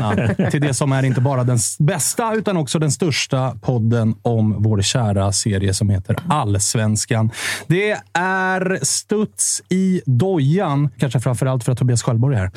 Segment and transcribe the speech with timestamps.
[0.00, 4.62] Välkomna till det som är inte bara den bästa, utan också den största podden om
[4.62, 7.30] vår kära serie som heter Allsvenskan.
[7.66, 12.50] Det är studs i dojan, kanske framförallt för att Tobias Sköldborg är här.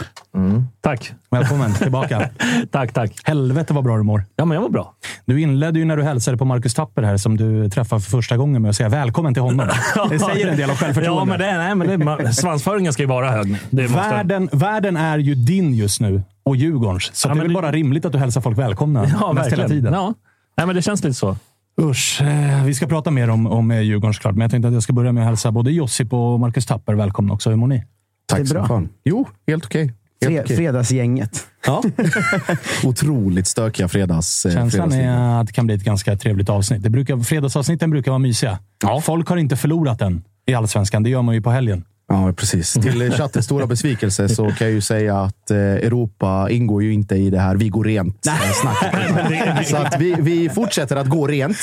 [0.81, 1.13] Tack.
[1.31, 2.29] Välkommen tillbaka.
[2.71, 3.11] tack, tack.
[3.23, 4.23] Helvete vad bra du mår.
[4.35, 4.93] Ja, men jag var bra.
[5.25, 8.37] Du inledde ju när du hälsade på Marcus Tapper här, som du träffade för första
[8.37, 9.67] gången med att säga välkommen till honom.
[10.09, 11.27] Det säger en del av Ja, självförtroendet.
[11.27, 13.57] men, det, nej, men det, man- svansföringen ska ju vara hög.
[13.69, 17.09] Det måste, Världen, världen är ju din just nu och Djurgårdens.
[17.13, 19.51] Så Ja, det är väl det- bara rimligt att du hälsar folk välkomna ja, mest
[19.51, 19.93] hela tiden.
[19.93, 20.13] Ja.
[20.57, 21.37] Nej, men det känns lite så.
[21.81, 24.73] Usch, eh, vi ska prata mer om, om eh, Djurgården såklart, men jag tänkte att
[24.73, 27.49] jag ska börja med att hälsa både Josip och Marcus Tapper välkomna också.
[27.49, 27.83] Hur mår ni?
[28.25, 28.89] Tack så fan.
[29.05, 29.81] Jo, helt okej.
[29.81, 30.55] Helt Fre-.
[30.55, 31.47] Fredagsgänget.
[31.65, 31.83] Ja.
[32.83, 36.83] Otroligt stökiga fredags, eh, Känslan är att det kan bli ett ganska trevligt avsnitt.
[36.83, 38.59] Det brukar, fredagsavsnitten brukar vara mysiga.
[39.01, 41.03] Folk har inte förlorat än i Allsvenskan.
[41.03, 41.83] Det gör man ju på helgen.
[42.09, 42.73] Ja, precis.
[42.81, 47.15] Till chattens stora besvikelse så kan jag ju säga att eh, Europa ingår ju inte
[47.15, 49.63] i det här vi går rent eh.
[49.65, 51.57] Så att vi, vi fortsätter att gå rent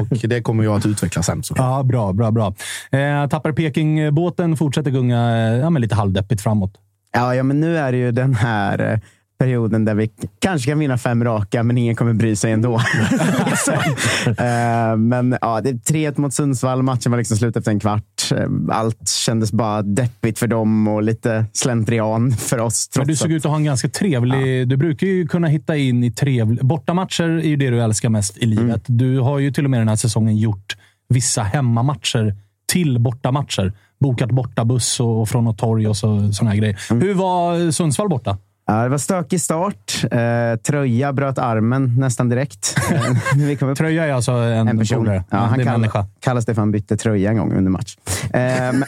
[0.00, 1.42] och det kommer ju att utvecklas sen.
[1.42, 1.54] Så.
[1.58, 2.54] Ja, bra, bra, bra.
[2.90, 6.72] Eh, Tapper Peking-båten fortsätter gunga ja, men lite halvdeppigt framåt.
[7.12, 8.98] Ja, ja, men nu är det ju den här eh,
[9.38, 12.78] perioden där vi kanske kan vinna fem raka, men ingen kommer bry sig ändå.
[13.64, 16.82] Så, eh, men ja, det är 3-1 mot Sundsvall.
[16.82, 18.32] Matchen var liksom slut efter en kvart.
[18.36, 22.90] Eh, Allt kändes bara deppigt för dem och lite slentrian för oss.
[22.96, 24.68] Men du såg ut att ha en ganska trevlig...
[24.68, 26.64] Du brukar ju kunna hitta in i trevliga...
[26.64, 28.58] Bortamatcher är ju det du älskar mest i Mm.
[28.64, 28.82] livet.
[28.86, 30.76] Du har ju till och med den här säsongen gjort
[31.08, 32.34] vissa hemmamatcher
[32.72, 33.72] till bortamatcher.
[34.02, 36.78] Bokat bortabuss och, och från något torg och så, såna här grejer.
[36.90, 37.02] Mm.
[37.02, 38.38] Hur var Sundsvall borta?
[38.66, 40.04] Ja, det var stökig start.
[40.10, 42.76] Eh, Tröja bröt armen nästan direkt.
[42.92, 43.74] Eh.
[43.74, 44.98] Tröja är alltså en, en person.
[44.98, 45.24] polare.
[45.30, 46.06] Ja, Ja, han kall, människa.
[46.20, 47.96] kallas det för han bytte tröja en gång under match.
[48.32, 48.40] Eh,
[48.72, 48.84] men-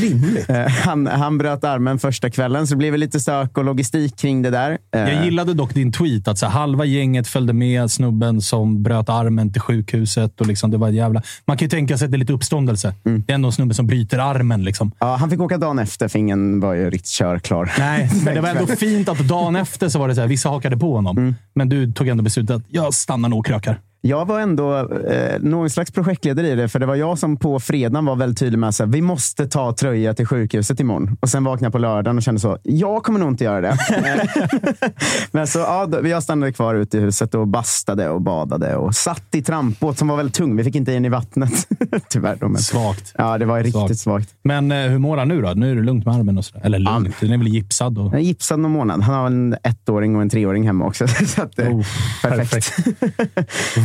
[0.00, 0.50] Rimligt.
[0.50, 4.42] Eh, han, han bröt armen första kvällen, så det blev lite stök och logistik kring
[4.42, 4.78] det där.
[4.94, 8.82] Eh, Jag gillade dock din tweet att så här, halva gänget följde med snubben som
[8.82, 10.40] bröt armen till sjukhuset.
[10.40, 11.22] Och liksom, det var jävla...
[11.46, 12.94] Man kan ju tänka sig att det är lite uppståndelse.
[13.04, 13.22] Mm.
[13.26, 14.64] Det är ändå en snubbe som bryter armen.
[14.64, 14.92] Liksom.
[14.98, 17.72] Ja, han fick åka dagen efter, för ingen var ju riktigt körklar.
[17.78, 17.89] Nej,
[18.24, 20.76] men det var ändå fint att dagen efter så var det så här, vissa hakade
[20.76, 21.18] på honom.
[21.18, 21.34] Mm.
[21.54, 23.80] Men du tog ändå beslutet att jag stannar nog och krökar.
[24.02, 27.60] Jag var ändå eh, någon slags projektledare i det, för det var jag som på
[27.60, 31.16] fredagen var väldigt tydlig med att vi måste ta tröja till sjukhuset imorgon.
[31.20, 33.78] Och sen vaknade jag på lördagen och kände så, jag kommer nog inte göra det.
[35.32, 38.94] Men så, ja, då, jag stannade kvar ute i huset och bastade och badade och
[38.94, 40.56] satt i trampbåt som var väldigt tung.
[40.56, 41.68] Vi fick inte in i vattnet,
[42.08, 42.36] tyvärr.
[42.40, 43.14] Då, men, Svagt.
[43.18, 44.34] ja, det var riktigt svagt.
[44.42, 45.50] Men eh, hur mår han nu då?
[45.50, 46.66] Nu är det lugnt med armen och sådär.
[46.66, 47.98] Eller lugnt, den är väl gipsad.
[47.98, 48.04] Och...
[48.04, 49.02] Han är gipsad någon månad.
[49.02, 51.08] Han har en ettåring och en treåring hemma också.
[51.26, 51.84] Så att, eh, Oh,
[52.22, 52.74] perfekt.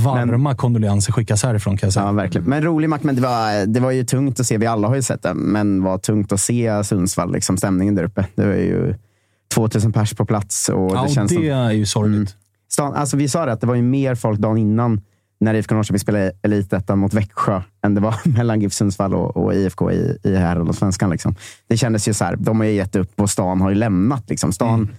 [0.06, 2.06] Varma kondolenser skickas härifrån kan jag säga.
[2.06, 2.50] Ja, verkligen.
[2.50, 3.02] Men rolig match.
[3.04, 4.58] Men det var, det var ju tungt att se.
[4.58, 7.32] Vi alla har ju sett det, men var tungt att se Sundsvall.
[7.32, 8.26] Liksom, stämningen där uppe.
[8.36, 8.96] Det var ju
[9.54, 10.70] 2000 pers på plats.
[10.70, 12.36] Och Ja, det och känns det som, är ju sorgligt.
[12.72, 15.02] stan, alltså vi sa det, att det var ju mer folk dagen innan
[15.40, 19.56] när IFK Norrköping spelade Elitettan mot Växjö än det var mellan GIF Sundsvall och, och
[19.56, 21.10] IFK i, i herrallsvenskan.
[21.10, 21.36] Liksom.
[21.68, 24.30] Det kändes ju så här, de har ju gett upp och stan har ju lämnat.
[24.30, 24.52] Liksom.
[24.52, 24.90] Stan,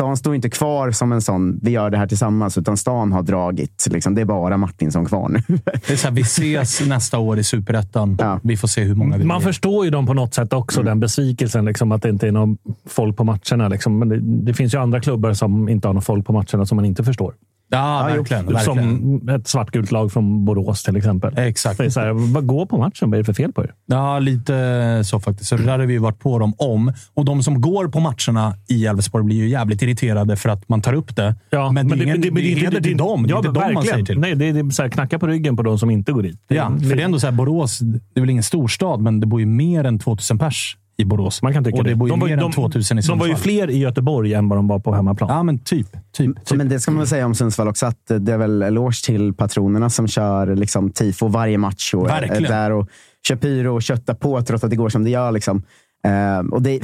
[0.00, 3.22] stan står inte kvar som en sån, vi gör det här tillsammans, utan stan har
[3.22, 3.86] dragit.
[3.90, 4.14] Liksom.
[4.14, 5.38] Det är bara Martinsson kvar nu.
[5.86, 8.18] Det är så här, vi ses nästa år i Superettan.
[8.42, 9.46] Vi får se hur många vi Man blir.
[9.46, 11.64] förstår ju dem på något sätt också, den besvikelsen.
[11.64, 13.68] Liksom, att det inte är någon folk på matcherna.
[13.68, 13.98] Liksom.
[13.98, 16.76] Men det, det finns ju andra klubbar som inte har någon folk på matcherna som
[16.76, 17.34] man inte förstår.
[17.70, 18.46] Ja, verkligen.
[18.46, 18.64] verkligen.
[18.64, 21.38] Som ett svartgult lag från Borås till exempel.
[21.38, 21.78] Exakt.
[21.78, 23.10] Det är så här, gå på matchen.
[23.10, 23.74] Vad är det för fel på er?
[23.86, 25.48] Ja, lite så faktiskt.
[25.48, 26.92] Så det där har vi varit på dem om.
[27.14, 30.80] Och de som går på matcherna i Elfsborg blir ju jävligt irriterade för att man
[30.82, 31.34] tar upp det.
[31.50, 33.26] Ja, men, det är ingen, det, det, inte- heder till dem.
[33.26, 34.18] Det är inte dem man säger till.
[34.18, 36.22] Nej, det är, det är så här, knacka på ryggen på de som inte går
[36.22, 36.40] dit.
[36.48, 39.20] Det, Ja, för det är ändå så här, Borås, det är väl ingen storstad, men
[39.20, 41.42] det bor ju mer än 2000 pers i Borås.
[41.42, 41.90] Man kan tycka och det.
[41.90, 41.96] det.
[41.96, 44.48] bor ju De var än de- 2000 i de var ju fler i Göteborg än
[44.48, 45.30] vad de var på hemmaplan.
[45.30, 45.86] Ja, men typ.
[46.12, 46.58] typ, typ.
[46.58, 49.34] Men det ska man väl säga om Sundsvall också, att det är väl eloge till
[49.34, 52.42] patronerna som kör liksom, tifo varje match och är Verkligen.
[52.52, 52.88] där och
[53.28, 55.32] kör pyro och köttar på trots att det går som det gör.
[55.32, 55.62] Liksom.
[56.06, 56.80] Eh, och det,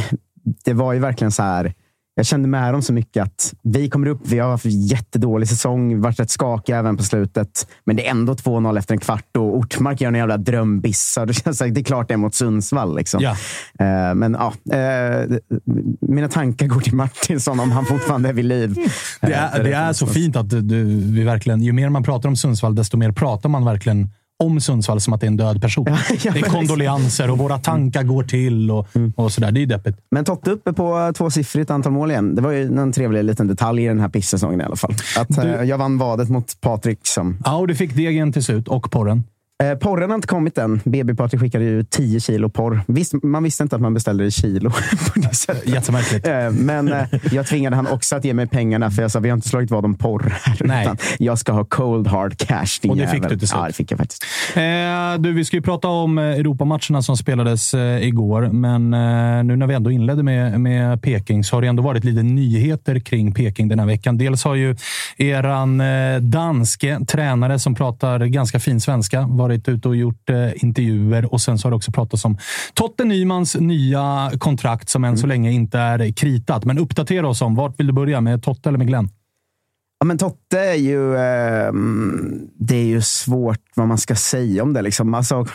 [0.64, 1.74] det var ju verkligen så här.
[2.18, 4.20] Jag kände med dem så mycket att vi kommer upp.
[4.24, 7.66] Vi har haft en jättedålig säsong, varit rätt skakiga även på slutet.
[7.84, 11.26] Men det är ändå 2-0 efter en kvart och Ortmark gör en jävla drömbissa.
[11.26, 12.96] Det, känns, det är klart det är mot Sundsvall.
[12.96, 13.22] Liksom.
[13.22, 13.30] Ja.
[13.86, 15.36] Eh, men ja, eh,
[16.00, 18.74] mina tankar går till Martinsson om han fortfarande är vid liv.
[19.20, 22.28] Det Eh, är, det är så fint att du, vi verkligen, ju mer man pratar
[22.28, 24.10] om Sundsvall, desto mer pratar man verkligen
[24.44, 25.84] om Sundsvall som att det är en död person.
[25.88, 29.52] ja, det är men kondolenser och våra tankar går till och, och sådär.
[29.52, 29.98] Det är ju deppigt.
[30.10, 32.34] Men Totte uppe på tvåsiffrigt antal mål igen.
[32.34, 34.94] Det var ju en trevlig liten detalj i den här pisssäsongen i alla fall.
[35.18, 36.98] Att, Du- eh, jag vann vadet mot Patrik.
[37.02, 39.24] Som, Ja, och du fick degen till slut och porren.
[39.62, 40.80] Eh, porren har inte kommit än.
[40.84, 42.80] BB-Patrik skickade ju 10 kilo porr.
[42.86, 44.70] Visst, man visste inte att man beställde i kilo.
[45.14, 45.68] på det sättet.
[45.68, 46.26] Jättemärkligt.
[46.26, 49.28] Eh, Men eh, jag tvingade han också att ge mig pengarna, för jag sa vi
[49.28, 50.56] har inte slagit vad om porr här.
[50.64, 50.82] Nej.
[50.82, 52.66] Utan jag ska ha cold hard cash.
[52.82, 53.30] din Och det fick jävel.
[53.30, 53.60] du till slut.
[53.60, 54.24] Ja, det fick jag faktiskt.
[55.18, 58.90] Du, vi ska ju prata om Europamatcherna som spelades igår, men
[59.46, 62.98] nu när vi ändå inledde med, med Peking så har det ändå varit lite nyheter
[63.00, 64.18] kring Peking den här veckan.
[64.18, 64.76] Dels har ju
[65.16, 65.82] eran
[66.20, 71.58] danske tränare som pratar ganska fin svenska varit ute och gjort eh, intervjuer och sen
[71.58, 72.38] så har det också pratats om
[72.74, 76.64] Totte Nymans nya kontrakt som än så länge inte är kritat.
[76.64, 78.20] Men uppdatera oss om vart vill du börja?
[78.20, 79.08] Med Totte eller med Glenn?
[79.98, 81.16] Ja, men Totte är ju...
[81.16, 84.82] ehm, det är ju svårt vad man ska säga om det.
[84.82, 85.14] Liksom.
[85.14, 85.46] Alltså,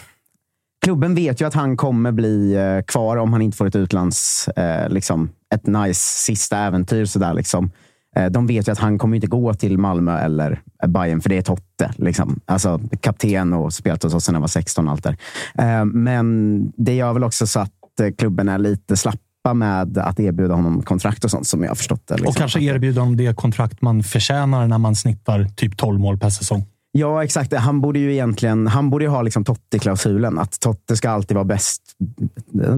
[0.86, 4.48] klubben vet ju att han kommer bli eh, kvar om han inte får ett utlands...
[4.48, 7.06] Eh, liksom, ett nice sista äventyr.
[7.06, 7.72] Sådär, liksom.
[8.16, 11.38] Eh, de vet ju att han kommer inte gå till Malmö eller Bayern för det
[11.38, 11.92] är Totte.
[11.96, 12.40] Liksom.
[12.46, 15.18] Alltså, kapten och spelat hos oss sedan han var 16 och allt där.
[15.58, 20.20] Eh, men det gör väl också så att eh, klubben är lite slappa med att
[20.20, 22.14] erbjuda honom kontrakt och sånt som jag har förstått det.
[22.14, 22.30] Liksom.
[22.30, 26.30] Och kanske erbjuda honom det kontrakt man förtjänar när man snittar typ 12 mål per
[26.30, 26.66] säsong.
[26.92, 27.54] Ja, exakt.
[27.54, 30.40] Han borde ju egentligen han borde ju ha liksom Totte-klausulen.
[30.40, 31.82] Att Totte ska alltid vara bäst.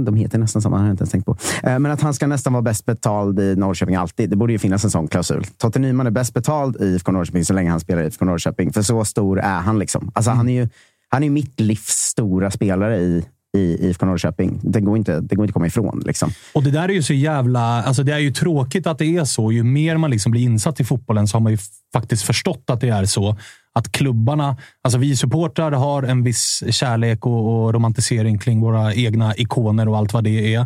[0.05, 1.37] De heter nästan samma, har jag inte ens tänkt på.
[1.63, 4.29] Eh, men att han ska nästan vara bäst betald i Norrköping alltid.
[4.29, 5.43] Det borde ju finnas en sån klausul.
[5.57, 8.73] Totte Nyman är bäst betald i IFK Norrköping så länge han spelar i IFK Norrköping.
[8.73, 9.79] För så stor är han.
[9.79, 10.11] liksom.
[10.15, 10.69] Alltså, Han är ju
[11.09, 13.25] han är mitt livs stora spelare i,
[13.57, 14.59] i IFK Norrköping.
[14.63, 16.03] Det går inte, det går inte att komma ifrån.
[16.05, 16.31] Liksom.
[16.53, 17.83] Och det där är ju så jävla...
[17.83, 19.51] Alltså det är ju tråkigt att det är så.
[19.51, 21.57] Ju mer man liksom blir insatt i fotbollen så har man ju
[21.93, 23.37] faktiskt förstått att det är så.
[23.73, 29.35] Att klubbarna, alltså vi supportrar har en viss kärlek och, och romantisering kring våra egna
[29.35, 30.59] ikoner och allt vad det är.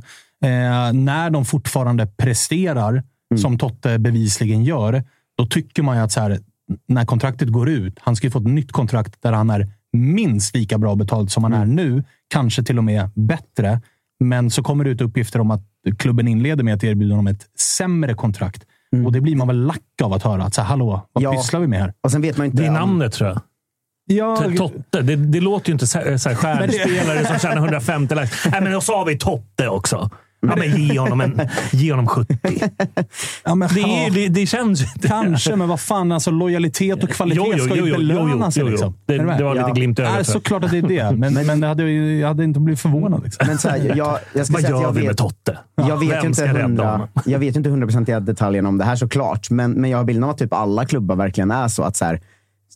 [0.43, 3.03] Eh, när de fortfarande presterar,
[3.35, 5.03] som Totte bevisligen gör,
[5.37, 6.39] då tycker man ju att så här,
[6.87, 10.55] när kontraktet går ut, han ska ju få ett nytt kontrakt där han är minst
[10.55, 12.03] lika bra betald som han är nu.
[12.29, 13.81] Kanske till och med bättre.
[14.19, 15.61] Men så kommer det ut uppgifter om att
[15.97, 17.45] klubben inleder med att erbjuda honom ett
[17.77, 18.63] sämre kontrakt.
[19.05, 20.43] Och det blir man väl lack av att höra.
[20.43, 21.31] Att så här, Hallå, vad Ja.
[21.33, 21.93] pysslar vi med här?
[22.01, 22.57] Och sen vet man inte...
[22.57, 23.41] Det är namnet tror jag.
[24.09, 25.01] Ja, Totte.
[25.01, 28.45] Det, det låter ju inte så här, så här stjärnspelare som tjänar 150 lax.
[28.51, 30.09] Nej, men så har vi Totte också.
[30.41, 31.41] Ja, men ge honom, en,
[31.71, 32.37] ge honom 70.
[33.45, 35.07] Ja, men, Det, är, det, det känns ju inte.
[35.07, 36.11] Kanske, men vad fan.
[36.11, 38.57] Alltså, lojalitet och kvalitet Jo, jo, ska ju jo, jo, belönas.
[38.57, 38.71] jo, jo, jo.
[38.71, 38.93] Liksom.
[39.05, 40.23] Det- det var lite glimt i ögat där.
[40.23, 41.11] såklart att det är det.
[41.17, 43.23] Men, men, det hade, ju- jag hade inte blivit förvånad.
[43.23, 43.47] Liksom.
[43.47, 45.57] Men så här, jag, jag ska Vad säga att gör jag vi vet, med Totte?
[45.75, 47.07] Jag vet, ju inte ska rädda hundra, honom?
[47.25, 50.29] jag vet inte hundraprocentiga detaljerna om det här såklart, men, men jag har bilden av
[50.29, 52.21] att typ alla klubbar verkligen är så att så här,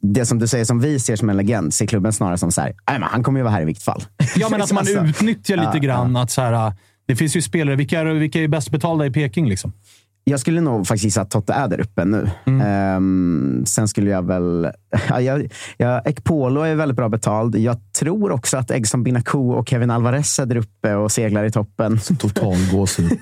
[0.02, 2.62] det som du säger som vi ser som en legend ser klubben snarare som så
[2.62, 4.04] här, "Nej, men han kommer ju vara här i vilket fall.
[4.36, 6.74] Ja, men att man utnyttjar lite ja, grann att så här,
[7.06, 7.76] det finns ju spelare.
[7.76, 9.50] Vilka är, vilka är bäst betalda i Peking?
[9.50, 9.74] Liksom?
[10.24, 12.30] Jag skulle nog faktiskt gissa att Totte är där uppe nu.
[12.64, 14.68] Ehm, sen skulle jag väl...
[15.10, 15.48] Ja, jag,
[15.78, 17.56] jag, Ekpolo är väldigt bra betald.
[17.56, 21.52] Jag tror också att Egson Binaku och Kevin Alvarez är där uppe och seglar i
[21.52, 22.00] toppen.
[22.20, 23.10] Total gåshud.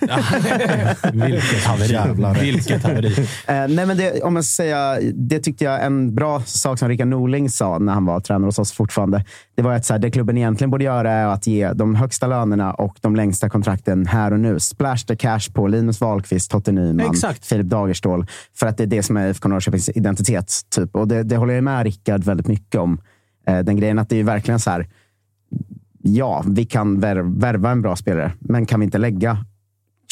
[1.13, 2.41] Vilket haveri.
[2.41, 3.27] Vilket haveri.
[3.48, 6.89] Eh, nej, men det, om jag ska säga, det tyckte jag en bra sak som
[6.89, 9.25] Rickard Norling sa när han var tränare hos oss fortfarande.
[9.56, 12.27] Det var att så här, det klubben egentligen borde göra är att ge de högsta
[12.27, 14.60] lönerna och de längsta kontrakten här och nu.
[14.60, 17.46] Splash the cash på Linus Wahlqvist, Totte Nyman, Exakt.
[17.46, 18.27] Filip Dagerstål.
[18.55, 20.62] För att det är det som är IFK Norrköpings identitet.
[20.69, 20.96] Typ.
[20.96, 23.01] Och det, det håller jag med Rickard väldigt mycket om.
[23.48, 24.88] Eh, den grejen att det är verkligen så här.
[26.01, 29.46] Ja, vi kan vär, värva en bra spelare, men kan vi inte lägga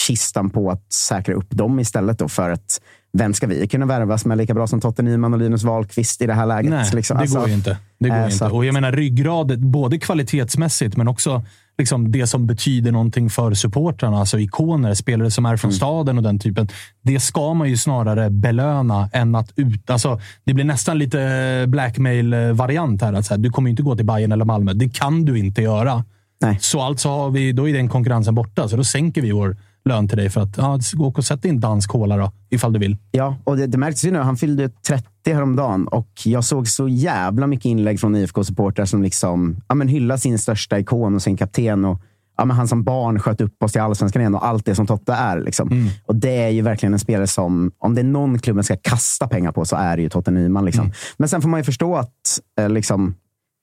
[0.07, 2.81] kistan på att säkra upp dem istället då för att
[3.13, 6.21] vem ska vi kunna värva som är lika bra som Totte Nyman och Linus Wahlqvist
[6.21, 6.71] i det här läget?
[6.71, 7.17] Nej, liksom?
[7.17, 7.77] det Alltså, går ju inte.
[7.99, 8.55] Det går så inte.
[8.55, 11.43] Och jag menar ryggradet, både kvalitetsmässigt men också
[11.77, 14.19] liksom det som betyder någonting för supportrarna.
[14.19, 15.77] Alltså ikoner, spelare som är från Mm.
[15.77, 16.67] staden och den typen.
[17.01, 19.89] Det ska man ju snarare belöna än att ut...
[19.89, 23.13] Alltså, det blir nästan lite blackmail-variant här.
[23.13, 24.73] Att så här, du kommer inte gå till Bayern eller Malmö.
[24.73, 26.03] Det kan du inte göra.
[26.41, 26.57] Nej.
[26.61, 28.67] Så alltså har vi, då är den konkurrensen borta.
[28.67, 29.57] Så då sänker vi vår
[29.87, 32.79] lön till dig för att ja, åk och sätt din dansk cola då, ifall du
[32.79, 32.97] vill.
[33.11, 34.19] Ja, och det, det märktes ju nu.
[34.19, 39.03] Han fyllde ju 30 häromdagen och jag såg så jävla mycket inlägg från IFK-supportrar som
[39.03, 41.85] liksom, ja, men hyllar sin största ikon och sin kapten.
[41.85, 42.01] Och,
[42.37, 44.87] ja, men han som barn sköt upp oss till allsvenskan igen och allt det som
[44.87, 45.39] Totte är.
[45.41, 45.89] Liksom.
[46.05, 49.27] Och Det är ju verkligen en spelare som, om det är någon klubben ska kasta
[49.27, 50.65] pengar på så är det ju Totte Nyman.
[50.65, 50.91] Liksom.
[51.17, 52.11] Men sen får man ju förstå att
[52.59, 53.15] eh, liksom,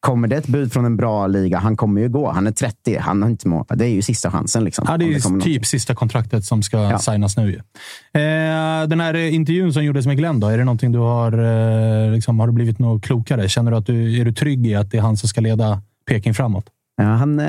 [0.05, 2.31] Kommer det ett bud från en bra liga, han kommer ju gå.
[2.33, 2.99] Han är 30.
[3.01, 4.65] Han har inte må- det är ju sista chansen.
[4.65, 5.45] Liksom, Ja, det är ju något.
[5.45, 6.99] typ sista kontraktet som ska Ja.
[6.99, 7.55] signas nu.
[8.15, 11.33] Eh, den här intervjun som gjordes med Glenn, då, är det någonting du har,
[12.07, 13.49] eh, liksom, har du blivit något klokare?
[13.49, 15.83] Känner du att du är du trygg i att det är han som ska leda
[16.09, 16.65] Peking framåt?
[16.97, 17.47] Ja, han, äh,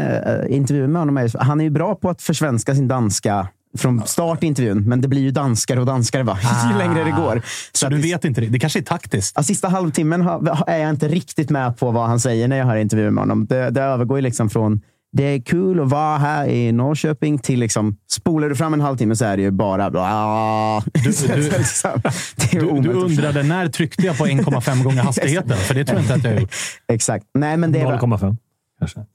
[0.50, 3.47] intervjun med honom är, han är ju bra på att försvenska sin danska
[3.77, 6.38] från start i intervjun, men det blir ju danskare och danskare va?
[6.72, 7.38] ju längre det går.
[7.38, 7.41] Ah.
[7.72, 8.48] Så att du det- vet inte det?
[8.48, 9.34] Det kanske är taktiskt?
[9.36, 10.22] Ja, sista halvtimmen
[10.67, 13.46] är jag inte riktigt med på vad han säger när jag har intervjuer med honom.
[13.46, 14.82] Det, det övergår ju liksom från
[15.17, 19.15] det är kul att vara här i Norrköping till liksom, spolar du fram en halvtimme
[19.15, 19.89] så är det ju bara...
[19.91, 21.91] Bla, du, du- liksom,
[22.51, 25.58] Du, du undrade när tryckte jag på 1,5 gånger hastigheten?
[25.58, 26.51] För det tror jag inte att jag har gjort.
[26.94, 27.25] Exakt.
[27.34, 28.38] Nej, men det är, 0,5
[28.79, 29.00] kanske.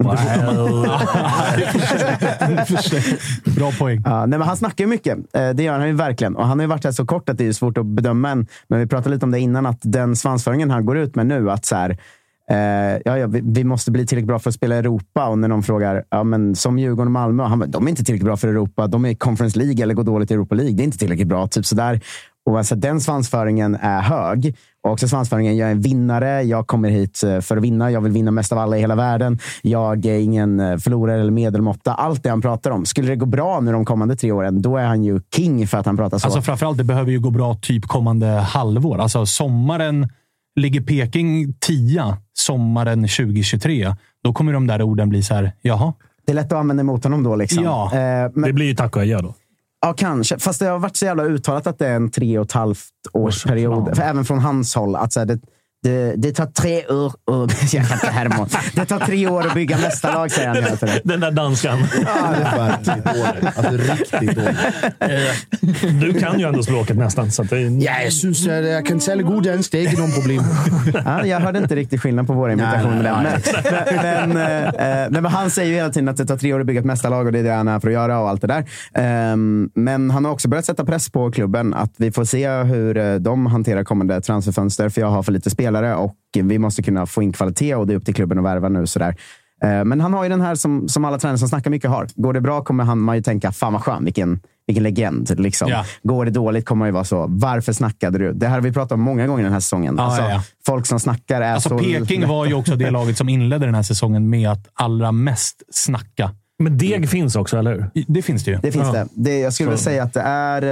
[3.57, 4.03] Bra poäng.
[4.05, 5.19] Ja, nej, men han snackar ju mycket.
[5.33, 6.37] Eh, Det gör han ju verkligen.
[6.37, 8.47] Och han har ju varit här så kort att det är svårt att bedöma än.
[8.69, 11.51] Men vi pratade lite om det innan, att den svansföringen han går ut med nu,
[11.51, 11.91] att så här,
[12.51, 12.57] eh,
[13.05, 15.27] ja, ja, vi, vi måste bli tillräckligt bra för att spela i Europa.
[15.27, 18.05] Och när någon frågar, ja, men som Djurgården och Malmö, han, bara, de är inte
[18.05, 18.87] tillräckligt bra för Europa.
[18.87, 20.75] De är i Conference League eller går dåligt i Europa League.
[20.75, 21.47] Det är inte tillräckligt bra.
[21.47, 22.01] Typ sådär.
[22.47, 24.57] Och alltså, den svansföringen är hög.
[24.83, 26.43] Och också svansföringen, jag är en vinnare.
[26.43, 27.91] Jag kommer hit eh, för att vinna.
[27.91, 29.39] Jag vill vinna mest av alla i hela världen.
[29.63, 31.95] Jag är ingen eh, förlorare eller medelmåtta.
[31.95, 32.87] Allt det han pratar om.
[32.87, 35.79] Skulle det gå bra nu de kommande tre åren, då är han ju king för
[35.79, 36.27] att han pratar så.
[36.27, 38.99] Alltså framförallt, det behöver ju gå bra typ kommande halvår.
[38.99, 40.09] Alltså sommaren
[40.61, 43.95] ligger Peking tia sommaren 2023.
[44.25, 45.93] Då kommer de där orden bli så här, jaha.
[46.27, 47.37] det är lätt att använda emot honom då.
[47.37, 47.65] Liksom.
[47.65, 47.91] Ja.
[47.95, 49.35] Eh, men, Det blir ju tack och adjö då.
[49.81, 50.39] Ja, kanske.
[50.39, 52.89] Fast det har varit så jävla uttalat att det är en tre och ett halvt
[53.13, 53.97] års period.
[53.97, 54.97] För även från hans håll.
[54.97, 55.39] Att så här, det,
[55.83, 58.49] det, det tar tre år och, jag kan inte härma.
[58.75, 61.01] Det tar tre år att bygga nästa lag, säger han hela tiden.
[61.05, 61.79] Den där danskan.
[62.57, 63.57] Verkligen dåligt.
[63.57, 66.01] Alltså riktigt dåligt.
[66.01, 67.31] Du kan ju ändå språket nästan.
[67.31, 69.73] Så att det, Ja, jag syns att jag kan tala god dansk.
[69.73, 70.45] Det är inte något problem.
[71.05, 73.23] Ja, jag hörde inte riktigt skillnad på våra imitationer.
[73.23, 73.41] Nej,
[74.03, 76.61] Men, men, eh, eh, men han säger ju hela tiden att det tar tre år
[76.61, 78.41] att bygga ett mästarlag och det är det han är för att göra och allt
[78.41, 78.65] det där.
[78.95, 82.97] Ehm, men han har också börjat sätta press på klubben att vi får se hur
[82.97, 84.89] eh, de hanterar kommande transferfönster.
[84.89, 87.93] För jag har för lite spelare och vi måste kunna få in kvalitet och det
[87.93, 88.87] är upp till klubben att värva nu.
[88.87, 89.15] Sådär.
[89.65, 92.07] Eh, Men han har ju den här som, som alla tränare som snackar mycket har.
[92.15, 95.41] Går det bra kommer han, man ju tänka, fan vad skön, vilken, vilken legend.
[95.41, 95.69] Liksom.
[95.71, 95.85] Ja.
[96.03, 98.33] Går det dåligt kommer man ju vara så, varför snackade du?
[98.33, 99.95] Det här har vi pratat om många gånger den här säsongen.
[99.99, 100.43] Ja, alltså, ja, ja.
[100.67, 101.79] Folk som snackar är Alltså så...
[101.79, 105.63] Peking var ju också det laget som inledde den här säsongen med att allra mest
[105.73, 106.31] snacka.
[106.59, 108.05] men deg finns också, eller hur?
[108.09, 108.59] Det finns det ju.
[108.63, 108.93] Det finns Ja.
[108.93, 109.09] det.
[109.15, 109.39] det.
[109.39, 110.63] Jag skulle Så- väl säga att det är...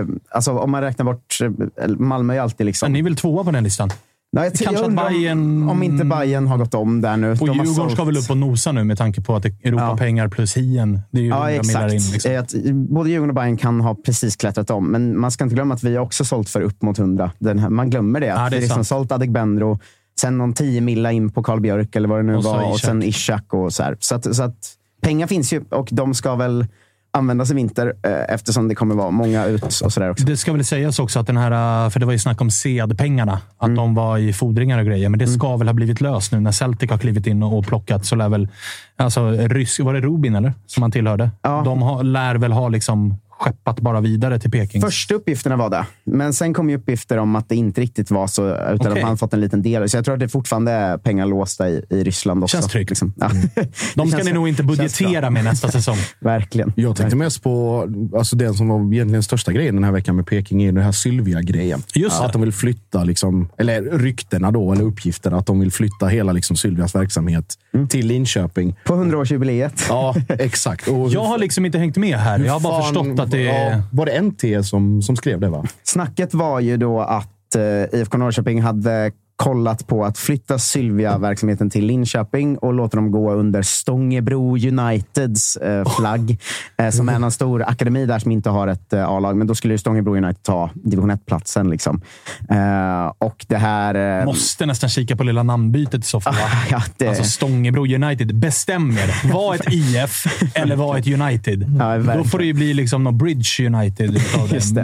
[0.00, 1.38] Eh, alltså, om man räknar bort...
[1.82, 2.86] eh, Malmö är alltid liksom...
[2.86, 3.90] Men ni är väl tvåa på den listan?
[4.32, 7.30] Nej, jag, Kanske jag undrar Bayern- om inte Bayern har gått om där nu.
[7.30, 9.44] Och De har Djurgården sålt- ska väl upp och nosa nu med tanke på att
[9.44, 11.00] Europapengar plus hien.
[11.10, 11.92] Det är ju Ja, 100 millar exakt.
[11.94, 12.12] in.
[12.12, 12.38] Liksom.
[12.64, 15.74] Att både Djurgården och Bayern kan ha precis klättrat om, men man ska inte glömma
[15.74, 17.30] att vi har också sålt för upp mot 100.
[17.38, 18.26] Den här, man glömmer det.
[18.26, 18.86] Ja, det är vi liksom sant.
[18.86, 19.78] sålt Adegbenro,
[20.20, 22.80] sen någon 10 milla in på Karl Björk eller vad det nu Och var, och
[22.80, 23.96] sen Ishak och så här.
[24.00, 24.56] Så att, så att
[25.02, 26.66] pengar finns ju och de ska väl
[27.10, 30.24] användas i vinter eh, eftersom det kommer vara många ut och sådär också.
[30.24, 33.40] Det ska väl sägas också att den här, för det var ju snack om SED-pengarna,
[33.58, 33.76] att Mm.
[33.76, 35.08] de var i fordringar och grejer.
[35.08, 38.06] Men det ska väl ha blivit löst nu när Celtic har klivit in och plockat.
[38.06, 38.48] Så lär väl,
[38.96, 40.52] alltså, rysk, var det Rubin eller?
[40.66, 41.30] Som han tillhörde?
[41.42, 41.62] Ja.
[41.64, 44.82] De har, lär väl ha liksom skeppat bara vidare till Peking.
[44.82, 48.26] Första uppgifterna var det, men sen kom ju uppgifter om att det inte riktigt var
[48.26, 48.92] så, utan Okej.
[48.92, 49.88] att man fått en liten del.
[49.88, 52.56] Så jag tror att det fortfarande är pengar låsta i, i Ryssland också.
[52.56, 52.90] Känns tryggt.
[52.90, 53.14] Liksom.
[53.16, 53.30] Ja.
[53.94, 55.96] De Det ska ni nog inte budgetera med nästa säsong.
[56.20, 56.72] Verkligen.
[56.76, 60.26] Jag tänkte mest på alltså den som var egentligen största grejen den här veckan med
[60.26, 61.82] Peking, är den här Sylvia-grejen.
[61.94, 62.26] Just det.
[62.26, 66.32] Att de vill flytta, liksom, eller ryktena då, eller uppgifterna, att de vill flytta hela
[66.32, 67.88] liksom, Sylvias verksamhet Mm.
[67.88, 68.76] till Linköping.
[68.84, 69.84] På 100-årsjubileet.
[69.88, 70.88] Ja, exakt.
[70.88, 72.38] Och Jag har liksom inte hängt med här.
[72.38, 73.70] Jag har bara fan- förstått att det är...
[73.70, 75.48] Ja, var det NT som, som skrev det?
[75.48, 75.64] va?
[75.82, 81.86] Snacket var ju då att eh, IFK Norrköping hade kollat på att flytta Sylvia-verksamheten till
[81.86, 86.38] Linköping och låta dem gå under Stångebro Uniteds eh, flagg.
[86.76, 89.36] Eh, som är en stor akademi där som inte har ett eh, A-lag.
[89.36, 91.70] Men då skulle ju Stångebro United ta division 1-platsen.
[91.70, 92.02] Liksom.
[92.50, 94.20] Eh, och det här...
[94.20, 96.34] Eh, Måste nästan kika på lilla namnbytet i så fall.
[96.70, 98.36] ja, det, Alltså Stångebro United.
[98.36, 99.32] Bestäm er.
[99.32, 101.76] Var ett IF eller var ett United.
[101.78, 101.98] Ja.
[101.98, 104.20] Då får det ju bli liksom någon Bridge United.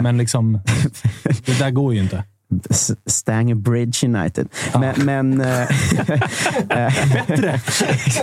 [0.01, 0.53] Men liksom,
[1.45, 2.23] det där går ju inte.
[3.05, 4.47] Stanger Bridge United.
[4.79, 5.67] Men, men eh,
[7.13, 7.59] Bättre!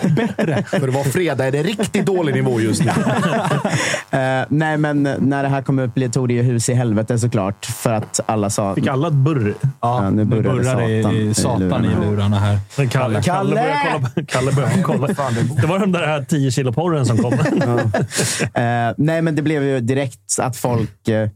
[0.17, 0.65] Bättre!
[0.71, 2.91] För det var fredag är det riktigt dålig nivå just nu.
[4.19, 7.67] eh, nej, men när det här kom upp tog det ju hus i helvete såklart.
[7.67, 8.75] För att alla sa...
[8.75, 9.55] Fick alla ett burr?
[9.81, 10.65] Ja, nu nu burrar det
[11.03, 12.39] satan i i satan i lurarna.
[12.39, 12.59] här.
[12.79, 15.09] Men Kalle, Kalle, började kolla, Kalle började kolla.
[15.61, 17.33] Det var den där här 10 kilo porren som kom.
[17.33, 21.09] Eh, nej, men det blev ju direkt att folk...
[21.09, 21.29] Eh,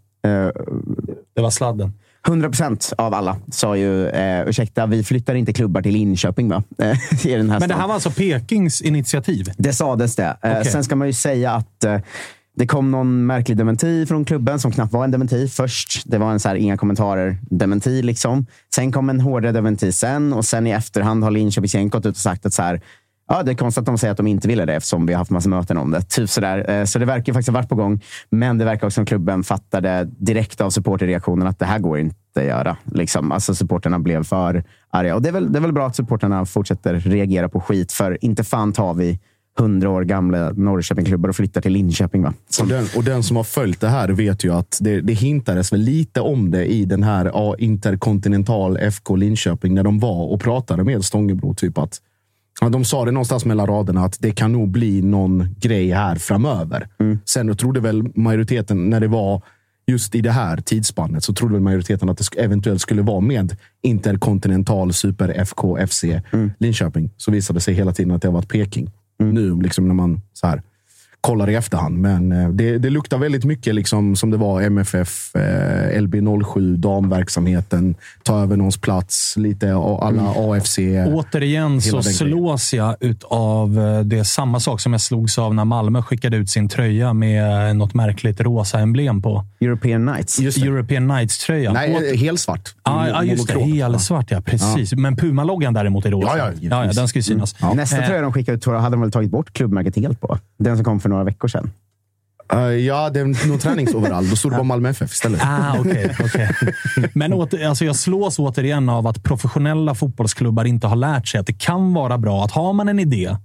[1.37, 1.93] Det var sladden.
[2.27, 6.63] 100 procent av alla sa ju eh, ursäkta, vi flyttar inte klubbar till Linköping va?
[6.79, 9.47] Eh, I den här Men det här var alltså Pekings initiativ?
[9.59, 10.37] Det sades det.
[10.43, 10.65] Eh, Okej.
[10.65, 11.99] Sen ska man ju säga att eh,
[12.57, 16.03] det kom någon märklig dementi från klubben som knappt var en dementi först.
[16.05, 18.03] Det var en så här, inga kommentarer-dementi.
[18.03, 18.47] Liksom.
[18.75, 22.15] Sen kom en hårdare dementi sen och sen i efterhand har Linköpings gäng gått ut
[22.15, 22.81] och sagt att så här,
[23.29, 25.19] Ja, det är konstigt att de säger att de inte ville det eftersom vi har
[25.19, 26.03] haft massa möten om det.
[26.03, 26.71] Typ sådär.
[26.71, 28.01] Eh, så det verkar faktiskt ha varit på gång.
[28.31, 32.17] Men det verkar också som klubben fattade direkt av supporterreaktionen att det här går inte
[32.37, 32.77] att göra.
[32.85, 33.33] Liksom.
[33.33, 35.15] Alltså supporterna blev för arga.
[35.15, 37.93] Och det är, väl, det är väl bra att supporterna fortsätter reagera på skit.
[37.93, 39.19] För inte fan tar vi
[39.59, 42.23] hundra år gamla Norrköpingklubbar och flyttar till Linköping.
[42.23, 42.35] Va?
[42.61, 45.73] Och den, och den som har följt det här vet ju att det, det hintades
[45.73, 50.41] väl lite om det i den här ja, Interkontinental FK Linköping när de var och
[50.41, 51.55] pratade med Stångebro.
[51.55, 52.01] Typ att,
[52.61, 56.17] ja, de sa det någonstans mellan raderna att det kan nog bli någon grej här
[56.17, 56.89] framöver.
[57.25, 59.43] Sen jag trodde väl majoriteten, när det var
[59.87, 63.57] just i det här tidsspannet, så trodde väl majoriteten att det eventuellt skulle vara med
[63.83, 66.05] Intercontinental Super FK FC
[66.59, 67.11] Linköping.
[67.17, 68.91] Så visade det sig hela tiden att det har varit Peking.
[69.19, 70.63] Nu liksom när man så här
[71.27, 71.99] kollar i efterhand.
[71.99, 77.95] Men eh, det, det luktar väldigt mycket liksom som det var MFF, eh, LB07, damverksamheten,
[78.23, 80.79] ta över någons plats, lite alla AFC.
[81.07, 86.03] Återigen så slås jag av eh, det samma sak som jag slogs av när Malmö
[86.03, 89.45] skickade ut sin tröja med något märkligt rosa emblem på.
[89.61, 90.41] European Nights.
[90.41, 90.67] Just det.
[90.67, 91.75] European Nights-tröjan.
[91.75, 92.75] Nej, Åter- eh, helsvart.
[92.85, 93.61] Ja, ja, just det.
[93.61, 94.41] Helsvart, ja.
[94.41, 94.93] Precis.
[94.93, 96.29] Men Puma-loggan däremot är rosa.
[96.29, 97.57] Ja, ja, ja, ja, den ska ju synas.
[97.75, 100.21] Nästa Eh, tröja de skickade ut tror jag hade de väl tagit bort klubbmärket helt
[100.21, 100.39] på.
[100.59, 101.71] Den som kom för några veckor sedan.
[102.53, 104.31] Eh, ja, det är nog träningsoverall.
[104.31, 105.41] Då stod det bara Malmö FF istället.
[105.45, 106.17] Ah, okej.
[106.21, 106.51] okej.
[107.15, 111.47] Men åter, alltså jag slås återigen av att professionella fotbollsklubbar inte har lärt sig att
[111.47, 113.37] det kan vara bra att har man en idé,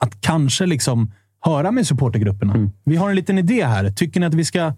[0.00, 2.68] att kanske liksom höra med supportergrupperna.
[2.84, 3.90] Vi har en liten idé här.
[3.90, 4.72] Tycker ni att vi ska...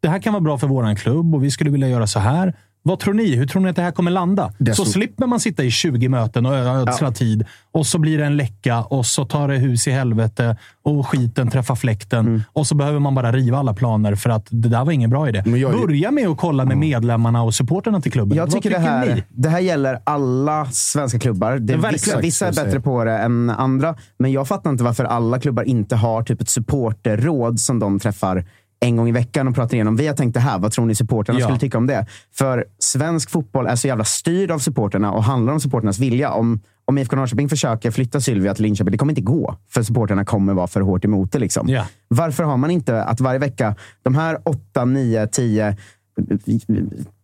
[0.00, 2.54] Det här kan vara bra för våran klubb och vi skulle vilja göra så här.
[2.86, 3.36] Vad tror ni?
[3.36, 4.52] Hur tror ni att det här kommer landa?
[4.58, 8.18] Det så så- slipper man sitta i 20 möten och ödsla tid och så blir
[8.18, 12.42] det en läcka och så tar det hus i helvete och skiten träffar fläkten Mm.
[12.52, 15.28] och så behöver man bara riva alla planer för att det där var ingen bra
[15.28, 15.42] idé.
[15.46, 18.38] Jag Börja med att kolla med medlemmarna och supporterna till klubben.
[18.38, 19.22] Jag tycker det här, ni?
[19.28, 21.52] det här gäller alla svenska klubbar.
[21.52, 21.92] Det, verkligen.
[21.92, 25.62] vissa, vissa är bättre på det än andra, men jag fattar inte varför alla klubbar
[25.62, 28.44] inte har typ ett supporterråd som de träffar
[28.80, 29.96] en gång i veckan och pratar igenom.
[29.96, 31.46] Vi har tänkt det här, vad tror ni supporterna Ja.
[31.46, 32.06] skulle tycka om det?
[32.34, 36.30] För svensk fotboll är så jävla styrd av supporterna och handlar om supporternas vilja.
[36.30, 39.56] Om, om IFK Norrköping försöker flytta Sylvia till Linköping, det kommer inte gå.
[39.70, 41.38] För supporterna kommer vara för hårt emot det.
[41.38, 41.68] Liksom.
[41.68, 41.86] Ja.
[42.08, 45.76] Varför har man inte att varje vecka, de här 8, 9, 10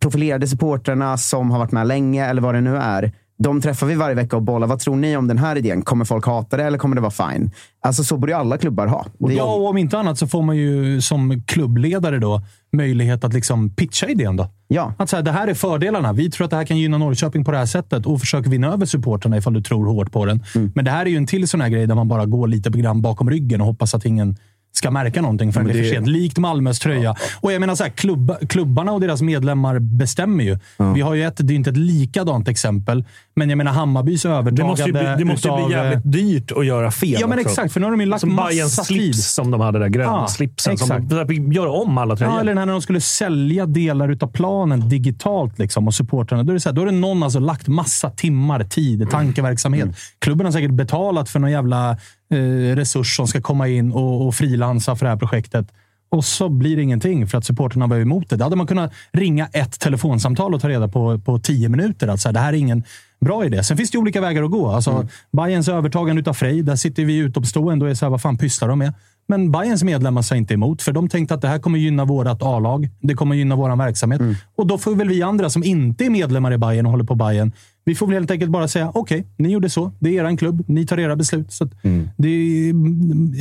[0.00, 3.12] profilerade supportrarna som har varit med länge eller vad det nu är.
[3.42, 4.66] De träffar vi varje vecka och bollar.
[4.66, 5.82] Vad tror ni om den här idén?
[5.82, 7.50] Kommer folk hata det eller kommer det vara fine?
[7.80, 9.06] Alltså så borde ju alla klubbar ha.
[9.18, 12.42] Det, Ja, och om inte annat så får man ju som klubbledare då
[12.76, 14.36] möjlighet att liksom pitcha idén.
[14.36, 14.48] Då.
[14.68, 14.94] ja.
[14.98, 16.12] Att så här, det här är fördelarna.
[16.12, 18.72] Vi tror att det här kan gynna Norrköping på det här sättet och försöker vinna
[18.72, 20.44] över supporterna ifall du tror hårt på den.
[20.74, 22.70] Men det här är ju en till sån här grej där man bara går lite
[22.70, 24.36] grann bakom ryggen och hoppas att ingen
[24.74, 26.08] ska märka någonting förrän men det är för det- sent.
[26.08, 27.14] Likt Malmös tröja.
[27.40, 30.58] Och jag menar så här, klubba, klubbarna och deras medlemmar bestämmer ju.
[30.94, 33.04] Vi har ju ett, det är inte ett likadant exempel,
[33.36, 35.84] men jag menar Hammarbys Det övertagande måste ju bli, det måste ju utav, bli eh,
[35.84, 37.16] jävligt dyrt att göra fel.
[37.20, 37.48] Ja, men också.
[37.50, 37.72] exakt.
[37.72, 38.96] För nu har de ju lagt Som massa tid.
[38.96, 39.88] slips som de hade där.
[39.88, 40.78] Gröna Ja, slipsen.
[40.78, 41.08] Som exakt.
[41.10, 42.34] de fick göra om alla tröjor.
[42.34, 46.42] Ja, eller när de skulle sälja delar av planen digitalt liksom, och supportrarna.
[46.42, 49.88] Då är det, så här, då är det någon alltså lagt massa timmar, tid, tankeverksamhet.
[50.18, 51.96] Klubben har säkert betalat för någon jävla
[52.32, 55.66] eh, resurs som ska komma in och, och frilansa för det här projektet.
[56.10, 58.36] Och så blir det ingenting för att supporterna var emot det.
[58.36, 62.20] Då hade man kunnat ringa ett telefonsamtal och ta reda på på tio minuter att
[62.20, 62.84] så här, det här är ingen
[63.20, 63.62] bra idé.
[63.62, 64.70] Sen finns det olika vägar att gå.
[64.70, 65.08] Alltså, Mm.
[65.32, 68.68] Bayerns övertagande av Frej, där sitter vi utomstående och är så här, vad fan pysslar
[68.68, 68.92] de med?
[69.28, 72.42] Men Bayerns medlemmar sa inte emot, för de tänkte att det här kommer gynna vårt
[72.42, 72.88] A-lag.
[73.00, 74.20] Det kommer gynna vår verksamhet.
[74.20, 74.34] Mm.
[74.56, 77.14] Och då får väl vi andra som inte är medlemmar i Bayern och håller på
[77.14, 77.52] Bayern,
[77.84, 79.92] vi får väl helt enkelt bara säga okej, ni gjorde så.
[79.98, 80.64] Det är er klubb.
[80.66, 81.52] Ni tar era beslut.
[81.52, 82.08] Så att Mm.
[82.16, 82.66] det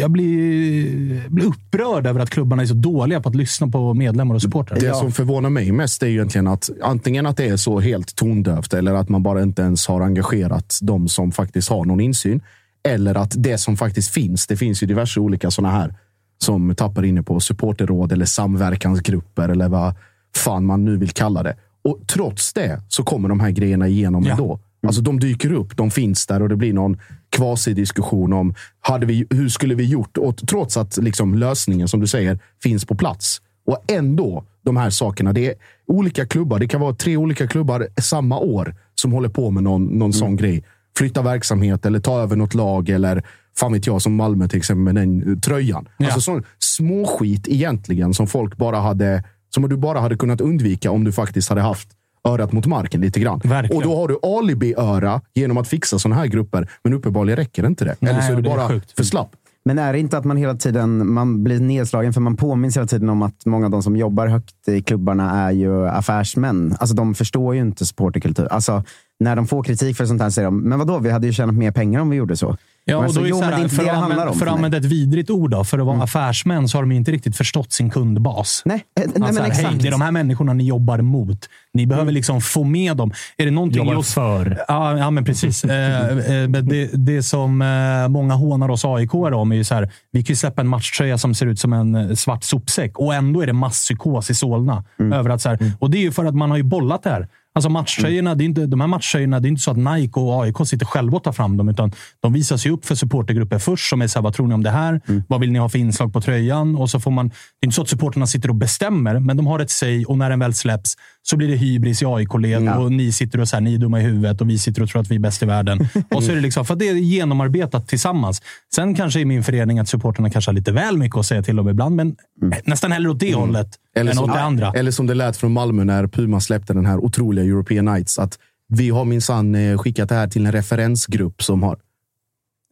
[0.02, 4.36] jag blir, blir upprörd över att klubbarna är så dåliga på att lyssna på medlemmar
[4.36, 4.80] och supportrar.
[4.80, 8.16] Det som förvånar mig mest är ju egentligen att antingen att det är så helt
[8.16, 12.42] tondövt eller att man bara inte ens har engagerat de som faktiskt har någon insyn.
[12.84, 15.96] Eller att det som faktiskt finns, det finns ju diverse olika sådana här
[16.38, 19.94] som tappar inne på supporterråd eller samverkansgrupper eller vad
[20.36, 21.56] fan man nu vill kalla det.
[21.84, 24.32] Och trots det så kommer de här grejerna igenom Ja.
[24.32, 24.60] ändå.
[24.88, 26.98] Alltså de dyker upp, de finns där och det blir någon
[27.36, 30.18] quasi-diskussion om hade vi, hur skulle vi gjort?
[30.18, 33.42] Och trots att liksom lösningen, som du säger, finns på plats.
[33.66, 35.34] Och ändå, de här sakerna.
[35.34, 35.54] Det är
[35.88, 36.60] olika klubbar.
[36.60, 40.36] Det kan vara tre olika klubbar samma år som håller på med någon, någon sån
[40.36, 40.64] grej.
[40.98, 43.24] Flytta verksamhet eller ta över något lag eller
[43.58, 45.88] fan vet jag, som Malmö till exempel med den eh, tröjan.
[45.98, 46.06] Ja.
[46.06, 51.04] Alltså sån småskit egentligen som folk bara hade, som du bara hade kunnat undvika om
[51.04, 51.90] du faktiskt hade haft
[52.28, 53.42] örat mot marken lite grann.
[53.44, 53.78] Verkligen.
[53.78, 56.70] Och då har du alibi-öra genom att fixa såna här grupper.
[56.84, 57.96] Men uppenbarligen räcker inte det.
[58.00, 58.92] Nej, Eller så är du det är bara sjukt.
[58.96, 59.32] för slapp.
[59.66, 62.88] Men är det inte att man hela tiden man blir nedslagen för man påminns hela
[62.88, 66.76] tiden om att många av de som jobbar högt i klubbarna är ju affärsmän.
[66.80, 68.48] Alltså de förstår ju inte supporterkultur.
[68.52, 68.84] Alltså
[69.20, 71.56] när de får kritik för sånt här säger de, men vadå, vi hade ju tjänat
[71.56, 72.58] mer pengar om vi gjorde så.
[72.86, 74.78] Ja, Men och så, då jo, så men här, inte för, att för att använda
[74.78, 77.90] ett vidrigt ord, då, för att vara affärsmän så har de inte riktigt förstått sin
[77.90, 78.62] kundbas.
[78.66, 79.68] Nej, eh, nej Alltså, men här, exakt.
[79.68, 81.50] Hej, det är de här människorna ni jobbar mot.
[81.74, 83.12] Ni behöver liksom få med dem.
[83.38, 84.14] Är det någonting Jobbar just...
[84.14, 84.64] för.
[84.68, 85.64] Ja, ja, men precis.
[85.72, 89.76] Eh, eh, men det, det som eh, många hånar oss aik om är ju så
[89.76, 89.92] här.
[90.12, 93.14] Vi kan ju släppa en matchtröja som ser ut som en eh, svart sopsäck och
[93.14, 94.84] ändå är det masspsykos i Solna.
[95.00, 97.10] Över att så här, Och det är ju för att man har ju bollat det
[97.10, 97.28] här.
[97.54, 100.44] Alltså matchtröjorna, det är inte, de här matchtröjorna, det är inte så att Nike och
[100.44, 103.90] AIK sitter själva och tar fram dem, utan de visas ju upp för supportergrupper först
[103.90, 105.02] som är så här, vad tror ni om det här?
[105.28, 106.76] Vad vill ni ha för inslag på tröjan?
[106.76, 109.48] Och så får man, det är inte så att supporterna sitter och bestämmer, men de
[109.48, 112.92] har ett säg och när den väl släpps så blir det hybris i AIK-led och
[112.92, 115.12] ni sitter och säger ni är dumma i huvudet och vi sitter och tror att
[115.12, 115.80] vi är bäst i världen.
[116.16, 118.42] och så är det liksom, för det är genomarbetat tillsammans.
[118.76, 121.60] Sen kanske i min förening att supporterna kanske har lite väl mycket att säga till
[121.60, 122.16] om ibland, men
[122.66, 124.72] nästan hellre åt det hållet än som, åt det andra.
[124.76, 128.20] eller som det lät från Malmö när Puma släppte den här otroliga European Nights.
[128.20, 131.80] Att vi har minsann eh, skickat det här till en referensgrupp som har...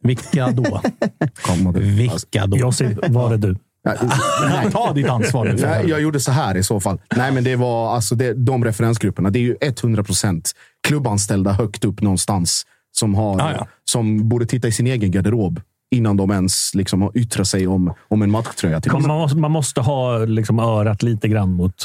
[0.02, 0.80] Vilka då?
[1.42, 2.56] Kom, och- Vilka då?
[2.56, 3.56] Josip, var det du?
[3.82, 3.94] Ja,
[4.48, 4.70] nej.
[4.72, 5.56] Ta ditt ansvar nu.
[5.60, 7.00] Nej, jag gjorde så här i så fall.
[7.16, 9.30] Nej, men det var alltså det, de referensgrupperna.
[9.30, 10.52] Det är ju 100 procent
[10.86, 13.66] klubbanställda högt upp någonstans som, har, Ja, ja.
[13.84, 17.94] som borde titta i sin egen garderob innan de ens liksom har yttrat sig om,
[18.08, 18.80] om en matchtröja.
[18.80, 21.84] Till Kommer Man måste, man måste ha liksom örat lite grann mot,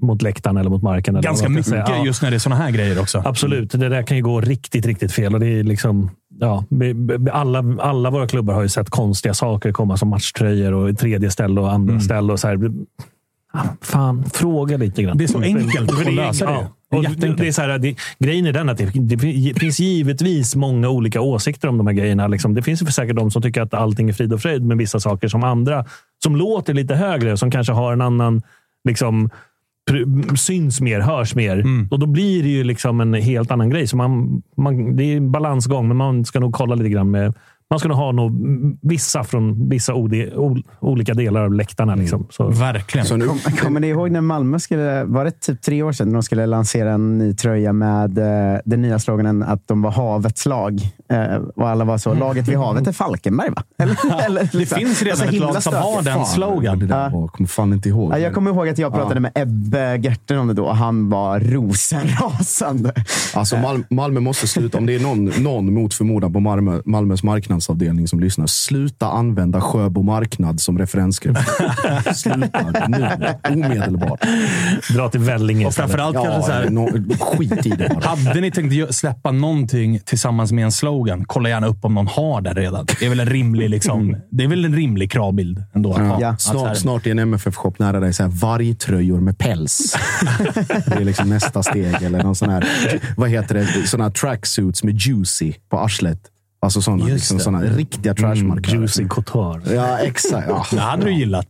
[0.00, 1.14] mot läktaren eller mot marken.
[1.16, 1.84] Eller Ganska mycket säga.
[1.88, 2.04] Ja.
[2.06, 3.22] just när det är såna här grejer också.
[3.24, 3.70] Absolut.
[3.70, 5.34] Det där kan ju gå riktigt, riktigt fel.
[5.34, 6.64] Och det är liksom, ja,
[7.32, 11.60] alla, alla våra klubbar har ju sett konstiga saker komma som matchtröjor och tredje ställe
[11.60, 12.32] och andra ställe.
[12.32, 12.58] Och så här.
[13.80, 15.18] Fan, fråga lite grann.
[15.18, 16.52] Det är så enkelt För att lösa det.
[16.52, 16.73] ja.
[16.94, 19.18] Och det är så här, det, grejen är den att det, det
[19.60, 22.26] finns givetvis många olika åsikter om de här grejerna.
[22.26, 22.54] Liksom.
[22.54, 25.00] Det finns ju säkert de som tycker att allting är frid och fröjd med vissa
[25.00, 25.84] saker som andra
[26.22, 28.42] som låter lite högre, som kanske har en annan
[28.88, 29.30] liksom,
[30.36, 31.56] syns mer, hörs mer.
[31.56, 31.88] Mm.
[31.90, 33.86] Och då blir det ju liksom en helt annan grej.
[33.86, 37.34] Så man, man, det är en balansgång, men man ska nog kolla lite grann med
[37.74, 38.32] Man skulle ha nog
[38.82, 41.94] vissa från vissa ode, ol, olika delar av läktarna.
[41.94, 42.26] Liksom.
[42.30, 42.48] Så.
[42.48, 43.06] Verkligen.
[43.06, 46.12] Så nu, Kom, kommer ni ihåg när Malmö skulle, var det typ tre år sedan,
[46.12, 50.46] de skulle lansera en ny tröja med eh, den nya sloganen att de var havets
[50.46, 50.80] lag.
[51.10, 53.62] Eh, och alla var så, laget vid havet är Falkenberg va?
[53.78, 56.78] Eller, eller, Det finns redan så ett lag som har den slogan.
[56.78, 58.12] Det där var, kommer fan inte ihåg.
[58.12, 60.72] Ja, jag kommer ihåg att jag pratade med Ebbe Gerten om det då.
[60.72, 62.92] Han var rosenrasande.
[63.34, 67.22] Alltså Mal Malmö måste sluta, om det är någon, någon mot förmodan på Malmö, Malmös
[67.64, 71.38] marknadsavdelning som lyssnar, sluta använda Sjöbo marknad som referensgrupp.
[72.14, 73.08] sluta nu,
[73.50, 74.20] omedelbart.
[74.94, 76.88] Dra till Vellinge Och framförallt kanske så här, no,
[77.20, 78.08] skit i det bara.
[78.08, 82.40] Hade ni tänkt släppa någonting tillsammans med en slogan, kolla gärna upp om någon har
[82.40, 82.86] det redan.
[83.00, 86.20] Det är väl en rimlig, liksom, det är väl en rimlig kravbild ändå att ha.
[86.20, 86.30] Ja.
[86.30, 89.96] Här- Snart, snart i en MFF-shop nära dig, så här, vargtröjor med päls.
[90.86, 92.02] det är liksom nästa steg.
[92.02, 92.64] Eller någon sån här,
[93.16, 93.66] vad heter det?
[93.86, 96.30] Såna här tracksuits med juicy på arslet.
[96.64, 98.76] Alltså Just liksom, riktiga trashmarkörer.
[98.76, 99.74] Juicy Couture.
[99.74, 100.48] Ja, exakt.
[100.48, 100.66] Ja.
[100.70, 101.46] Det hade du gillat.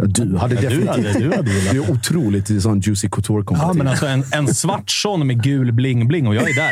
[0.00, 0.88] Ja, du hade Ja, du definitivt...
[0.88, 4.54] hade- du hade gillat Du är otroligt sån juicy couture Ja, men alltså en, en
[4.54, 6.70] svart sån med gul bling-bling och jag är där.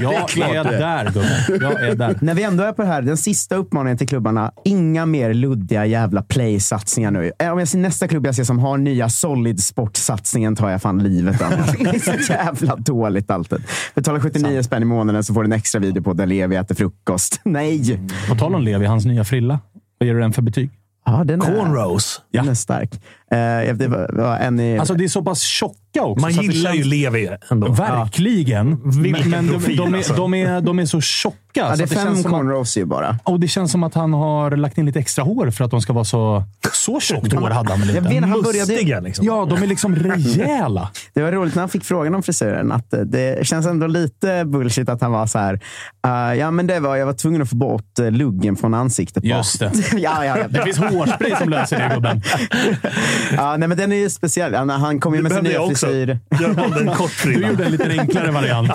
[0.00, 0.14] Jag
[0.56, 1.60] är, där, gubben.
[1.60, 2.18] Jag är där.
[2.20, 4.52] När vi ändå är på det här, den sista uppmaningen till klubbarna.
[4.64, 7.32] Inga mer luddiga jävla play-satsningar nu.
[7.38, 10.82] Eh, Om jag ser nästa klubb jag ser som har nya Solid Sport-satsningen tar jag
[10.82, 11.50] fan livet av.
[11.78, 13.58] Det är så jävla dåligt alltid.
[13.94, 16.74] Betala 79 spänn i månaden så får du en extra video på där Levi äter
[16.74, 17.40] frukost.
[17.44, 18.00] Nej!
[18.28, 19.60] På tal om Levi, hans nya frilla.
[19.98, 20.70] Vad ger du den för betyg?
[21.12, 22.20] Ja, den är, Cornrows.
[22.32, 23.00] den är stark.
[23.30, 26.20] Eh, det var, var en i, Alltså, det är så pass tjocka också.
[26.20, 27.72] Man gillar ju Levi ändå.
[27.72, 28.80] Verkligen.
[29.02, 30.14] Vilken men men de, profil, de, är, alltså.
[30.14, 31.36] de, är, de är så tjocka.
[31.54, 33.18] ja, det är fem cornrows ju bara.
[33.24, 35.80] Och det känns som att han har lagt in lite extra hår för att de
[35.80, 36.42] ska vara så...
[36.72, 38.26] Så tjockt hår hade han väl Jag inte?
[38.26, 39.26] han började, Mustiga liksom.
[39.26, 40.90] Ja, de är liksom rejäla.
[41.14, 42.72] Det var roligt när han fick frågan om frisyren.
[42.72, 45.60] Att eh, det känns ändå lite bullshit att han var så här.
[46.06, 49.22] "Eh, ja, men det var, jag var tvungen att få bort eh, luggen från ansiktet.
[49.22, 49.72] bara." Just det.
[49.96, 50.48] ja, ja, ja.
[50.48, 52.22] Det finns hårspray som löser det, gubben.
[53.36, 54.54] ja, nej, men den är ju speciell.
[54.54, 55.86] Han, han kom ju med sin nya också.
[55.86, 56.18] frisyr.
[56.40, 57.48] Jag valde en kort Du frilla.
[57.48, 58.70] gjorde en lite enklare variant.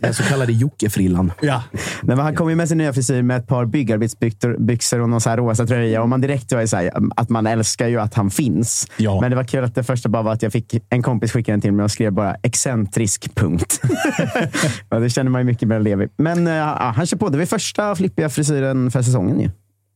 [0.00, 1.32] Den så kallade Jocke-frillan.
[1.40, 1.62] Ja.
[1.72, 1.82] Nej,
[2.16, 5.20] men han kom ju med sin nya frisyr med ett par byggarbetsbyxor byxor och någon
[5.20, 6.02] så här rosa tröja.
[6.02, 8.86] Och man direkt var ju så här, att man älskar ju att han finns.
[8.96, 9.20] Ja.
[9.20, 11.52] Men det var kul att det första bara var att jag fick en kompis skicka
[11.52, 13.80] den till mig och skrev bara excentrisk punkt.
[14.90, 16.08] ja, det känner man ju mycket med Levi.
[16.18, 17.28] Men ja, han kör på.
[17.28, 19.50] Det var första flippiga frisyren för säsongen ju.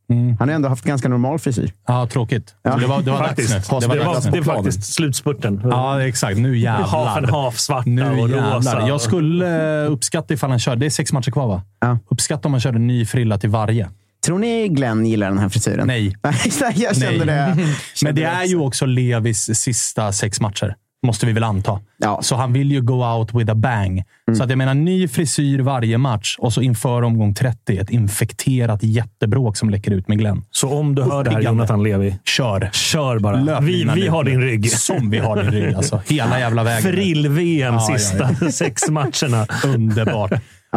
[0.08, 1.72] Han har ändå haft ganska normal frisyr.
[1.86, 2.48] ja, tråkigt.
[2.48, 3.50] Så Det var, det var dags Faktiskt.
[3.50, 3.78] nu.
[3.80, 5.60] Det Det var, var dags det är faktiskt slutspurten.
[5.64, 6.38] Ja, exakt.
[6.38, 7.42] Nu Half and jävlar.
[7.42, 8.56] half, svarta Nu och jävlar.
[8.56, 8.88] rosa.
[8.88, 10.80] Jag skulle eh, uppskatta ifall han körde...
[10.80, 11.62] Det är sex matcher kvar, va?
[11.80, 11.98] Ja.
[12.10, 13.88] Uppskatta om han körde en ny frilla till varje.
[14.26, 15.86] Tror ni Glenn gillar den här frisyren?
[15.86, 16.16] Nej.
[16.22, 17.26] Nej, jag kände Nej.
[17.26, 17.54] det.
[17.56, 20.74] Men Kände det är ju också Levis sista sex matcher.
[21.06, 21.80] Måste vi väl anta.
[21.98, 22.18] Ja.
[22.22, 24.02] Så han vill ju go out with a bang.
[24.36, 28.82] Så att jag menar, ny frisyr varje match och så inför omgång 30 ett infekterat
[28.82, 30.44] jättebråk som läcker ut med Glenn.
[30.50, 31.40] Så om du hör det här.
[31.40, 32.70] Jonathan Levi, Kör!
[32.72, 33.36] kör bara.
[33.40, 34.70] Löp Vi, vi har din rygg.
[34.70, 35.74] Som vi har din rygg.
[35.74, 36.00] Alltså.
[36.08, 36.92] Hela jävla vägen.
[36.92, 39.46] Frill-VM Ja, ja, sista sex matcherna.
[39.64, 40.32] Underbart.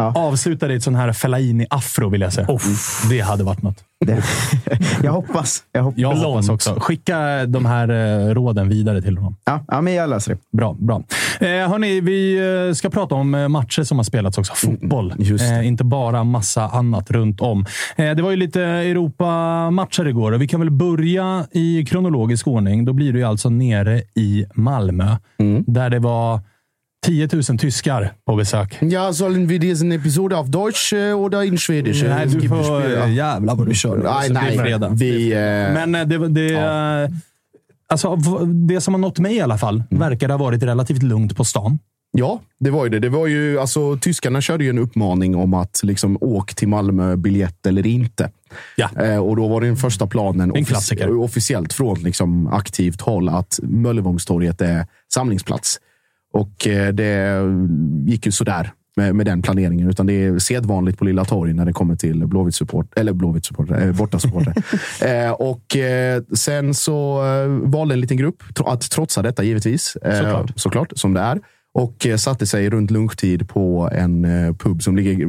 [0.08, 2.46] Avsluta det i ett sån här Fellaini-afro, vill jag säga.
[3.10, 3.84] Det hade varit något.
[4.06, 4.22] det.
[5.02, 5.62] Jag hoppas.
[5.72, 5.98] Jag hoppas.
[6.00, 6.76] Jag hoppas också.
[6.80, 9.36] Skicka de här eh, råden vidare till honom.
[9.44, 10.56] Ja, ja, men jag löser det.
[10.56, 11.02] Bra, bra.
[11.40, 14.52] Eh, hörni, vi eh, ska prata om eh, matcher som har spelats också.
[14.54, 15.14] Fotboll.
[15.18, 15.54] just det.
[15.56, 17.66] Eh, inte bara massa annat runt om.
[17.96, 22.84] Eh, det var ju lite Europa-matcher igår och vi kan väl börja i kronologisk ordning.
[22.84, 25.16] Då blir det ju alltså nere i Malmö,
[25.66, 26.40] där det var
[27.06, 28.78] 10 000 tyskar på besök.
[28.80, 32.02] Ja, sollen wir diesen Episode auf Deutsch äh, oder in Schwedisch?
[32.02, 32.82] Nej, du får...
[32.82, 33.06] Ja.
[33.08, 33.96] Jävlar vad du kör.
[33.96, 34.58] Nej, Så det är nej.
[34.58, 34.88] fredag.
[34.88, 37.10] Vi, eh, Men eh, det, det, eh,
[37.88, 41.44] alltså, det som har nått mig i alla fall verkar ha varit relativt lugnt på
[41.44, 41.78] stan.
[42.12, 42.98] Ja, det var ju det.
[42.98, 47.16] det var ju, alltså, tyskarna körde ju en uppmaning om att liksom, åk till Malmö,
[47.16, 48.30] biljett eller inte.
[48.76, 48.90] Ja.
[49.04, 51.18] Eh, och då var den första planen En klassiker.
[51.18, 55.80] officiellt från liksom, aktivt håll att Möllevångstorget är samlingsplats.
[56.32, 57.42] Och eh, det
[58.06, 59.88] gick ju sådär med, med den planeringen.
[59.88, 63.44] Utan det är sedvanligt på Lilla Torg när det kommer till Blåvitt support, eller Blåvitt
[63.44, 64.54] support, eh, bortasupportrar.
[65.26, 69.96] eh, och eh, sen så eh, valde en liten grupp att trotsa detta givetvis.
[69.96, 70.52] Eh, Såklart.
[70.56, 71.40] såklart, som det är.
[71.74, 74.26] Och satte sig runt lunchtid på en
[74.58, 75.26] pub som ligger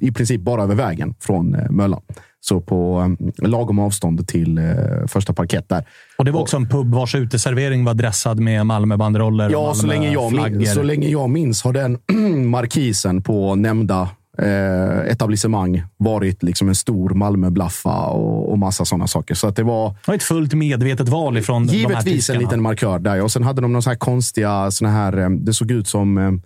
[0.00, 2.00] i princip bara över vägen från Möllan.
[2.40, 3.00] Så på
[3.40, 4.64] eh, lagom avstånd till eh,
[5.06, 5.84] första parkett där.
[6.18, 9.86] Och det var också en pub vars uteservering var dressad med Malmöbanderoller Ja, och så
[9.86, 10.58] länge, jag Malmöflaggor.
[10.58, 11.98] minns, så länge jag minns har den
[12.50, 19.34] markisen på nämnda eh, etablissemang varit liksom en stor Malmöblaffa och, och massa sådana saker.
[19.34, 22.38] Så att det var Det var ett fullt medvetet val ifrån de här givetvis en
[22.38, 23.22] liten markör där.
[23.22, 26.40] Och sen hade de några så här konstiga, såna här, eh, det såg ut som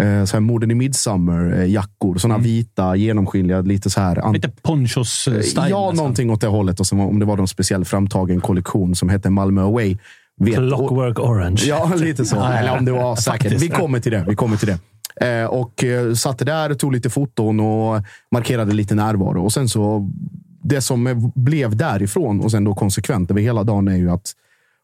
[0.00, 2.18] eh, eh, så här Morden i Midsummer-jackor.
[2.18, 2.44] Såna Mm.
[2.44, 4.32] vita, genomskinliga, lite så här...
[4.32, 5.68] Lite ponchos-style.
[5.70, 5.96] Ja, nästan.
[5.96, 6.80] någonting åt det hållet.
[6.80, 9.96] Och sen om det var någon speciell framtagen kollektion som hette Malmö Away.
[10.40, 11.62] Vet, Clockwork Orange.
[11.66, 12.44] Ja, lite så.
[12.44, 13.62] Eller om det var säkert.
[13.62, 14.24] Vi kommer till det.
[14.28, 14.78] Vi kommer till det.
[15.26, 18.02] Eh, och eh, satte där, tog lite foton och
[18.32, 19.44] markerade lite närvaro.
[19.44, 20.10] Och sen så,
[20.62, 24.32] det som eh, blev därifrån och sen då konsekvent över hela dagen är ju att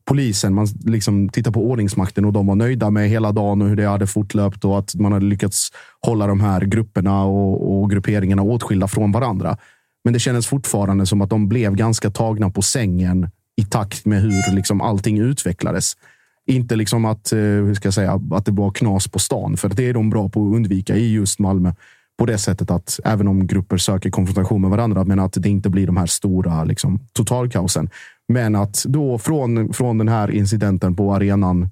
[0.04, 3.76] polisen, man liksom tittar på ordningsmakten och de var nöjda med hela dagen och hur
[3.76, 5.68] det hade fortlöpt och att man hade lyckats
[6.00, 9.56] hålla de här grupperna och, och grupperingarna åtskilda från varandra.
[10.04, 14.22] Men det kändes fortfarande som att de blev ganska tagna på sängen i takt med
[14.22, 15.96] hur liksom allting utvecklades.
[16.46, 19.68] Inte liksom att, eh, hur ska jag säga, att det var knas på stan, för
[19.68, 21.72] det är de bra på att undvika i just Malmö.
[22.18, 25.70] På det sättet att även om grupper söker konfrontation med varandra, men att det inte
[25.70, 27.90] blir de här stora liksom, totalkaosen.
[28.32, 31.68] Men att då från, från den här incidenten på arenan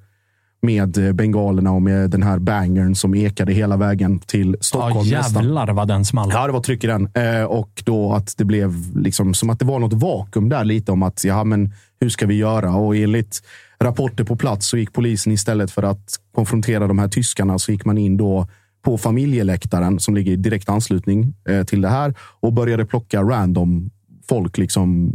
[0.63, 5.09] med bengalerna och med den här bangern som ekade hela vägen till Ja, Stockholm.
[5.11, 5.45] nästan.
[5.45, 6.31] jävlar vad den small.
[6.33, 7.09] Ja, det var tryck i den.
[7.15, 10.93] Eh, och då att det blev liksom som att det var något vakuum där lite
[10.93, 12.75] om att ja, men hur ska vi göra?
[12.77, 13.41] Och enligt
[13.81, 17.85] rapporter på plats så gick polisen istället för att konfrontera de här tyskarna så gick
[17.85, 18.49] man in då
[18.85, 23.91] på familjeläktaren som ligger i direkt anslutning eh, till det här och började plocka random
[24.29, 25.13] folk, liksom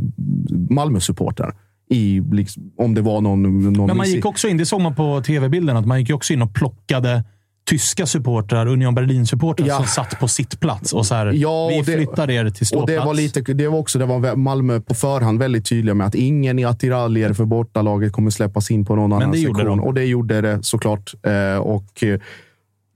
[0.69, 1.55] Malmö-supportrar.
[1.89, 3.73] I, liksom, om det var någon...
[3.73, 6.33] någon Men man gick också in, det såg man på tv-bilden, att man gick också
[6.33, 7.23] in och plockade
[7.69, 9.75] tyska supportrar, Union Berlin-supportrar, Ja.
[9.77, 12.61] som satt på sitt plats och så här, Ja, vi och det- flyttar er till
[12.63, 12.91] Och ståplats.
[12.91, 16.15] det var, lite, det var också det var Malmö på förhand väldigt tydliga med att
[16.15, 19.77] ingen i attiraljer för bortalaget kommer släppas in på någon annan det gjorde sektion.
[19.77, 19.83] de.
[19.83, 21.13] Och det gjorde det såklart.
[21.23, 22.19] Eh, och eh,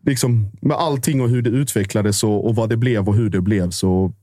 [0.06, 3.42] liksom med allting och hur det utvecklades och, och vad det blev och hur det
[3.42, 4.14] blev så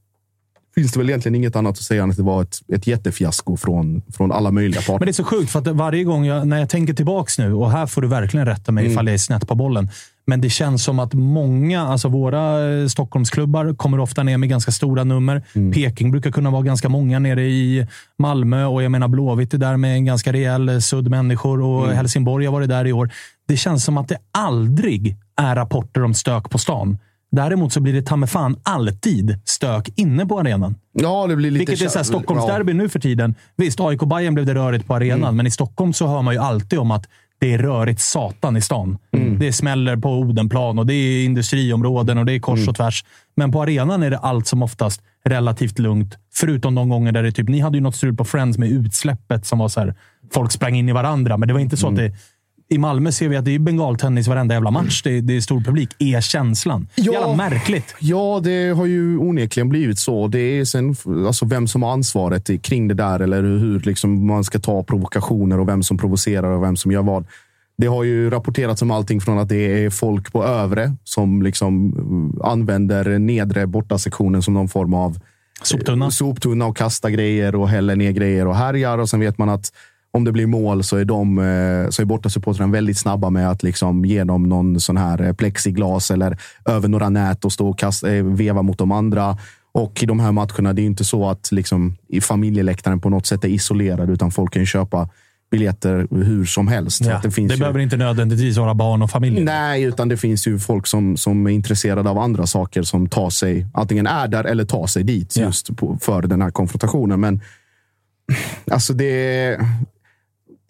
[0.75, 3.57] finns det väl egentligen inget annat att säga än att det var ett, ett jättefiasko
[3.57, 4.99] från, från alla möjliga parter.
[4.99, 7.55] Men det är så sjukt, för att varje gång jag, när jag tänker tillbaks nu,
[7.55, 8.93] och här får du verkligen rätta mig Mm.
[8.93, 9.89] ifall jag är snett på bollen,
[10.27, 14.73] men det känns som att många, alltså våra eh, Stockholmsklubbar, kommer ofta ner med ganska
[14.73, 15.43] stora nummer.
[15.55, 15.73] Mm.
[15.73, 17.87] Peking brukar kunna vara ganska många nere i
[18.19, 21.85] Malmö och jag menar Blåvitt är där med en ganska rejäl eh, sudd människor och
[21.85, 21.97] Mm.
[21.97, 23.11] Helsingborg har varit där i år.
[23.49, 26.99] Det känns som att det aldrig är rapporter om stök på stan.
[27.35, 30.75] Däremot så blir det ta fan alltid stök inne på arenan.
[30.93, 33.35] ja, det blir lite Vilket är så här Stockholmsderby nu för tiden.
[33.57, 35.37] Visst, aik bayern blev det rörigt på arenan, Mm.
[35.37, 37.07] men i Stockholm så hör man ju alltid om att
[37.39, 38.99] det är rörigt satan i stan.
[39.17, 39.39] Mm.
[39.39, 42.69] Det smäller på Odenplan och det är industriområden och det är kors Mm.
[42.69, 43.05] och tvärs.
[43.37, 46.19] Men på arenan är det allt som oftast relativt lugnt.
[46.35, 47.49] Förutom de gånger där det typ...
[47.49, 49.95] Ni hade ju något strul på Friends med utsläppet som var så här...
[50.33, 52.07] Folk sprang in i varandra, men det var inte så Mm.
[52.07, 52.19] att det...
[52.69, 55.03] I Malmö ser vi att det är bengaltennis varenda jävla match.
[55.03, 55.91] Det är, det är stor publik.
[55.99, 56.89] Är känslan.
[56.95, 57.13] Ja.
[57.13, 57.95] Jävla märkligt.
[58.01, 60.29] Ja, det har ju onekligen blivit så.
[60.29, 60.97] Det är sen
[61.27, 65.61] alltså vem som har ansvaret kring det där eller hur liksom man ska ta provokationer
[65.61, 67.27] och vem som provocerar och vem som gör vad.
[67.77, 71.95] Det har ju rapporterats om allting från att det är folk på övre som liksom
[72.45, 75.19] använder nedre bortasektionen som någon form av
[75.63, 76.11] Soptunna.
[76.11, 78.99] soptunna och kastar grejer och häller ner grejer och härjar.
[78.99, 79.73] Och sen vet man att
[80.15, 83.63] om det blir mål så är, de, eh, så är bortasupportrarna väldigt snabba med att
[83.63, 87.79] liksom ge dem någon sån här eh, plexiglas eller över några nät och stå och
[87.79, 89.39] kasta, eh, veva mot de andra.
[89.73, 93.27] Och i de här matcherna, det är inte så att liksom, i familjeläktaren på något
[93.27, 95.09] sätt är isolerad, utan folk kan köpa
[95.51, 97.05] biljetter hur som helst.
[97.05, 97.61] Ja, det finns det ju...
[97.61, 99.41] behöver inte nödvändigtvis vara barn och familj.
[99.41, 103.31] Nej, utan det finns ju folk som, som är intresserade av andra saker som tar
[103.31, 105.45] sig, antingen är där eller tar sig dit Ja.
[105.45, 107.21] just på, för den här konfrontationen.
[107.21, 107.41] Men
[108.71, 109.59] alltså det...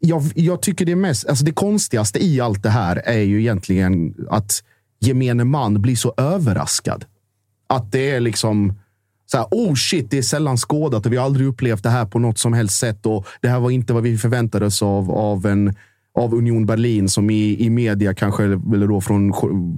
[0.04, 4.14] Jag, jag tycker det mest, alltså det konstigaste i allt det här är ju egentligen
[4.30, 4.62] att
[5.00, 7.04] gemene man blir så överraskad.
[7.66, 8.74] Att det är liksom
[9.26, 12.06] så här, oh shit, det är sällan skådat och vi har aldrig upplevt det här
[12.06, 13.06] på något som helst sätt.
[13.06, 15.74] Och det här var inte vad vi förväntade oss av, av, en,
[16.18, 19.32] av Union Berlin som i, i media, kanske eller då från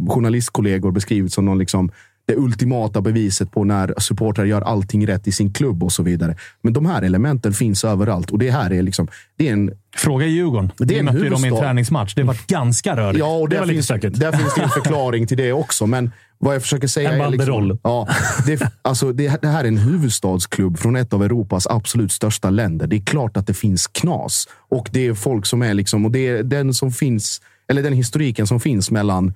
[0.08, 1.90] journalistkollegor beskrivits som någon liksom,
[2.26, 6.36] det ultimata beviset på när supportrar gör allting rätt i sin klubb och så vidare.
[6.62, 10.26] Men de här elementen finns överallt och det här är liksom, det är en Fråga
[10.26, 10.72] Djurgården.
[10.78, 12.14] Det är Vi mötte ju dem i en träningsmatch.
[12.14, 13.18] Det var ganska rörigt.
[13.18, 14.20] Ja, och Det lite finns, stökigt.
[14.20, 15.86] där finns det en förklaring till det också.
[15.86, 17.30] Men vad jag försöker säga En är...
[17.30, 18.08] Liksom, ja,
[18.46, 22.86] det, alltså, det, det här är en huvudstadsklubb från ett av Europas absolut största länder.
[22.86, 24.48] Det är klart att det finns knas.
[24.68, 26.04] Och det är folk som är liksom...
[26.04, 27.40] Och det är den som finns...
[27.68, 29.34] Eller den historiken som finns mellan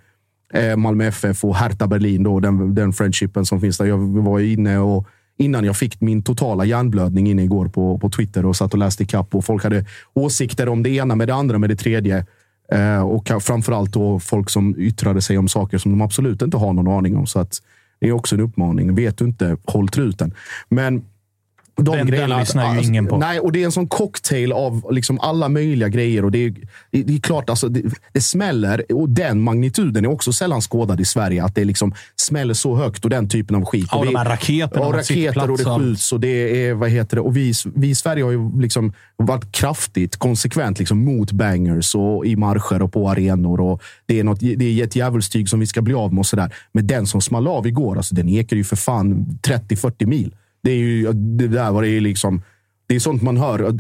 [0.55, 2.23] Eh, Malmö FF och Hertha Berlin.
[2.23, 3.87] Då, den, den friendshipen som finns där.
[3.87, 5.07] Jag var inne och
[5.39, 9.03] innan jag fick min totala hjärnblödning inne igår på, på Twitter och satt och läste
[9.03, 9.35] ikapp.
[9.35, 9.85] Och folk hade
[10.15, 12.27] åsikter om det ena med det andra med det tredje.
[12.73, 16.73] Eh, och framförallt då folk som yttrade sig om saker som de absolut inte har
[16.73, 17.27] någon aning om.
[17.27, 17.59] Så att
[18.01, 18.95] det är också en uppmaning.
[18.95, 20.35] Vet du inte, håll truten.
[20.69, 21.03] Men
[21.85, 23.19] de Den- den lyssnar ju ingen på.
[23.19, 26.25] Nej, och det är en sån cocktail av liksom alla möjliga grejer.
[26.25, 26.55] Och det, är,
[26.91, 28.93] det, är klart, alltså, det, det smäller.
[28.93, 31.45] Och den magnituden är också sällan skådad i Sverige.
[31.45, 33.89] Att det liksom smäller så högt och den typen av skit.
[33.93, 36.13] Ja, och de det, här raketerna Och raketer och det och skjuts.
[36.13, 37.21] Och det är, vad heter det?
[37.21, 42.27] Och vi, vi i Sverige har ju liksom varit kraftigt konsekvent liksom, mot bangers och
[42.27, 43.61] i marscher och på arenor.
[43.61, 46.19] Och det, är något, det är ett djävulstyg som vi ska bli av med.
[46.21, 46.55] Och så där.
[46.73, 50.35] Men den som small av igår, alltså, den ekar ju för fan 30-40 mil.
[50.63, 52.43] Det är ju det där var det är liksom.
[52.87, 53.79] Det är sånt man hör.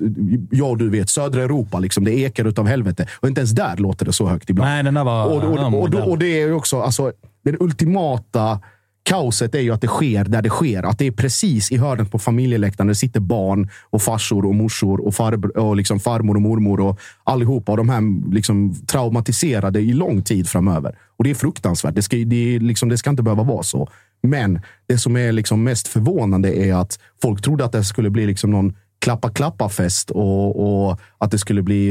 [0.50, 3.07] Ja, du vet, södra Europa, liksom, det ekar utav helvete.
[3.20, 4.70] Och inte ens där låter det så högt ibland.
[4.70, 5.26] Nej, den där var...
[5.26, 7.12] och, och, och, och, och det är ju också, alltså,
[7.44, 8.61] den ultimata
[9.02, 10.82] kaoset är ju att det sker där det sker.
[10.82, 12.86] Att det är precis i hörnet på familjeläktaren.
[12.86, 16.80] Där det sitter barn och farsor och morsor och, farb- och liksom farmor och mormor
[16.80, 17.72] och allihopa.
[17.72, 20.94] Och de här liksom traumatiserade i lång tid framöver.
[21.16, 21.94] Och det är fruktansvärt.
[21.94, 23.88] Det ska, det liksom, det ska inte behöva vara så.
[24.22, 28.26] Men det som är liksom mest förvånande är att folk trodde att det skulle bli
[28.26, 31.88] liksom någon klappa-klappa-fest och, och att det skulle bli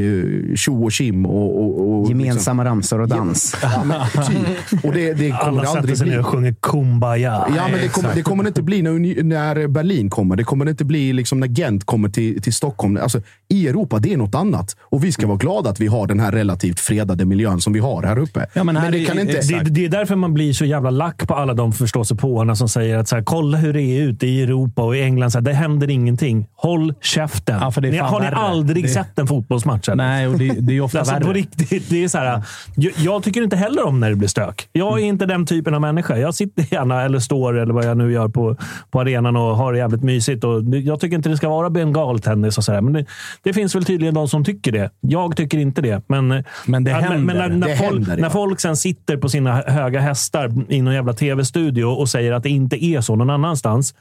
[0.50, 1.26] eh, tjo och kim.
[1.26, 3.56] Och, och, och, Gemensamma ramsor och dans.
[3.62, 4.84] Ja, men, typ.
[4.84, 6.12] Och det, det kommer Alla det sätter aldrig sig bli.
[6.14, 7.44] ner och sjunger Kumbaya.
[7.56, 10.36] Ja, men det kommer, det kommer det inte bli när, när Berlin kommer.
[10.36, 12.98] Det kommer det inte bli liksom när Gent kommer till, till Stockholm.
[13.02, 14.76] Alltså, I Europa, det är något annat.
[14.80, 17.78] Och vi ska vara glada att vi har den här relativt fredade miljön som vi
[17.80, 18.46] har här uppe.
[18.52, 19.40] Ja, men här det är- kan inte...
[19.40, 22.98] Det, det är därför man blir så jävla lack på alla de förståsigpåarna som säger
[22.98, 25.30] att så här, kolla hur det är ute i Europa och i England.
[25.30, 26.46] Så här, det händer ingenting.
[26.56, 27.58] Håll käften.
[27.60, 29.88] Ja, det ni, har ni aldrig Det- sett en fotbollsmatch?
[29.88, 30.04] eller?
[30.04, 31.24] Nej, och det, det är ofta Alltså, värre.
[31.24, 32.42] på riktigt, det är så här,
[32.76, 34.68] jag, jag tycker inte heller om när det blir stök.
[34.72, 36.16] Jag är inte den typen av människa.
[36.16, 38.56] Jag sitter gärna, eller står, eller vad jag nu gör på,
[38.90, 40.44] på arenan och har det jävligt mysigt.
[40.44, 42.80] Och jag tycker inte det ska vara bengaltennis och sådär.
[42.80, 43.04] Men det,
[43.42, 44.90] det finns väl tydligen de som tycker det.
[45.00, 46.02] Jag tycker inte det.
[46.06, 47.18] Men, Men det Ja, händer.
[47.18, 48.22] men när, när, Det folk, händer, ja.
[48.22, 52.42] när folk sen sitter på sina höga hästar i någon jävla tv-studio och säger att
[52.42, 53.94] det inte är så någon annanstans.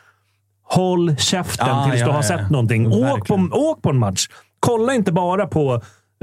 [0.63, 2.23] Håll käften Ja, tills ja, du har ja.
[2.23, 2.87] sett någonting.
[2.93, 4.27] Åk på, åk på en match.
[4.59, 5.73] Kolla inte bara på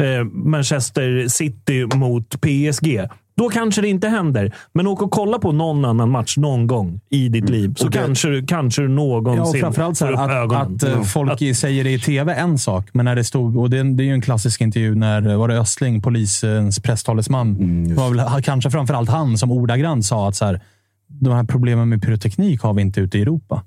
[0.03, 3.01] eh, Manchester City mot PSG.
[3.37, 4.55] Då kanske det inte händer.
[4.73, 7.75] Men åk och kolla på någon annan match någon gång i ditt liv.
[7.77, 10.37] Så det- kanske, du, kanske du Ja, någonsin och framförallt så här, får upp att,
[10.37, 10.75] ögonen.
[10.77, 12.89] att eh, folk Att- säger det i tv, en sak.
[12.93, 15.61] Men när det stod, och det, det är ju en klassisk intervju när var det
[15.61, 20.61] Östling, polisens presstalesman, Mm, var väl kanske framförallt han som ordagrant sa att så här,
[21.09, 23.63] de här problemen med pyroteknik har vi inte ute i Europa.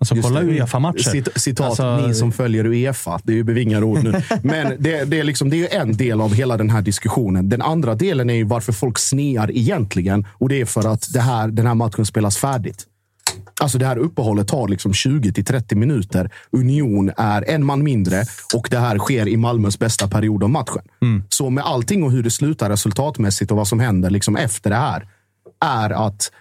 [0.00, 0.42] Alltså Just kolla.
[0.42, 1.10] Uefa-matcher.
[1.10, 3.20] Cit- Citat, Alltså- ni som följer Uefa.
[3.22, 4.12] Det är ju bevingade ord nu.
[4.42, 7.48] Men det, det, är liksom, det är ju en del av hela den här diskussionen.
[7.48, 10.26] Den andra delen är ju varför folk snear egentligen.
[10.32, 12.86] Och det är för att det här, den här matchen spelas färdigt.
[13.60, 16.30] Alltså det här uppehållet tar liksom 20 till 30 minuter.
[16.50, 18.24] Union är en man mindre
[18.54, 20.82] och det här sker i Malmös bästa period av matchen.
[21.28, 24.76] Så med allting och hur det slutar resultatmässigt och vad som händer liksom efter det
[24.76, 25.08] här
[25.64, 26.32] är att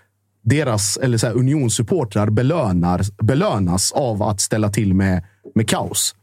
[0.42, 5.24] deras, eller så här, unionssupportrar belönar, belönas av att ställa till med,
[5.56, 6.16] med kaos.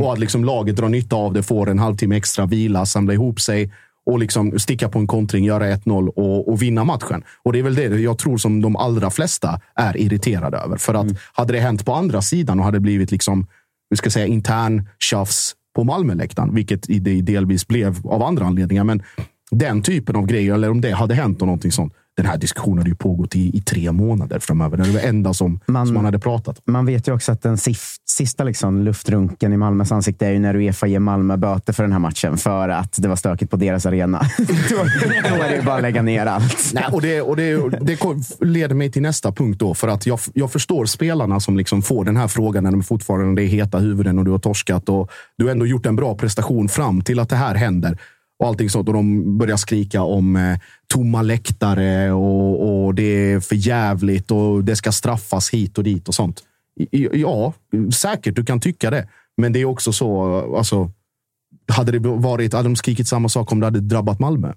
[0.00, 3.40] Och att liksom laget drar nytta av det, får en halvtimme extra vila, samla ihop
[3.40, 3.72] sig
[4.06, 7.24] och liksom sticka på en kontring, göra 1-0 och, och vinna matchen.
[7.42, 10.76] Och det är väl det jag tror som de allra flesta är irriterade över.
[10.76, 13.46] För att hade det hänt på andra sidan och hade blivit liksom,
[13.90, 18.84] vi ska säga intern tjafs på Malmöläktaren, vilket det delvis blev av andra anledningar.
[18.84, 19.02] Men
[19.50, 21.94] den typen av grejer, eller om det hade hänt och någonting sånt.
[22.20, 24.76] Den här diskussionen hade ju pågått i, i tre månader framöver.
[24.76, 26.72] Det var det enda som Man- som man hade pratat om.
[26.72, 30.38] Man vet ju också att den sif- sista liksom luftrunken i Malmös ansikte är ju
[30.38, 33.56] när Uefa ger Malmö böter för den här matchen för att det var stökigt på
[33.56, 34.22] deras arena.
[34.38, 36.70] då, då är det ju bara att lägga ner allt.
[36.74, 37.98] Nej, och det, och det, det
[38.40, 39.58] leder mig till nästa punkt.
[39.58, 39.74] då.
[39.74, 43.42] För att jag, jag förstår spelarna som liksom får den här frågan när de fortfarande
[43.42, 44.88] är heta huvuden och du har torskat.
[44.88, 47.98] och Du har ändå gjort en bra prestation fram till att det här händer.
[48.40, 48.88] Och allting sånt.
[48.88, 50.58] Och de börjar skrika om eh,
[50.94, 56.08] tomma läktare och, och det är för jävligt och det ska straffas hit och dit
[56.08, 56.42] och sånt.
[57.12, 57.52] Ja,
[57.94, 59.08] säkert du kan tycka det.
[59.36, 60.90] Men det är också så, alltså,
[61.68, 64.52] hade det varit, hade de skrikit samma sak om det hade drabbat Malmö?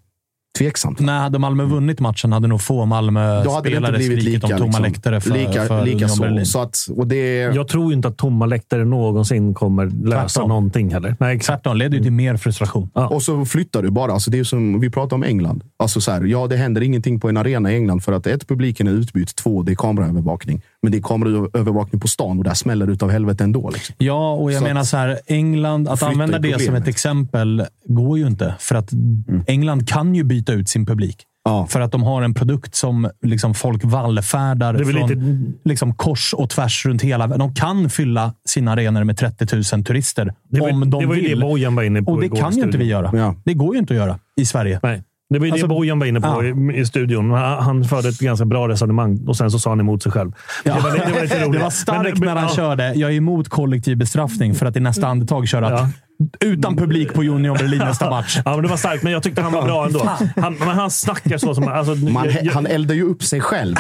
[0.58, 1.00] Tveksamt.
[1.00, 5.22] Nej, hade Malmö vunnit matchen hade nog få Malmö-spelare skrikit lika, om tomma liksom, läktare
[5.22, 6.22] för, lika, för lika Union så.
[6.22, 6.46] Berlin.
[6.46, 10.50] så att, och det, Jag tror ju inte att tomma läktare någonsin kommer lösa Tvärtom.
[10.50, 11.16] någonting heller.
[11.20, 11.64] Nej, exakt.
[11.64, 12.90] Tvärtom, leder ju till mer frustration.
[12.94, 14.12] Och så flyttar du bara.
[14.14, 15.64] Alltså det är som vi pratar om England.
[15.78, 18.48] Alltså så här, ja, det händer ingenting på en arena i England för att ett,
[18.48, 19.36] publiken är utbytt.
[19.36, 20.62] Två, det är kameraövervakning.
[20.84, 23.70] Men det är kameraövervakning på stan och där smäller det utav helvete ändå.
[23.70, 23.96] Liksom.
[23.98, 25.20] Ja, och jag Så menar så här.
[25.28, 28.56] England, att använda det som ett exempel går ju inte.
[28.60, 28.90] För att
[29.48, 31.18] England kan ju byta ut sin publik.
[31.46, 31.68] Ja.
[31.70, 36.50] För att de har en produkt som liksom folk vallfärdar från lite- liksom kors och
[36.50, 37.40] tvärs runt hela världen.
[37.40, 41.22] De kan fylla sina arenor med 30 000 turister var, om de det var ju
[41.22, 41.40] vill.
[41.40, 43.12] det Bojan var inne på och det kan ju inte vi göra.
[43.14, 43.36] Ja.
[43.46, 44.80] Det går ju inte att göra i Sverige.
[44.84, 45.04] Nej.
[45.34, 46.74] Det var ju Alltså- det Bojan var inne på Ja.
[46.74, 47.32] i, i studion.
[47.32, 50.32] Han, han förde ett ganska bra resonemang och sen så sa han emot sig själv.
[50.64, 50.74] Ja.
[50.76, 51.52] Det, var, det var lite roligt.
[51.60, 52.56] Det var starkt Men- när han ja.
[52.56, 55.90] körde “Jag är emot kollektiv bestraffning” för att i nästa andetag köra att
[56.40, 58.40] utan publik på Union Berlin nästa match.
[58.46, 60.10] Ja, men det var starkt, men jag tyckte han var bra ändå.
[60.36, 61.68] Han, men han snackar så som...
[61.68, 63.76] Alltså, Man, jag, jag, han eldar ju upp sig själv.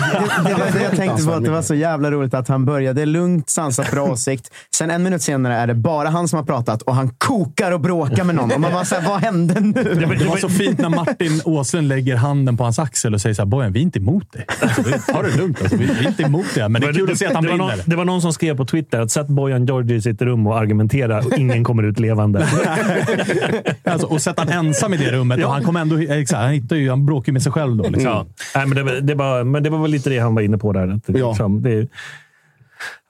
[0.45, 3.05] Det var det jag tänkte på, att det var så jävla roligt att han började
[3.05, 4.49] lugnt, sansat, bra åsikt.
[4.75, 7.79] Sen en minut senare är det bara han som har pratat och han kokar och
[7.79, 8.51] bråkar med någon.
[8.51, 9.73] Och man bara såhär, vad hände nu?
[9.73, 13.21] det var- Det var så fint när Martin Åslund lägger handen på hans axel och
[13.21, 14.45] säger såhär “Bojan, vi är inte emot dig.
[14.61, 15.61] Alltså, vi- Ta det lugnt.
[15.61, 16.69] Alltså, vi, vi är inte emot det.
[16.69, 17.83] Men det är kul att se att han det, var någon, brinner.
[17.87, 20.57] det var någon som skrev på Twitter att sätt Bojan Georgi i sitt rum och
[20.59, 22.32] argumentera och ingen kommer ut levande.
[23.83, 25.45] Alltså, och sätta han ensam i det rummet.
[25.45, 27.83] Och han, kom ändå, exakt, han, hittar ju, han bråkar ju med sig själv då.
[27.83, 28.03] Liksom.
[28.03, 28.25] Ja.
[28.55, 30.57] Nej, men, det, var- det var, men det var väl lite det han var inne
[30.57, 30.87] på där.
[30.87, 31.29] Att, Ja.
[31.29, 31.87] liksom, det,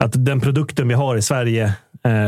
[0.03, 1.73] att den produkten vi har i Sverige,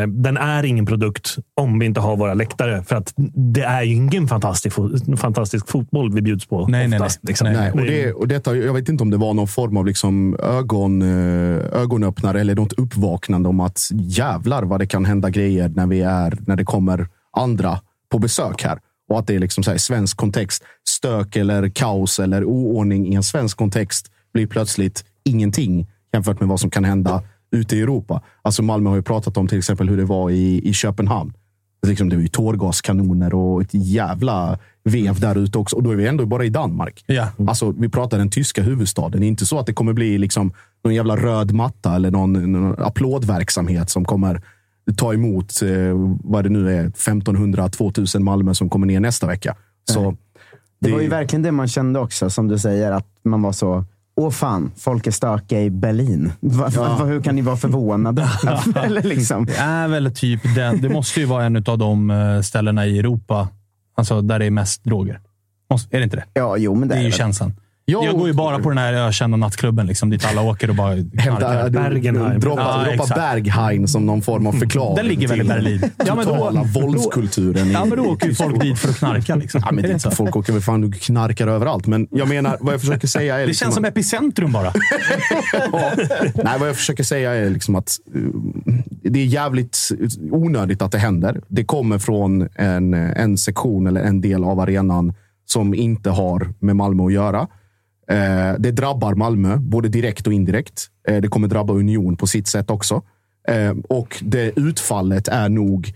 [0.07, 2.84] den är ingen produkt om vi inte har våra läktare.
[2.84, 3.13] För att
[3.53, 6.67] det är ju ingen fantastisk, fo- fantastisk fotboll vi bjuds på.
[6.67, 7.30] Nej, nej, oftast, nej.
[7.30, 7.47] Liksom.
[7.53, 10.38] Nej, och det, och detta, jag vet inte om det var någon form av liksom
[10.43, 15.88] ögon, eh, ögonöppnare eller något uppvaknande om att jävlar vad det kan hända grejer när,
[15.88, 17.07] vi är, när det kommer
[17.38, 17.80] andra
[18.11, 18.80] på besök här.
[19.09, 20.63] Och att det är liksom så här, svensk kontext.
[20.89, 26.59] Stök eller kaos eller oordning i en svensk kontext blir plötsligt ingenting jämfört med vad
[26.59, 28.21] som kan hända ute i Europa.
[28.41, 31.33] Alltså Malmö har ju pratat om till exempel hur det var i, i Köpenhamn.
[31.87, 35.75] Liksom, det var ju tårgaskanoner och ett jävla vev där ute också.
[35.75, 37.03] Och då är vi ändå bara i Danmark.
[37.07, 37.27] Ja.
[37.47, 39.19] Alltså, vi pratar den tyska huvudstaden.
[39.19, 42.51] Det är inte så att det kommer bli liksom någon jävla röd matta eller någon,
[42.51, 44.41] någon applådverksamhet som kommer
[44.95, 45.69] ta emot eh,
[46.23, 49.55] vad det nu är, 1500-2000 Malmö som kommer ner nästa vecka.
[49.91, 50.15] Så
[50.79, 53.85] Det var ju verkligen det man kände också, som du säger, att man var så
[54.18, 56.32] Åh fan, folk är stökiga i Berlin.
[56.39, 58.30] Va, va, va, hur kan ni vara förvånade?
[58.76, 59.45] Eller liksom.
[59.45, 60.82] Det är väl typ den.
[60.82, 63.47] Det måste ju vara en av de eh, ställena i Europa
[63.95, 65.20] alltså där det är mest droger.
[65.70, 66.26] Måste, är det inte det?
[66.34, 67.18] Ja, jo, men det, Det är ju väl.
[67.18, 67.53] känslan.
[67.88, 70.75] Ja, jag går ju bara på den här ökända nattklubben liksom, dit alla åker och
[70.75, 71.69] bara knarkar.
[71.69, 72.39] Bergenheim.
[72.39, 73.15] Droppa, Ja, droppa.
[73.15, 74.95] Berghain som någon form av förklaring.
[74.95, 75.81] Den ligger väl i Berlin?
[76.05, 77.67] Ja, men då- Totala då- våldskulturen.
[77.67, 79.36] i- Ja, men då åker ju folk dit för att knarka.
[79.36, 79.61] Liksom.
[79.65, 80.11] Ja, men Är det det, så?
[80.11, 81.88] folk åker väl fan och knarkar överallt.
[81.88, 83.39] Men jag menar, vad jag försöker säga är...
[83.39, 84.73] Det liksom känns som att- epicentrum bara.
[85.71, 85.91] Ja.
[86.43, 88.29] Nej, vad jag försöker säga är liksom att uh,
[89.03, 89.77] det är jävligt
[90.31, 91.41] onödigt att det händer.
[91.47, 95.13] Det kommer från en, en sektion eller en del av arenan
[95.45, 97.47] som inte har med Malmö att göra.
[98.07, 100.87] Eh, det drabbar Malmö, både direkt och indirekt.
[101.07, 103.01] Eh, det kommer drabba Union på sitt sätt också.
[103.47, 105.93] Eh, och det utfallet är nog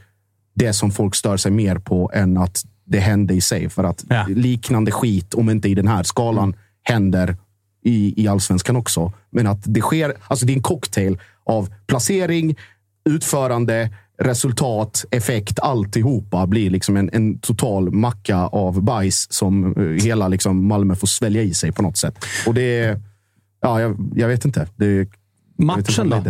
[0.56, 3.70] det som folk stör sig mer på än att det hände i sig.
[3.70, 4.26] För att Ja.
[4.30, 6.54] liknande skit, om inte i den här skalan,
[6.84, 7.38] händer
[7.84, 9.14] i, i allsvenskan också.
[9.30, 12.56] Men att det sker, alltså det är en cocktail av placering,
[13.10, 13.90] utförande,
[14.20, 20.68] resultat, effekt, alltihopa blir liksom en, en total macka av bajs som eh, hela liksom
[20.68, 22.26] Malmö får svälja i sig på något sätt.
[22.48, 23.02] Och det är,
[23.62, 24.68] ja, jag, jag vet inte.
[24.76, 25.10] Det, jag vet inte
[25.60, 26.24] Matchen då?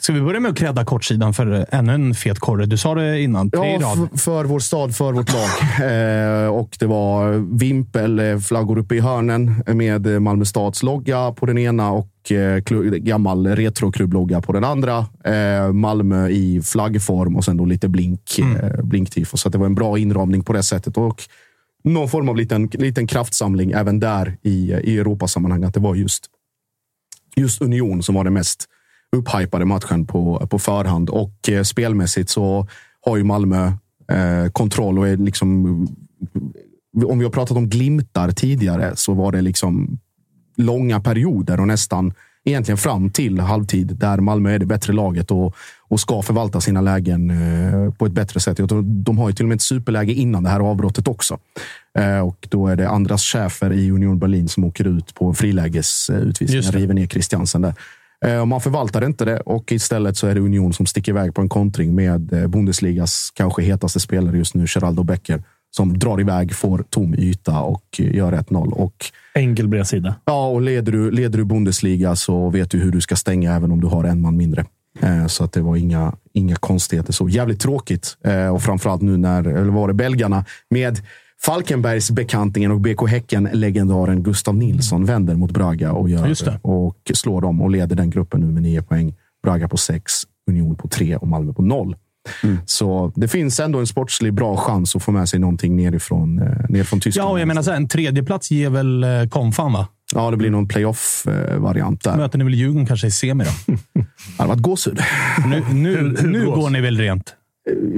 [0.00, 2.66] Ska vi börja med att credda kortsidan för ännu en fet korre?
[2.66, 3.50] Du sa det innan.
[3.50, 4.20] Tre Ja, rad.
[4.20, 5.48] för vår stad, för vårt lag.
[5.88, 11.58] Eh, och det var vimpelflaggor uppe i hörnen med eh, Malmö stads logga på den
[11.58, 12.56] ena och eh,
[12.98, 15.06] gammal retroklubblogga på den andra.
[15.24, 19.36] Eh, Malmö i flaggform och sen då lite blink, eh, blinktifo.
[19.36, 20.96] Så det var en bra inramning på det sättet.
[20.96, 21.22] Och
[21.84, 25.64] någon form av liten, liten kraftsamling även där i, i Europasammanhang.
[25.64, 26.26] Att det var just,
[27.38, 28.64] just Union som var den mest
[29.16, 31.10] upphypade matchen på, på förhand.
[31.10, 32.68] Och eh, spelmässigt så
[33.00, 33.66] har ju Malmö
[34.12, 35.66] eh, kontroll och är liksom...
[37.04, 39.98] Om vi har pratat om glimtar tidigare så var det liksom
[40.56, 42.12] långa perioder och nästan
[42.44, 45.54] egentligen fram till halvtid där Malmö är det bättre laget och,
[45.88, 48.60] och ska förvalta sina lägen eh, på ett bättre sätt.
[48.82, 51.38] De, har ju till och med ett superläge innan det här avbrottet också.
[51.98, 56.62] Eh, och då är det Andras Schäfer i Union Berlin som åker ut på frilägesutvisning.
[56.62, 57.74] River ner Christiansen där.
[58.26, 61.40] Eh, man förvaltar inte det och istället så är det Union som sticker iväg på
[61.40, 66.84] en kontring med Bundesligas kanske hetaste spelare just nu, Geraldo Becker, som drar iväg, får
[66.90, 68.72] tom yta och gör 1-0.
[68.72, 68.94] Och
[69.34, 70.14] Enkel bredsida.
[70.24, 73.72] Ja, och leder du, leder du Bundesliga så vet du hur du ska stänga även
[73.72, 74.64] om du har en man mindre.
[75.00, 77.12] Eh, Så att det var inga, inga konstigheter.
[77.12, 78.16] Så jävligt tråkigt.
[78.24, 81.00] Eh, Och framförallt nu när, eller var det belgarna, med
[81.44, 86.58] Falkenbergs bekantingen och BK Häcken-legendaren Gustav Nilsson vänder mot Braga och, gör, Just det.
[86.62, 89.14] och slår dem och leder den gruppen nu med nio poäng.
[89.42, 90.12] Braga på sex,
[90.50, 91.96] Union på tre och Malmö på noll.
[92.66, 96.48] Så det finns ändå en sportslig bra chans att få med sig någonting nerifrån, eh,
[96.68, 97.28] nerifrån Tyskland.
[97.28, 99.88] Ja, och jag menar så här, en tredjeplats ger väl konfan, va?
[100.14, 102.16] Ja, det blir någon playoff-variant där.
[102.16, 103.50] Möter ni väl Djurgården kanske i semi då?
[103.94, 105.00] Det hade varit gåshud.
[105.46, 107.34] Nu, nu, nu går ni väl rent?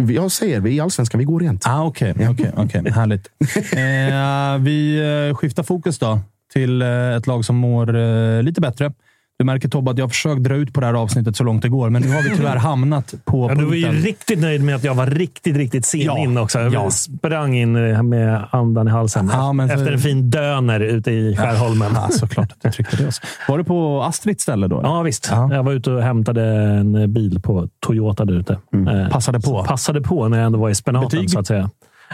[0.08, 1.66] Jag säger, vi i Allsvenskan, vi går rent.
[1.66, 2.92] Ah, Okej, okay, okay, okay.
[2.92, 3.30] härligt.
[3.72, 4.98] Eh, vi
[5.28, 6.20] eh, skiftar fokus då
[6.52, 8.92] till eh, ett lag som mår eh, lite bättre.
[9.40, 11.62] Du märker Tobbe att jag har försökt dra ut på det här avsnittet så långt
[11.62, 13.54] det går, men nu har vi tyvärr hamnat på ja.
[13.54, 16.58] Du var ju riktigt nöjd med att jag var riktigt, riktigt sen ja, in också.
[16.58, 16.90] Jag ja.
[16.90, 17.72] sprang in
[18.08, 21.92] med andan i halsen ja, men efter en fin döner ute i Skärholmen.
[21.94, 23.06] Ja, såklart att du tryckte det.
[23.06, 23.22] Också.
[23.48, 24.80] Var du på Astrids ställe då?
[24.82, 25.28] Ja, visst.
[25.30, 25.54] Ja.
[25.54, 28.58] Jag var ute och hämtade en bil på Toyota där ute.
[28.72, 29.10] Mm.
[29.10, 29.64] Passade på?
[29.64, 31.30] passade på när jag ändå var i spenaten, Betyg?
[31.30, 31.70] så att säga.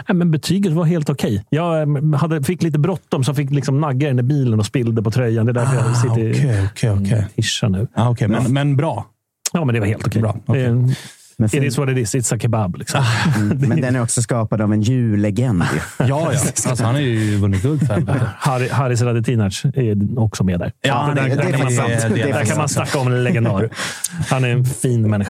[0.07, 1.35] Nej, men betyget var helt okej.
[1.35, 1.43] Okay.
[1.49, 4.65] Jag eh, hade, fick lite bråttom, så jag fick liksom nagga den i bilen och
[4.65, 5.45] spillde på tröjan.
[5.45, 7.23] Det är därför ah, jag sitter i okay, okay, okay.
[7.35, 7.87] tischa nu.
[7.93, 8.27] Ah, okay.
[8.27, 9.05] men, men bra?
[9.53, 10.21] Ja, men det var helt okej.
[10.21, 10.37] Bra.
[10.45, 10.63] Okay.
[10.63, 10.95] Det,
[11.39, 12.15] men sen, it is what it is.
[12.15, 12.75] It's a kebab.
[12.75, 13.03] Liksom.
[13.37, 15.63] Mm, men den är också skapad av en jullegend.
[15.97, 16.31] ja, ja.
[16.69, 18.03] Alltså, han har ju vunnit guld för
[18.37, 20.71] Harry, Haris Radetinac är också med där.
[20.81, 23.23] Ja, där, det, där, det, kan, man, det, det, där kan man snacka om en
[23.23, 23.69] legendar.
[24.29, 25.29] Han är en fin människa.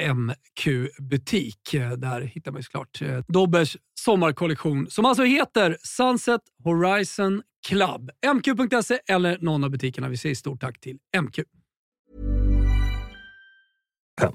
[0.00, 1.74] MQ-butik.
[1.74, 8.10] Eh, Där hittar man såklart eh, Dobbers sommarkollektion som alltså heter Sunset Horizon Club.
[8.34, 10.08] MQ.se eller någon av butikerna.
[10.08, 11.38] Vi säger stort tack till MQ.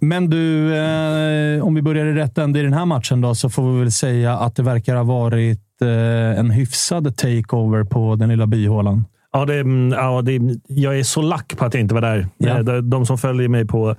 [0.02, 3.50] Men du, eh, om vi börjar i rätt ände i den här matchen då, så
[3.50, 8.30] får vi väl säga att det verkar ha varit eh, en hyfsad takeover på den
[8.30, 9.06] lilla byhålan.
[9.32, 12.28] Ja, det, mm, ja det, jag är så lack på att jag inte var där.
[12.38, 12.50] Ja.
[12.50, 13.96] Eh, De, de som följer mig på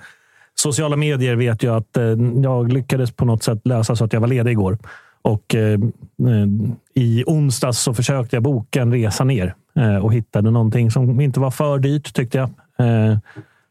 [0.59, 2.05] sociala medier vet ju att eh,
[2.43, 4.79] jag lyckades på något sätt lösa så att jag var ledig igår.
[5.23, 5.81] Och eh,
[6.29, 6.47] eh,
[6.95, 11.41] I onsdags så försökte jag boka en resa ner eh, och hittade någonting som inte
[11.41, 12.49] var för dyrt tyckte jag.
[12.79, 13.19] Eh,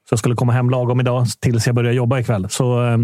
[0.10, 2.50] så jag skulle komma hem lagom idag tills jag börjar jobba ikväll.
[2.50, 2.98] Så eh,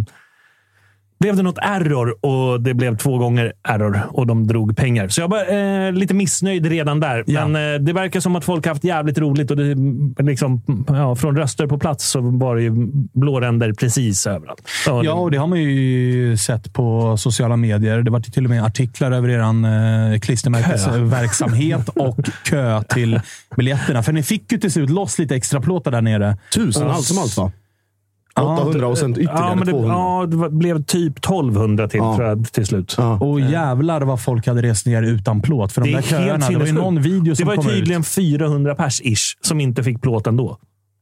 [1.22, 5.07] blev det något error och det blev två gånger error och de drog pengar.
[5.07, 7.24] Så jag var eh, lite missnöjd redan där.
[7.28, 7.47] Ja.
[7.47, 9.76] Men eh, det verkar som att folk haft jävligt roligt och det,
[10.24, 12.72] liksom, ja, från röster på plats så var det ju
[13.13, 14.61] blåränder precis överallt.
[14.86, 18.01] Så Ja, och det har man ju sett på sociala medier.
[18.01, 23.19] Det var till och med artiklar över er eh, klistermärkesverksamhet och kö till
[23.55, 24.03] biljetterna.
[24.03, 26.38] För ni fick ju till slut loss lite extra plåtar där nere.
[26.55, 27.51] Tusen allt som allt va?
[28.36, 29.94] 800 och sen ytterligare ja, men det, 200.
[29.96, 32.16] ja, det blev typ 1200 till Ja.
[32.16, 32.96] tror jag, till slut.
[32.98, 33.20] Ja.
[33.20, 35.72] Och jävlar vad folk hade rest ner utan plåt.
[35.72, 38.08] För de Det där köerna, det var ju någon video som Det var tydligen ut.
[38.08, 40.58] 400 pers-ish som inte fick plåt ändå.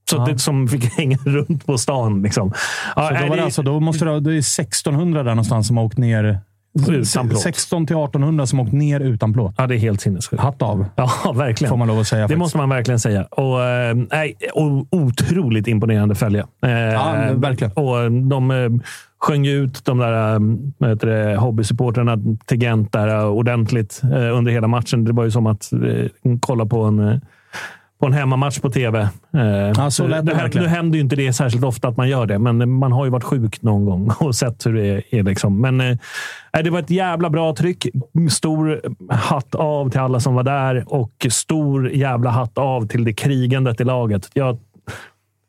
[0.10, 0.26] Så Ja.
[0.26, 2.22] det, som fick hänga runt på stan.
[2.22, 2.54] Liksom.
[2.96, 5.68] Ja, Så då, var det det- alltså, då måste det, det är 1600 där någonstans
[5.68, 6.40] som har åkt ner.
[6.88, 7.42] Utan plåt.
[7.42, 9.54] 16 till 1800 som åkt ner utan plåt.
[9.58, 10.44] ja, det är helt sinnessjukt.
[10.44, 11.70] Hatt av, Ja, verkligen.
[11.70, 12.20] får man lov att säga.
[12.22, 12.40] Det faktiskt.
[12.40, 13.24] måste man verkligen säga.
[13.24, 16.46] Och, eh, nej, o- otroligt imponerande följe.
[16.66, 17.72] Eh, Ja, verkligen.
[17.74, 18.70] Och de eh,
[19.22, 24.02] sjöng ut de där hobbysupportrarna till Gent där, ordentligt
[24.34, 25.06] under hela matchen.
[25.06, 25.70] Det var ju som att
[26.40, 27.22] kolla på en,
[28.00, 29.00] på en hemmamatch på tv.
[29.34, 29.40] Eh,
[29.78, 30.64] Ja, så lät det verkligen.
[30.68, 33.12] nu händer ju inte det särskilt ofta att man gör det, men man har ju
[33.12, 35.24] varit sjuk någon gång och sett hur det är.
[35.24, 35.62] Liksom.
[35.62, 35.98] Men eh,
[36.64, 37.88] det var ett jävla bra tryck.
[38.32, 38.82] Stor
[39.14, 43.82] hatt av till alla som var där och stor jävla hatt av till det krigandet
[43.82, 44.30] i laget.
[44.34, 44.58] Jag,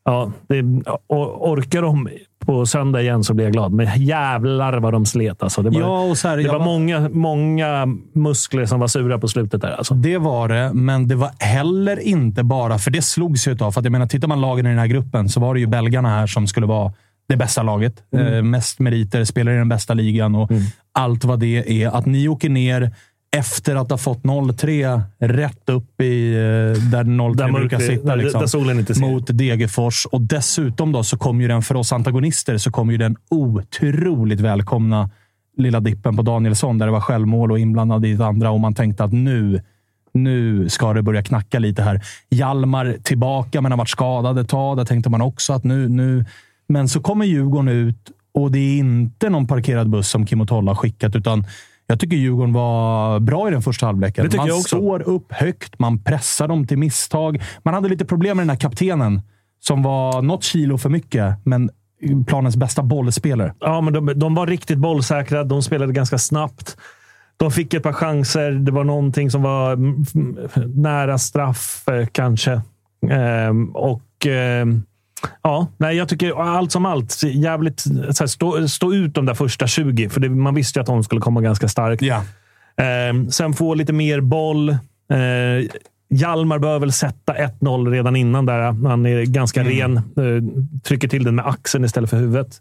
[0.04, 0.62] ja, det,
[1.08, 2.08] orkar de
[2.46, 3.72] på söndag igen så blir jag glad.
[3.72, 5.42] Men jävlar vad de slet.
[5.42, 5.62] Alltså.
[5.62, 9.18] Det var, Ja, och så här, det var var- många, många muskler som var sura
[9.18, 9.70] på slutet där.
[9.72, 9.94] Alltså.
[9.94, 12.78] Det var det, men det var heller inte bara...
[12.78, 13.72] För det slogs ju utav.
[13.72, 15.66] För att jag menar, tittar man lagen i den här gruppen så var det ju
[15.66, 16.92] belgarna här som skulle vara
[17.28, 17.94] det bästa laget.
[18.16, 20.50] Eh, mest meriter, spelar i den bästa ligan och
[20.92, 21.88] allt vad det är.
[21.88, 22.94] Att ni åker ner
[23.36, 26.38] efter att ha fått 0-3 rätt upp i eh,
[26.90, 28.14] där 0-3 Där brukar sitta.
[28.14, 29.00] Liksom, där solen inte ser.
[29.00, 30.06] Mot Degerfors.
[30.06, 34.40] Och dessutom då så kom ju den, för oss antagonister, så kom ju den otroligt
[34.40, 35.10] välkomna
[35.56, 38.74] lilla dippen på Danielsson där det var självmål och inblandad i det andra och man
[38.74, 39.62] tänkte att nu,
[40.12, 42.00] nu ska det börja knacka lite här.
[42.30, 44.76] Hjalmar tillbaka, men har varit skadad ett tag.
[44.76, 45.88] Där tänkte man också att nu...
[45.88, 46.24] nu
[46.68, 50.48] men så kommer Djurgården ut och det är inte någon parkerad buss som Kim och
[50.48, 51.44] Tolla har skickat, utan
[51.90, 54.24] jag tycker Djurgården var bra i den första halvleken.
[54.24, 54.76] Det tycker man jag också.
[54.76, 57.42] står upp högt, man pressar dem till misstag.
[57.62, 59.22] Man hade lite problem med den här kaptenen
[59.60, 61.70] som var något kilo för mycket, men
[62.26, 63.54] planens bästa bollspelare.
[63.60, 65.44] Ja, men de, de var riktigt bollsäkra.
[65.44, 66.76] De spelade ganska snabbt.
[67.36, 68.50] De fick ett par chanser.
[68.50, 69.76] Det var någonting som var
[70.80, 72.60] nära straff, eh, kanske.
[73.10, 74.82] Ehm, och ehm,
[75.42, 77.84] ja, nej, jag tycker allt som allt, jävligt
[78.20, 80.08] här, stå, stå ut de där första 20.
[80.08, 82.02] För det, man visste ju att de skulle komma ganska starkt.
[82.02, 82.24] Ja.
[82.76, 84.76] Ehm, sen få lite mer boll.
[85.12, 85.68] Ehm,
[86.12, 88.88] Hjalmar bör väl sätta 1-0 redan innan där.
[88.88, 89.96] Han är ganska ren.
[89.96, 92.56] Eh, trycker till den med axeln istället för huvudet.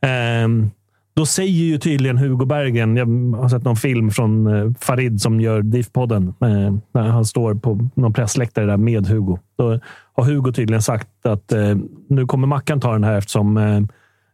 [0.00, 0.70] Ehm,
[1.16, 3.06] då säger ju tydligen Hugo Bergen, jag
[3.40, 7.88] har sett någon film från eh, Farid som gör DIF-podden, eh, när han står på
[7.94, 9.38] någon pressläktare där med Hugo.
[9.58, 9.80] Då
[10.16, 11.76] har Hugo tydligen sagt att eh,
[12.08, 13.80] nu kommer Mackan ta den här eftersom, eh,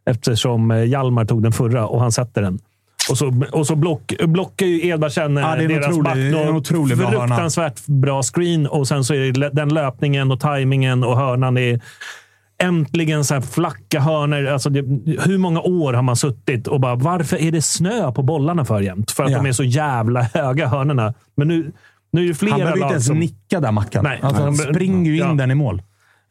[0.05, 2.59] eftersom eh, Hjalmar tog den förra och han sätter den.
[3.09, 6.15] Och så, och så block, blockar ju Edvardsen Ja, är en deras otrolig- back.
[6.15, 7.27] det är en otrolig bra hörna.
[7.27, 11.57] Fruktansvärt bra screen och sen så är det den löpningen och tajmingen och hörnan.
[11.57, 11.81] är
[12.57, 14.45] Äntligen så här flacka hörnor.
[14.47, 14.79] Alltså det,
[15.25, 18.81] hur många år har man suttit och bara varför är det snö på bollarna för
[18.81, 19.11] jämt?
[19.11, 19.37] För att Ja.
[19.37, 21.13] de är så jävla höga hörnorna.
[21.35, 21.71] Men nu,
[22.13, 23.19] nu är det flera Han behöver inte ens som...
[23.19, 24.03] nicka där, Mackan.
[24.03, 24.19] Nej.
[24.23, 25.33] Alltså, han springer ju in Ja.
[25.33, 25.81] den i mål.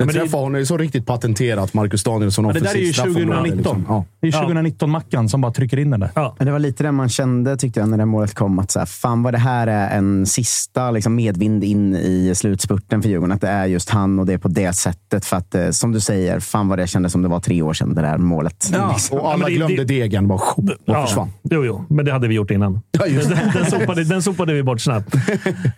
[0.02, 2.44] Den Men det- träffar honom är så riktigt patenterat, Marcus Danielsson.
[2.44, 3.56] Ja, det där är ju offensivt straffområde, 2019.
[3.76, 3.84] liksom.
[3.88, 4.04] Ja.
[4.20, 6.10] Det är 2019-Mackan som bara trycker in den där.
[6.14, 6.34] Ja.
[6.38, 8.58] Men det var lite det man kände tyckte jag när det målet kom.
[8.58, 13.02] Att så här, fan vad det här är en sista liksom, medvind in i slutspurten
[13.02, 13.32] för Djurgården.
[13.32, 15.24] Att det är just han och det är på det sättet.
[15.24, 17.72] För att eh, som du säger, fan vad det kändes som det var tre år
[17.72, 18.72] sedan det där målet.
[18.92, 19.18] Liksom.
[19.18, 20.28] Och alla det- glömde det- degen.
[20.28, 21.28] Bara, och Ja, försvann.
[21.50, 22.80] jo, jo, men det hade vi gjort innan.
[22.90, 25.14] Ja, den, den, sopade, den sopade vi bort snabbt.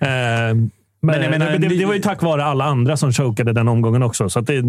[0.00, 0.08] Eh,
[1.04, 3.68] men, jag menar, men det, det var ju tack vare alla andra som chokade den
[3.68, 4.28] omgången också.
[4.28, 4.62] Så att det,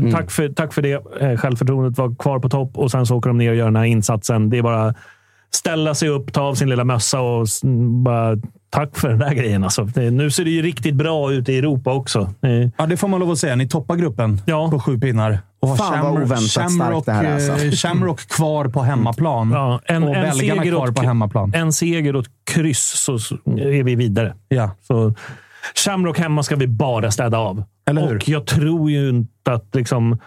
[0.00, 0.92] det, tack, för, tack för det.
[1.20, 3.76] Eh, Självförtroendet var kvar på topp och sen så åker de ner och gör den
[3.76, 4.50] här insatsen.
[4.50, 4.94] Det är bara
[5.50, 7.46] ställa sig upp, ta av sin lilla mössa och
[8.04, 8.36] bara
[8.70, 9.64] tack för den där grejen.
[9.64, 9.84] Alltså.
[9.84, 12.20] Det, nu ser det ju riktigt bra ut i Europa också.
[12.20, 13.56] Eh, Ja, det får man lov att säga.
[13.56, 14.70] Ni toppar gruppen Ja.
[14.70, 15.38] på sju pinnar.
[15.60, 17.64] Och Fan, vad Shamrock- oväntat starkt Shamrock, det här är, alltså.
[17.66, 20.32] eh, Shamrock kvar på hemmaplan ja, en, och en, belgarna
[20.62, 21.52] seger kvar åt, på hemmaplan.
[21.54, 24.34] en seger och ett kryss så så är vi vidare.
[24.48, 24.70] Ja.
[24.82, 25.14] Så
[25.74, 27.64] Shamrock hemma ska vi bara städa av.
[27.86, 28.16] Eller hur?
[28.16, 30.18] Och jag tror ju inte att liksom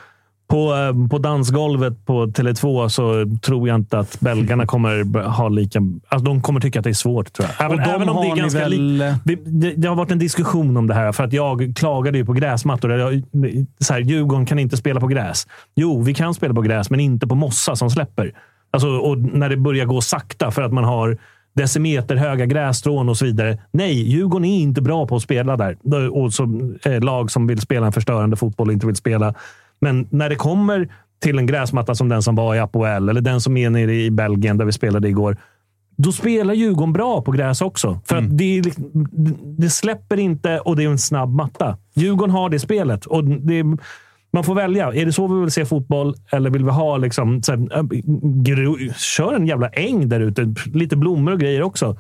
[0.50, 5.80] på, eh, på dansgolvet på Tele2 så tror jag inte att belgarna kommer ha lika...
[6.08, 7.66] Alltså de kommer tycka att det är svårt, tror jag.
[7.72, 10.78] Även, även om det är ganska väl- li- det, det, det har varit en diskussion
[10.78, 12.92] om det här, för att jag klagade ju på gräsmattor.
[12.92, 13.24] Jag,
[13.80, 15.48] så här, Djurgården kan inte spela på gräs.
[15.76, 18.32] Jo, vi kan spela på gräs, men inte på mossa som släpper.
[18.72, 21.18] Alltså, och när det börjar gå sakta för att man har
[21.58, 23.58] decimeter höga grässtrån och så vidare.
[23.72, 25.78] Nej, Djurgården är inte bra på att spela där.
[26.18, 26.44] Och så,
[26.86, 29.34] eh, lag som vill spela en förstörande fotboll inte vill spela.
[29.80, 30.90] Men när det kommer
[31.24, 34.12] till en gräsmatta som den som var i Apoel eller den som är nere i
[34.12, 35.38] Belgien där vi spelade igår.
[35.98, 38.00] Då spelar Djurgården bra på gräs också.
[38.06, 39.08] För att det, liksom-
[39.58, 41.78] det släpper inte och det är en snabb matta.
[41.96, 43.06] Djurgården har det spelet.
[43.06, 43.64] Och det,
[44.38, 44.94] man får välja.
[44.94, 47.84] Är det så vi vill se fotboll eller vill vi ha liksom, så här, äh,
[48.24, 50.54] gro- kör en jävla äng där ute.
[50.74, 51.98] Lite blommor och grejer också.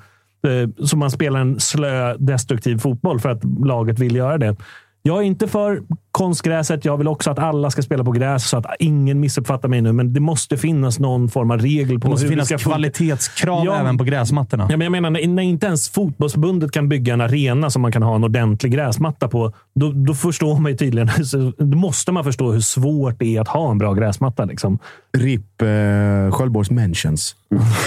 [0.48, 4.56] Eh, så man spelar en slö, destruktiv fotboll för att laget vill göra det.
[5.02, 5.82] Jag är inte för
[6.18, 6.86] konstgräset.
[6.86, 9.92] Jag vill också att alla ska spela på gräs så att ingen missuppfattar mig nu.
[9.94, 13.80] Men det måste finnas någon form av regel på Det måste hur finnas kvalitetskrav Ja.
[13.80, 14.68] även på gräsmattorna.
[14.70, 17.92] Ja, men jag menar, när, när inte ens fotbollsbundet kan bygga en arena som man
[17.92, 22.12] kan ha en ordentlig gräsmatta på, då, då förstår man ju tydligen, så- då måste
[22.12, 24.46] man förstå hur svårt det är att ha en bra gräsmatta.
[24.46, 24.80] Liksom.
[25.18, 25.68] RIP eh,
[26.32, 27.36] Sköldborgs mentions.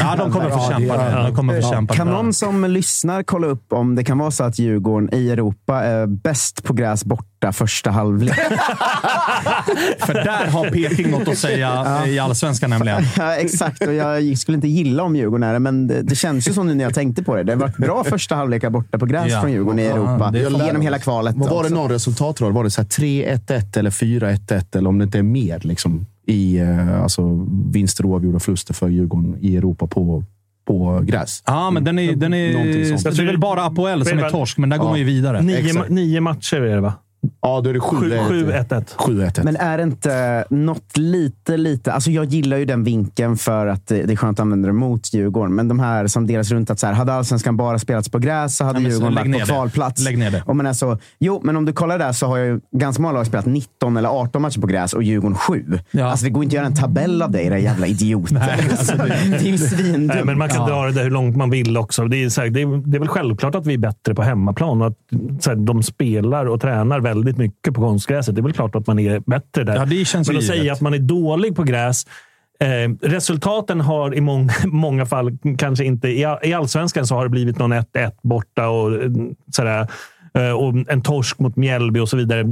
[0.00, 1.22] Ja, de kommer få Ja, kämpa det- där.
[1.24, 4.44] De kommer få kämpa Kan någon som lyssnar kolla upp om det kan vara så
[4.44, 8.34] att Djurgården i Europa är bäst på gräs borta första halvlek?
[10.06, 13.02] För där har Peking något att säga i allsvenskan nämligen.
[13.16, 16.48] ja, exakt, och jag skulle inte gilla om Djurgården är det, men det, det känns
[16.48, 17.42] ju som nu när jag tänkte på det.
[17.42, 19.40] Det har varit bra första halvlekar borta på gräs Ja.
[19.40, 20.32] från Djurgården i Ja, Europa.
[20.66, 21.34] genom hela kvalet.
[21.38, 22.52] Vad var det någon resultatrad?
[22.52, 24.76] Var det så här 3-1-1 eller 4-1-1?
[24.76, 28.88] Eller om det inte är mer liksom, i eh, alltså, vinster, oavgjorda och förluster för
[28.88, 30.24] Djurgården i Europa på,
[30.66, 31.42] på gräs.
[31.46, 33.16] Ja, men den är, den är, sånt.
[33.16, 35.42] det är väl bara Apoel som är torsk, men där går man ju vidare.
[35.42, 36.94] Nio, nio matcher är det, va?
[37.42, 38.84] Ja, då är det 7-1.
[38.96, 39.44] 7-1.
[39.44, 41.92] Men är det inte något lite, lite...
[41.92, 45.14] Alltså jag gillar ju den vinkeln för att det är skönt att använda det mot
[45.14, 45.54] Djurgården.
[45.54, 48.56] Men de här som delas runt, att så här, hade allsvenskan bara spelats på gräs
[48.56, 49.44] så hade Nej, så Djurgården varit på det.
[49.44, 50.04] kvalplats.
[50.04, 50.42] Lägg ner det.
[50.46, 53.26] Och men alltså, jo, men om du kollar där så har ju ganska många lag
[53.26, 55.78] spelat 19 eller 18 matcher på gräs och Djurgården 7.
[56.02, 58.32] Alltså det går inte att göra en tabell av dig, era jävla idiot.
[58.70, 60.14] alltså, det, det är ju svindumt.
[60.14, 62.04] Nej, men man kan dra det där hur långt man vill också.
[62.04, 64.22] Det är, så här, det, är, det är väl självklart att vi är bättre på
[64.22, 64.96] hemmaplan och att
[65.40, 68.34] så här, de spelar och tränar väldigt mycket på konstgräset.
[68.34, 69.76] Det är väl klart att man är bättre där.
[69.76, 72.06] Ja, det känns men att säga att man är dålig på gräs
[72.60, 76.08] Eh, resultaten har i många, många fall kanske inte...
[76.08, 79.10] I, I allsvenskan så har det blivit någon 1-1 borta och eh,
[79.52, 79.88] sådär.
[80.34, 82.44] Eh, och en torsk mot Mjällby och så vidare.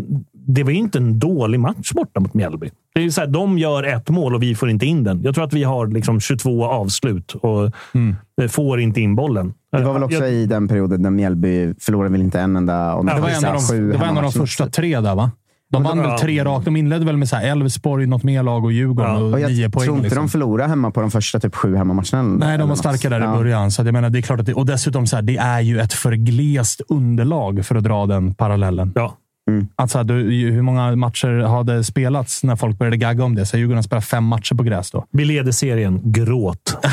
[0.50, 2.70] Det var ju inte en dålig match borta mot Mjällby.
[2.94, 5.22] Det är så här, de gör ett mål och vi får inte in den.
[5.22, 7.64] Jag tror att vi har liksom 22 avslut och
[8.42, 9.54] eh, får inte in bollen.
[9.76, 12.92] Det var väl också Jag- i den perioden när Mjällby förlorade väl inte en enda
[12.92, 15.14] av Det var en av de, sju det var en av de första tre där,
[15.14, 15.30] va?
[15.70, 16.64] De vann väl tre rakt.
[16.64, 19.84] De inledde väl med Elfsborg, något mer lag och Djurgården och Och jag nio poäng.
[19.84, 20.22] tror inte liksom.
[20.22, 22.20] de förlorade hemma på de första typ sju hemmamatcherna.
[22.22, 23.34] eller- Nej, de var starka där Ja.
[23.34, 23.70] i början.
[23.70, 25.80] Så jag menar, det är klart att det, och dessutom, så här, det är ju
[25.80, 28.92] ett för glest underlag för att dra den parallellen.
[28.94, 29.14] Ja.
[29.76, 33.46] Alltså, du, hur många matcher hade spelats när folk började gagga om det?
[33.46, 35.04] Så Djurgården spelar fem matcher på gräs då.
[35.12, 36.00] Vi leder serien.
[36.04, 36.76] Gråt.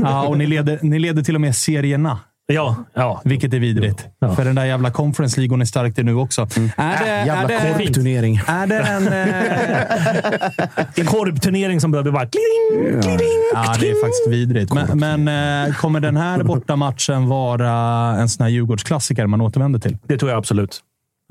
[0.00, 2.18] ja, och ni leder, ni leder till och med serierna.
[2.46, 3.20] Ja, ja.
[3.24, 4.06] Vilket är vidrigt.
[4.36, 6.42] För den där jävla Conference League går ni starkt i nu också.
[6.76, 8.40] Är det, Jävla är det, korpturnering.
[8.46, 9.08] är det en...
[10.94, 12.26] En korpturnering som behöver bara...
[12.26, 13.18] Kling, kling,
[13.54, 14.72] Ja, det är faktiskt vidrigt.
[14.74, 17.70] Men, men eh, kommer den här bortamatchen vara
[18.16, 19.98] en sån här Djurgårdsklassiker man återvänder till?
[20.06, 20.80] Det tror jag absolut.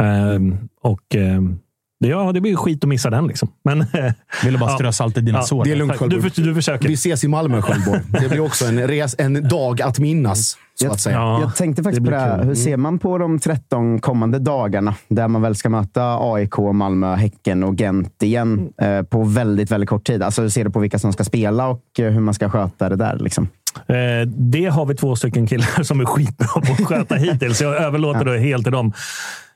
[0.01, 1.59] Ehm, och ehm,
[1.99, 3.27] det, ja, det blir ju skit att missa den.
[3.27, 3.49] Liksom.
[3.63, 3.79] Men,
[4.43, 5.63] Vill du bara strö salt i dina sår?
[5.65, 6.31] Det är lugnt Du, Sköldborg.
[6.35, 6.87] du försöker.
[6.87, 7.99] Vi ses i Malmö Sköldborg.
[8.21, 11.15] Det blir också en, res, en dag att minnas, så att säga.
[11.15, 12.37] Ja, Jag tänkte faktiskt det på det här.
[12.37, 12.47] kul.
[12.47, 14.95] Hur ser man på de 13 kommande dagarna?
[15.07, 19.89] Där man väl ska möta AIK, Malmö, Häcken och Gent igen eh, på väldigt, väldigt
[19.89, 20.23] kort tid.
[20.23, 22.89] Alltså, hur ser du på vilka som ska spela och eh, hur man ska sköta
[22.89, 23.17] det där?
[23.19, 23.47] Liksom?
[23.87, 27.57] Eh, det har vi två stycken killar som är skitbra på att sköta hittills.
[27.57, 28.93] så Jag överlåter det helt till dem.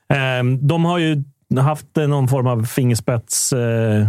[0.08, 1.22] Eh, de har ju
[1.60, 3.52] haft någon form av fingerspets...
[3.52, 4.00] Eh,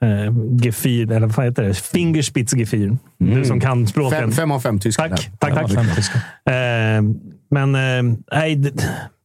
[0.00, 1.74] eh, Gefühl, eller vad heter det?
[1.74, 2.96] Fingerspitzgefühl.
[3.18, 4.20] Du som kan språken.
[4.20, 5.08] Fem, fem av fem tyskar.
[5.08, 6.54] Tack, tack, tack.
[6.54, 7.02] Eh,
[7.50, 8.72] men eh, nej, det,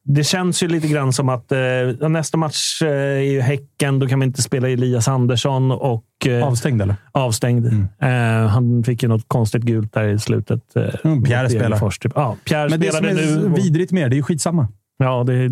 [0.04, 4.00] det känns ju lite grann som att eh, nästa match eh, är ju Häcken.
[4.00, 5.72] Då kan vi inte spela Elias Andersson.
[5.72, 6.96] Och, eh, Avstängd eller?
[7.12, 7.66] avstängd.
[8.02, 8.10] Eh,
[8.48, 10.76] han fick ju något konstigt gult där i slutet.
[10.76, 11.90] Eh, Mm, Pierre spelar.
[12.00, 12.12] Typ.
[12.16, 13.50] Ja, Pierre Men det som är nu.
[13.56, 14.68] vidrigt med det, det är ju skitsamma.
[15.04, 15.49] Ja, det,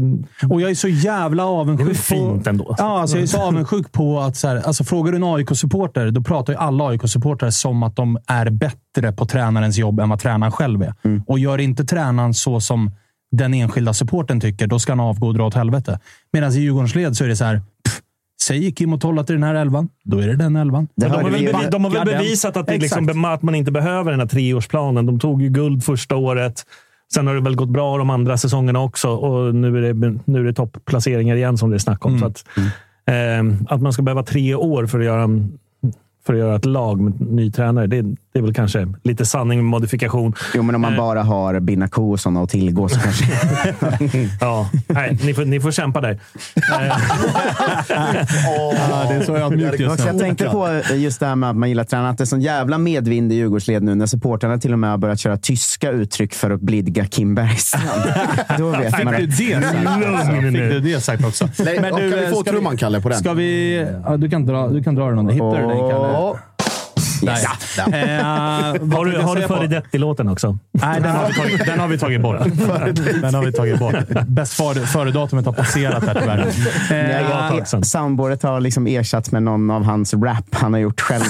[0.49, 2.49] Och jag är så jävla det är avundsjuk fint på...
[2.49, 2.75] ändå.
[2.77, 4.35] Ja, alltså jag är så avundsjuk på att...
[4.37, 8.17] Så här, alltså frågar du en AIK-supporter, då pratar ju alla AIK-supportrar som att de
[8.27, 10.93] är bättre på tränarens jobb än vad tränaren själv är.
[11.27, 12.91] Och gör inte tränaren så som
[13.31, 15.99] den enskilda supporten tycker, då ska han avgå och dra åt helvete.
[16.33, 17.61] Medan i Djurgårdens led så är det så här...
[17.85, 18.01] Pff,
[18.41, 20.87] säger Kim och Tolla till den här elvan, då är det den elvan.
[20.95, 23.71] Det de, har väl bevi- de har väl bevisat att, det liksom, att man inte
[23.71, 25.05] behöver den här treårsplanen.
[25.05, 26.65] De tog ju guld första året.
[27.13, 30.39] Sen har det väl gått bra de andra säsongerna också och nu är det, nu
[30.39, 32.11] är det toppplaceringar igen som det är snack om.
[32.15, 32.19] Mm.
[32.19, 32.45] Så att,
[33.05, 35.27] eh, att man ska behöva tre år för att göra,
[36.25, 39.59] för att göra ett lag med ny tränare, det, det är väl kanske lite sanning
[39.59, 40.33] med modifikation.
[40.55, 43.25] Jo, men om man bara har Binako och sådana att tillgå så kanske...
[44.41, 46.11] Ja, nej, ni, får, ni får kämpa där.
[46.11, 46.17] Eh,
[47.89, 51.55] Ja, det är så ödmjukt just Och jag tänkte på just det här med att
[51.55, 52.09] man gillar tränare.
[52.09, 54.97] Att det är sån jävla medvind i Djurgårdsled nu när supportrarna till och med har
[54.97, 58.01] börjat köra tyska uttryck för att blidga Kim Bergstrand.
[58.57, 59.61] Då vet man Fick du att...
[59.61, 59.81] det
[60.25, 60.41] sagt?
[60.41, 61.49] Fick du det sagt också?
[61.59, 63.17] Nej, Men du, kan vi eh, få ska trumman, Kalle, på den?
[63.17, 63.77] Ska vi...
[64.05, 66.39] Ja, du, kan dra, du kan dra den om du hittar den, Kalle.
[67.21, 67.45] Nej.
[67.77, 70.57] Eh, vad har du, har du före-detta-låten också?
[70.71, 72.37] Nej, den har vi tagit, den har vi tagit bort.
[73.21, 73.95] Den har vi tagit bort.
[74.27, 76.39] Bäst före- före-datumet har passerat här tyvärr.
[77.59, 77.81] Ett Eh.
[77.81, 81.23] Soundboardet har liksom ersatts med någon av hans rap han har gjort själv.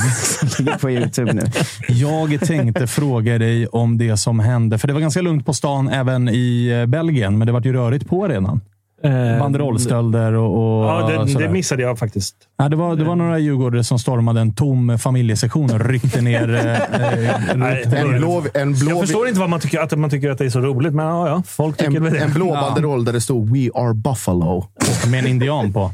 [0.82, 1.42] på Youtube nu.
[1.88, 4.78] jag tänkte fråga dig om det som hände.
[4.78, 7.74] För det var ganska lugnt på stan även i eh, Belgien, men det var ju
[7.74, 8.62] rörigt på redan.
[9.04, 12.36] Eh, Banderollstölder och, och Ja, det, det missade jag faktiskt.
[12.58, 16.54] Ja, det, var, det var några djurgårdare som stormade en tom familjesektion och ryckte ner...
[16.56, 16.72] eh,
[17.32, 18.18] eh, Nej, ryckte En ner.
[18.20, 20.50] blå, en blå, Jag förstår inte vad man tycker, att man tycker att det är
[20.50, 22.20] så roligt, men ja, ja folk tycker en, väl det.
[22.20, 22.62] en blå Ja.
[22.62, 24.66] banderoll där det stod “We are Buffalo”.
[25.12, 25.92] Med en indian på.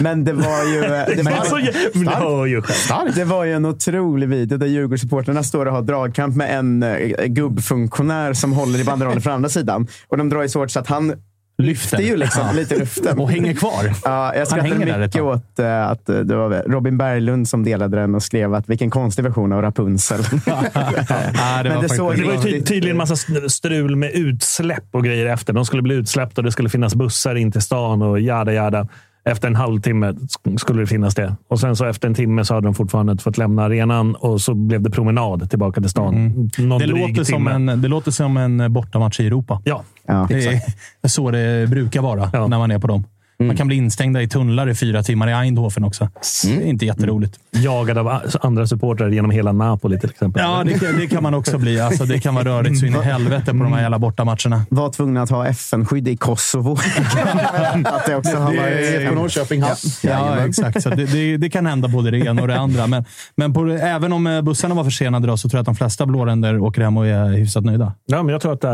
[0.00, 0.80] Men det var ju...
[0.80, 3.14] Det Men var, alltså, ju själv.
[3.14, 7.24] det var ju en otrolig video där Djurgårdssupportrarna står och har dragkamp med en eh,
[7.26, 9.86] gubbfunktionär som håller i banderollen från andra sidan.
[10.08, 11.12] Och de drar ju så hårt så att han
[11.58, 13.18] lyfter ju liksom lite i luften.
[13.18, 13.92] Och hänger kvar.
[14.04, 18.22] Ja, jag skrattade mycket åt eh, att det var Robin Berglund som delade den och
[18.22, 20.20] skrev att vilken konstig version av Rapunzel.
[20.46, 23.16] Ja, det var det såg Det var ty- tydligen massa
[23.48, 25.52] strul med utsläpp och grejer efter.
[25.52, 28.88] De skulle bli utsläppta och det skulle finnas bussar in till stan och jada jada.
[29.26, 31.36] Efter en halvtimme sk- skulle det finnas det.
[31.48, 34.40] Och sen så efter en timme så hade de fortfarande inte fått lämna arenan och
[34.40, 36.14] så blev det promenad tillbaka till stan.
[36.58, 39.60] Någon Det låter, som en, det låter som en bortamatch i Europa.
[39.64, 40.60] Ja, Ja, Det
[41.02, 42.46] är så det brukar vara Ja.
[42.46, 43.04] när man är på dem.
[43.38, 46.08] Man kan bli instängda i tunnlar i fyra timmar i Eindhoven också.
[46.44, 47.38] Det är inte jätteroligt.
[47.50, 50.42] jagad av andra supportrar genom hela Napoli till exempel.
[50.42, 51.80] Ja, det, kan- det kan man också bli.
[51.80, 54.62] Alltså, det kan vara rörigt så in i helvete på de här jävla bortamatcherna.
[54.68, 56.72] var tvungna att ha FN-skydd i Kosovo.
[57.84, 59.14] att det också har varit...
[59.14, 60.04] Norrköping haft.
[60.04, 60.82] Ja, exakt.
[60.82, 62.86] Så det, det, det kan hända både det ena och det andra.
[62.86, 63.04] Men,
[63.36, 66.06] men på, även om eh, bussarna var försenade då, så tror jag att de flesta
[66.06, 67.92] blåränder åker hem och är hyfsat nöjda.
[68.06, 68.70] Ja, men jag tror att eh,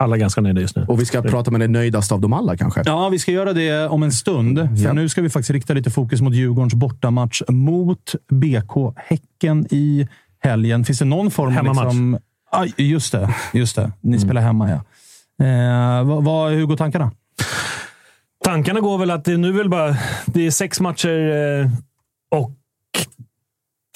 [0.00, 0.84] alla ganska nöjda just nu.
[0.88, 2.82] Och vi ska prata med den nöjdaste av dem alla kanske.
[2.86, 4.58] Ja, vi ska göra det om en stund.
[4.58, 4.92] För Ja.
[4.92, 10.08] nu ska vi faktiskt rikta lite fokus mot Djurgårdens bortamatch mot BK Häcken i
[10.42, 10.84] helgen.
[10.84, 11.64] Finns det någon form av...
[11.64, 12.18] Liksom,
[12.50, 13.34] ah, just det.
[13.52, 13.92] Just det.
[14.00, 14.80] Ni spelar hemma, ja.
[15.46, 17.10] Eh, vad, vad, hur går tankarna?
[18.44, 19.96] Tankarna går väl att det nu väl bara
[20.26, 21.30] det är sex matcher
[21.60, 21.70] eh,
[22.38, 22.52] och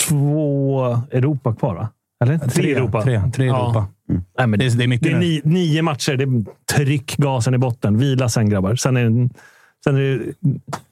[0.08, 0.80] två
[1.12, 1.88] Europa kvar, va?
[2.24, 2.38] Eller?
[2.38, 3.02] Tre, Europa.
[3.02, 3.86] Tre, tre Ja.
[4.08, 4.24] Europa.
[4.38, 5.20] Nej, men Det, är- det är mycket Det är nu.
[5.20, 6.16] ni, nio matcher.
[6.16, 6.44] Det är
[6.76, 7.98] tryck gasen i botten.
[7.98, 8.76] Vila sen, grabbar.
[8.76, 9.28] Sen är,
[9.84, 10.00] sen är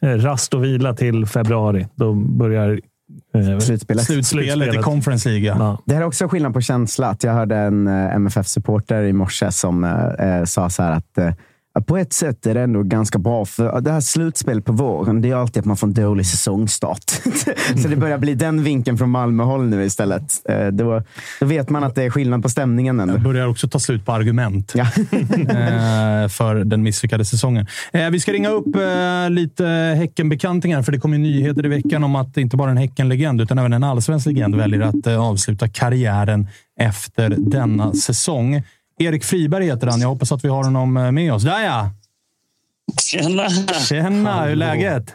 [0.00, 1.86] det eh, rast och vila till februari.
[1.94, 2.80] Då börjar
[3.34, 4.04] eh, Slutspelet.
[4.04, 5.46] Slutspelet i Conference League.
[5.46, 5.78] ja.
[5.86, 7.08] Det här är också skillnad på känsla.
[7.08, 11.18] Att jag hörde en eh, MFF-supporter i morse som eh, eh, sa så här att
[11.18, 11.30] eh,
[11.80, 15.30] på ett sätt är det ändå ganska bra, för det här slutspelet på våren, det
[15.30, 17.10] är alltid att man får en dålig säsongstart.
[17.82, 20.48] så det börjar bli den vinkeln från Malmöhåll nu istället.
[20.48, 21.02] Eh, då,
[21.40, 23.18] då vet man att det är skillnad på stämningen ändå.
[23.18, 24.82] börjar också ta slut på argument Ja.
[24.84, 27.66] eh, för den misslyckade säsongen.
[27.92, 28.76] Eh, vi ska ringa upp
[29.30, 29.64] lite
[29.96, 33.58] Häckenbekantingar, för det kom ju nyheter i veckan om att inte bara en Häckenlegend, utan
[33.58, 36.46] även en allsvensk legend väljer att avsluta karriären
[36.80, 38.62] efter denna säsong.
[39.04, 40.00] Erik Friberg heter han.
[40.00, 41.42] Jag hoppas att vi har honom eh, med oss.
[41.42, 41.90] Där ja!
[43.02, 43.48] Tjena!
[43.88, 44.42] Tjena!
[44.42, 45.14] Hur är läget?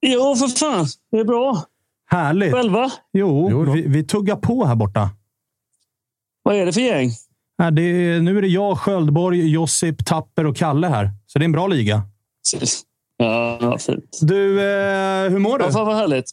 [0.00, 0.86] Jo, för fan.
[1.10, 1.62] Det är bra.
[2.06, 2.52] Härligt!
[2.52, 2.90] Själva?
[3.12, 5.10] Jo, vi, vi tuggar på här borta.
[6.42, 7.10] Vad är det för gäng?
[7.58, 11.10] Här, det är, nu är det jag, Sköldborg, Josip, Tapper och Kalle här.
[11.26, 12.02] Så det är en bra liga.
[13.16, 14.18] Ja, ja, fint.
[14.22, 15.64] Du, eh, hur mår du?
[15.64, 16.30] Ja, fan vad härligt.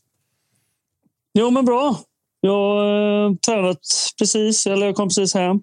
[1.33, 1.99] Jo, men bra.
[2.41, 3.79] Jag har eh, tränat
[4.17, 5.61] precis, eller jag kom precis hem.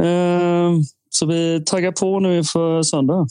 [0.00, 0.72] Eh,
[1.10, 3.26] så vi taggar på nu inför söndag.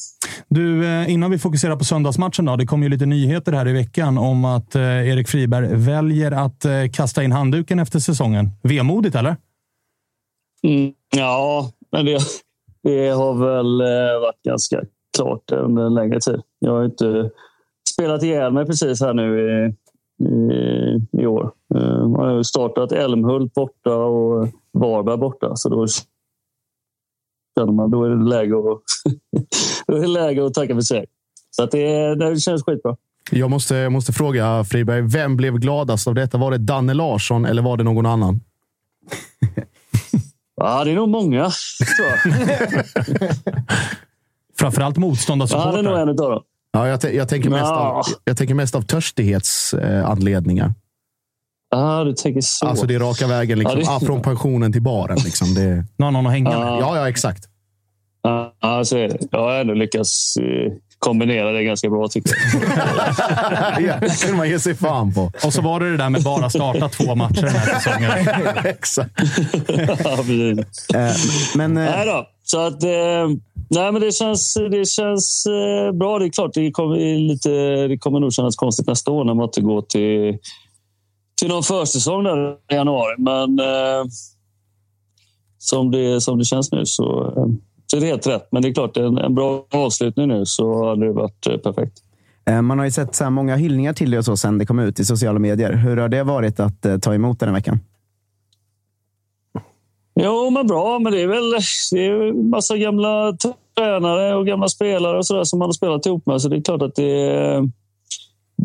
[0.48, 2.46] Du, eh, innan vi fokuserar på söndagsmatchen.
[2.46, 6.32] Då, det kom ju lite nyheter här i veckan om att eh, Erik Friberg väljer
[6.32, 8.50] att eh, kasta in handduken efter säsongen.
[8.64, 9.36] Vemodigt, eller?
[10.64, 12.20] Mm, ja, men det,
[12.84, 13.82] det har väl
[14.22, 14.82] varit ganska
[15.18, 16.42] klart under en längre tid.
[16.60, 17.30] Jag har inte
[17.90, 19.74] spelat ihjäl mig precis här nu i,
[20.24, 21.52] i, i år.
[21.76, 25.56] Eh, Jag har startat Älmhult borta och Varberg borta.
[25.56, 25.88] Så då
[27.58, 28.64] känner man då är det läge att,
[29.88, 31.06] då är det läge att tacka för sig.
[31.52, 32.96] Så att det, det känns skitbra.
[33.32, 36.38] Jag måste, jag måste fråga Friberg, vem blev gladast av detta?
[36.38, 38.40] Var det Danne Larsson eller var det någon annan?
[40.56, 41.50] Ja, det är nog många.
[44.60, 46.02] Framförallt Ja, det är nog motståndarsupportrar.
[46.02, 46.44] en av dem.
[46.72, 48.04] Ja, jag, jag, tänker mest av, Ja.
[48.24, 50.74] jag tänker mest av törstighetsanledningar.
[51.72, 52.66] Ja, du tänker så.
[52.68, 53.80] Alltså det är raka vägen liksom.
[53.80, 55.18] Ja, det- ah, från pensionen till baren.
[55.26, 55.54] Liksom.
[55.54, 56.68] Det, Nu har någon att hänga med.
[56.68, 56.98] Ja.
[56.98, 57.44] ja, exakt.
[58.24, 59.18] Ja, ja, så är det.
[59.32, 63.82] Jag har ändå lyckats eh, kombinera det ganska bra, tycker jag.
[63.82, 65.32] ja, det kan man ge sig fan på.
[65.46, 68.12] Och så var det det där med bara starta två matcher den här säsongen.
[68.66, 69.12] exakt.
[70.04, 70.90] Ja, precis.
[70.96, 71.12] Eh,
[71.58, 72.28] men eh, Nej då.
[72.44, 72.90] Så att, eh,
[73.70, 76.20] nej, men det känns, det känns eh, bra.
[76.20, 77.50] Det är klart, det kommer, lite,
[77.88, 80.38] det kommer nog kännas konstigt nästa år när man inte går till,
[81.42, 83.16] till någon försäsong där i januari.
[83.18, 84.06] Men eh,
[85.58, 87.46] som, det, som det känns nu så, eh,
[87.88, 88.48] så är det helt rätt.
[88.52, 91.98] Men det är klart, en, en bra avslutning nu så hade det varit eh, perfekt.
[92.46, 94.66] eh, man har ju sett så här många hyllningar till det och så sen det
[94.66, 95.74] kom ut i sociala medier.
[95.74, 97.80] Hur har det varit att eh, ta emot den här veckan?
[100.16, 101.00] Jo, men bra.
[101.00, 101.52] Men det är väl
[101.92, 103.38] det är en massa gamla
[103.78, 106.42] tränare och gamla spelare och så där som man har spelat ihop med.
[106.42, 107.70] Så det är klart att det är,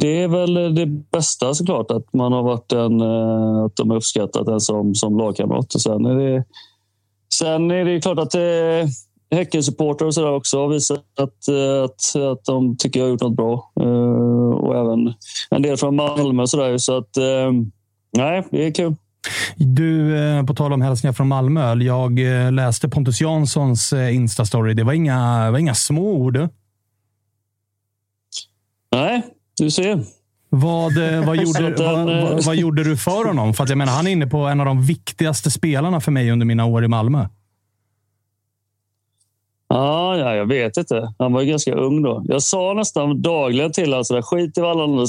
[0.00, 1.90] det är väl det bästa såklart.
[1.90, 5.74] Att man har varit en, eh, att de har uppskattat en som, som lagkamrat.
[5.74, 6.44] Och sen, är det,
[7.34, 8.86] sen är det klart att det,
[9.30, 13.10] Häckensupportrar och så där också har visat att, eh, att, att de tycker jag har
[13.10, 13.72] gjort något bra.
[13.80, 15.14] Eh, Och även
[15.50, 16.78] en del från Malmö och så där.
[16.78, 17.52] Så att, eh,
[18.16, 18.94] nej, det är kul.
[19.56, 21.74] Du, eh, på tal om hälsningar från Malmö.
[21.74, 24.74] Jag eh, läste Pontus Janssons eh, Insta-story.
[24.74, 26.48] Det var inga, var inga små ord.
[28.92, 29.22] Nej,
[29.56, 30.04] du ser.
[30.48, 33.54] Vad, eh, vad, gjorde, vad, eh, vad, vad gjorde du för honom?
[33.54, 36.30] För att jag menar, han är inne på en av de viktigaste spelarna för mig
[36.30, 37.28] under mina år i Malmö.
[39.68, 41.14] Ja, ja, jag vet inte.
[41.18, 42.24] Han var ju ganska ung då.
[42.28, 45.06] Jag sa nästan dagligen till honom sådär, skit i vad alla andra,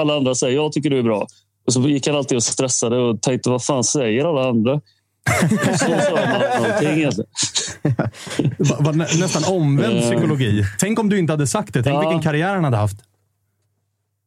[0.00, 0.54] alla andra säger.
[0.56, 1.26] Jag tycker du är bra.
[1.66, 4.72] Och så gick han alltid och stressade och tänkte, vad fan säger alla andra?
[4.74, 7.30] Och så sa han någonting egentligen.
[8.58, 10.02] Va, va, nä, nästan omvänd Eh.
[10.02, 10.64] psykologi.
[10.78, 11.82] Tänk om du inte hade sagt det.
[11.82, 12.00] Tänk Ja.
[12.00, 12.96] vilken karriär han hade haft.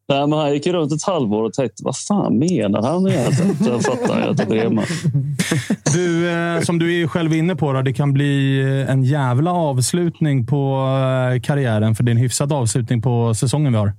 [0.08, 3.56] Nej, men han gick ju runt ett halvår och tänkte, vad fan menar han egentligen?
[3.60, 4.86] Jag fattar jag att det drev mig.
[5.94, 9.52] Du, eh, som du är själv inne på, då, det kan bli eh, en jävla
[9.52, 10.86] avslutning på
[11.34, 11.96] eh, karriären.
[11.96, 13.94] För det är en hyfsad avslutning på säsongen vi har.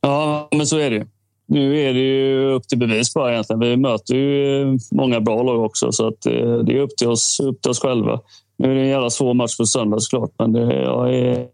[0.00, 1.06] Ja, men så är det ju.
[1.46, 3.60] Nu är det ju upp till bevis bara egentligen.
[3.60, 6.20] Vi möter ju många bra lag också, så att
[6.66, 8.20] det är upp till oss, upp till oss själva.
[8.58, 11.46] Nu är det en jävla svår match på söndag såklart, men det, jag, är,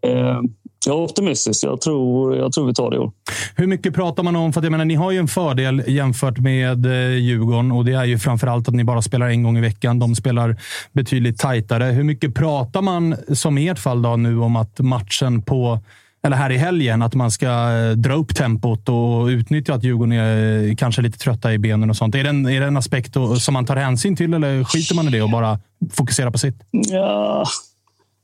[0.85, 1.63] jag är optimistisk.
[1.63, 3.11] Jag tror, jag tror vi tar det i år.
[3.55, 4.53] Hur mycket pratar man om?
[4.53, 7.93] För att jag menar, ni har ju en fördel jämfört med eh, Djurgården och det
[7.93, 9.99] är ju framförallt att ni bara spelar en gång i veckan.
[9.99, 10.55] De spelar
[10.93, 11.85] betydligt tajtare.
[11.85, 15.79] Hur mycket pratar man, som i ert fall, då, nu om att matchen på
[16.23, 20.11] eller här i helgen, att man ska eh, dra upp tempot och utnyttja att Djurgården
[20.11, 22.15] är eh, kanske lite trötta i benen och sånt.
[22.15, 25.07] Är det en, är det en aspekt som man tar hänsyn till eller skiter man
[25.07, 25.59] i det och bara
[25.91, 26.55] fokuserar på sitt?
[26.71, 27.45] Ja,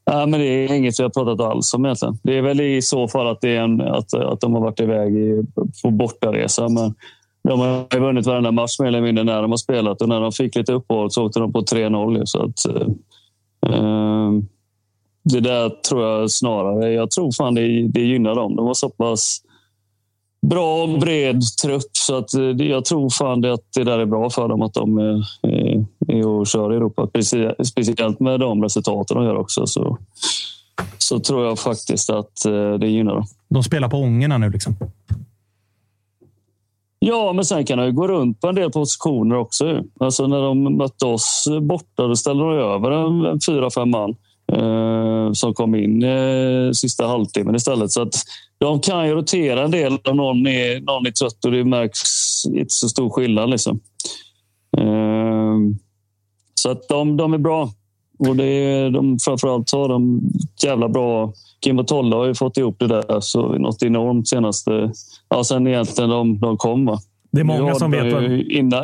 [0.05, 2.17] ja men det är inget vi har pratat alls om egentligen.
[2.23, 4.79] Det är väl i så fall att, det är en, att, att de har varit
[4.79, 5.43] iväg i,
[5.83, 6.69] på bortaresa.
[6.69, 6.95] Men
[7.43, 10.21] de har ju vunnit varenda match mer eller mindre när de har spelat och när
[10.21, 12.21] de fick lite uppehåll så åkte de på 3-0.
[12.25, 12.87] Så att, eh,
[13.73, 14.31] eh,
[15.23, 16.91] det där tror jag snarare.
[16.91, 18.55] Jag tror fan det, det gynnar dem.
[18.55, 19.41] De har så pass
[20.49, 24.05] bra och bred trupp så att eh, jag tror fan det, att det där är
[24.05, 25.19] bra för dem att de eh,
[26.07, 27.07] är, är och kör i Europa.
[27.07, 29.97] Specie- Speciellt med de resultaten de gör också så,
[30.97, 33.25] så tror jag faktiskt att eh, det gynnar dem.
[33.49, 34.75] De spelar på ångorna nu liksom.
[36.99, 39.83] Ja, men sen kan de ju gå runt på en del positioner också.
[39.99, 44.15] Alltså när de mötte oss borta, då ställde de över en, en fyra, fem man
[44.51, 47.91] eh, som kom in eh, sista halvtimmen istället.
[47.91, 48.15] Så att
[48.57, 52.01] de kan ju rotera en del om någon är, någon är trött och det märks
[52.45, 53.49] inte så stor skillnad.
[53.49, 53.79] Liksom.
[54.77, 55.55] Eh,
[56.65, 57.69] så att de, de är bra.
[58.19, 60.21] Och det är, de, framförallt har de
[60.63, 61.33] jävla bra...
[61.63, 64.91] Kimbo Tolle har ju fått ihop det där så något enormt senaste...
[65.29, 66.85] Ja, sen egentligen de, de kom.
[66.85, 66.99] Va?
[67.31, 68.83] Det är många som vet Innan,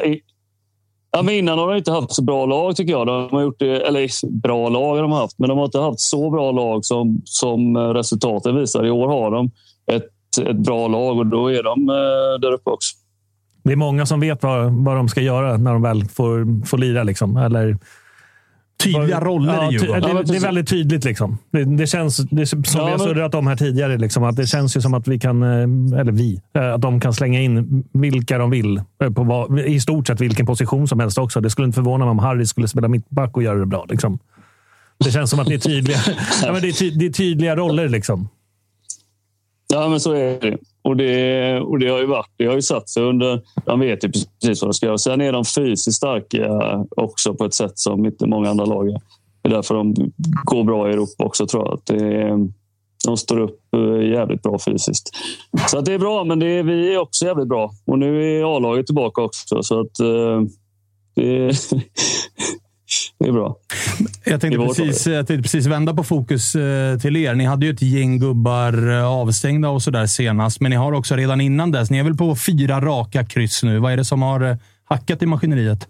[1.12, 3.08] ja, men innan har de inte haft så bra lag tycker jag.
[3.08, 5.99] De har gjort det, eller bra lag har de haft, men de har inte haft
[5.99, 8.86] så bra lag som, som resultaten visar.
[8.86, 9.52] I år har de
[9.91, 13.01] ett, ett bra lag och då är de eh, där uppe också.
[13.63, 16.77] Det är många som vet vad, vad de ska göra när de väl får, får
[16.77, 17.03] lira.
[17.03, 17.38] Liksom.
[17.38, 17.77] Eller,
[18.83, 20.01] Tydliga roller ja, i Djurgården.
[20.01, 21.03] det, Ja, det är väldigt tydligt.
[21.03, 21.38] Liksom.
[21.51, 24.47] Det, det känns, det, som Ja, vi har surrat om här tidigare, liksom, att det
[24.47, 27.83] känns ju som att vi kan, eh, eller vi, eh, att de kan slänga in
[27.93, 28.81] vilka de vill.
[29.03, 31.41] eh, På vad, I stort sett vilken position som helst också.
[31.41, 33.85] Det skulle inte förvåna mig om Harry skulle spela mittback och göra det bra.
[33.89, 34.19] Liksom.
[34.97, 35.97] Det känns som att det är tydliga,
[36.43, 37.89] ja, men det är ty, det är tydliga roller.
[37.89, 38.29] Liksom.
[39.73, 40.57] Ja, men så är det.
[40.84, 42.32] Och det, och det har ju varit.
[42.38, 43.41] Det har ju satt sig under...
[43.66, 44.98] De vet ju precis vad de ska göra.
[44.98, 46.49] Sen är de fysiskt starka
[46.90, 49.02] också på ett sätt som inte många andra lag är.
[49.41, 49.95] Det är därför de
[50.44, 51.74] går bra i Europa också, tror jag.
[51.74, 52.38] Att det
[53.06, 55.10] de står upp eh, jävligt bra fysiskt.
[55.68, 57.72] Så att det är bra, men det är, vi är också jävligt bra.
[57.86, 60.41] Och nu är A-laget tillbaka också, så att eh,
[61.16, 61.52] det,
[63.19, 63.55] det är bra.
[64.26, 67.34] Jag tänkte, precis, jag tänkte precis vända på fokus eh, till er.
[67.35, 71.15] Ni hade ju ett gäng gubbar eh, avstängda och sådär senast, men ni har också
[71.15, 71.89] redan innan dess.
[71.91, 73.80] Ni är väl på fyra raka kryss nu.
[73.80, 75.88] Vad är det som har eh, hackat i maskineriet?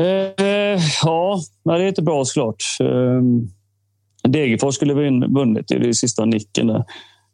[0.00, 0.06] Eh,
[1.02, 2.64] ja, det är inte bra såklart.
[2.80, 3.22] Eh,
[4.30, 6.66] Degerfors skulle vin- vunnit i det sista nicken.
[6.66, 6.84] Där.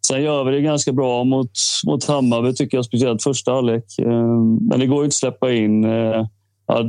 [0.06, 1.50] Sen gör vi det ganska bra mot,
[1.86, 3.84] mot Hammarby, tycker jag, speciellt första halvlek.
[3.98, 4.06] Eh,
[4.70, 6.26] men det går ju inte att släppa in eh,
[6.72, 6.82] ja,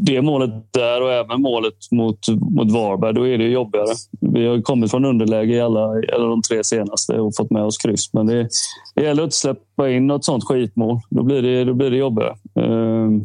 [0.00, 3.14] det målet där och även målet mot, mot Varberg.
[3.14, 3.94] Då är det jobbigare.
[4.20, 5.84] Vi har kommit från underläge i alla,
[6.14, 8.12] alla de tre senaste och fått med oss kryss.
[8.12, 8.48] Men det,
[8.94, 11.00] det gäller att inte släppa in något sånt skitmål.
[11.10, 12.34] Då blir det, då blir det jobbigare.
[12.60, 13.24] Ehm,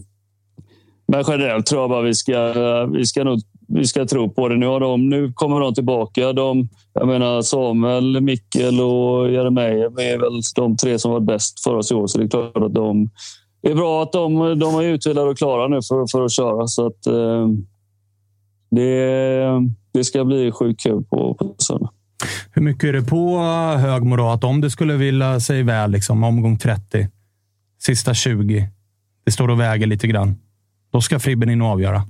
[1.08, 2.54] men generellt tror jag bara vi ska,
[2.86, 4.58] vi ska, nog, vi ska tro på det.
[4.58, 6.34] Nu, har de, nu kommer de tillbaka.
[6.34, 11.76] De, jag menar Samuel, Mikkel och Jeremejeff är väl de tre som var bäst för
[11.76, 12.08] oss i år.
[12.08, 13.10] Så det är klart att de...
[13.62, 16.68] Det är bra att de, de är utbildade och klara nu för, för att köra.
[16.68, 17.48] Så att, eh,
[18.72, 19.46] det,
[19.94, 21.92] det ska bli sjukt kul på, på söndag.
[22.52, 23.40] Hur mycket är det på
[23.78, 24.30] Högmo då?
[24.30, 27.08] Att om det skulle vilja sig väl, liksom, omgång 30,
[27.80, 28.70] sista 20.
[29.24, 30.36] det står och väger lite grann.
[30.92, 32.04] Då ska Fribben in och avgöra.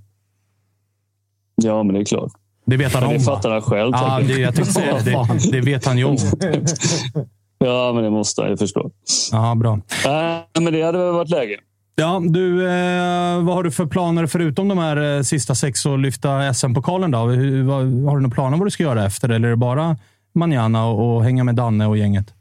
[1.55, 2.31] Ja, men det är klart.
[2.65, 3.91] Det vet han Men om, det fattar han själv.
[3.93, 5.51] Ja, det, jag tänkte säga det.
[5.51, 6.17] Det vet han ju om.
[7.65, 8.91] Ja, men det måste ju förstå.
[9.31, 9.73] Ja, bra.
[10.05, 11.59] Äh, men det hade väl varit läge.
[11.95, 15.99] Ja, du, eh, vad har du för planer förutom de här eh, sista sex och
[15.99, 17.11] lyfta SM-pokalen?
[17.11, 17.17] då?
[17.17, 19.29] Hur, vad, har du några planer vad du ska göra efter?
[19.29, 19.97] Eller är det bara
[20.33, 22.33] manjana och, och hänga med Danne och gänget?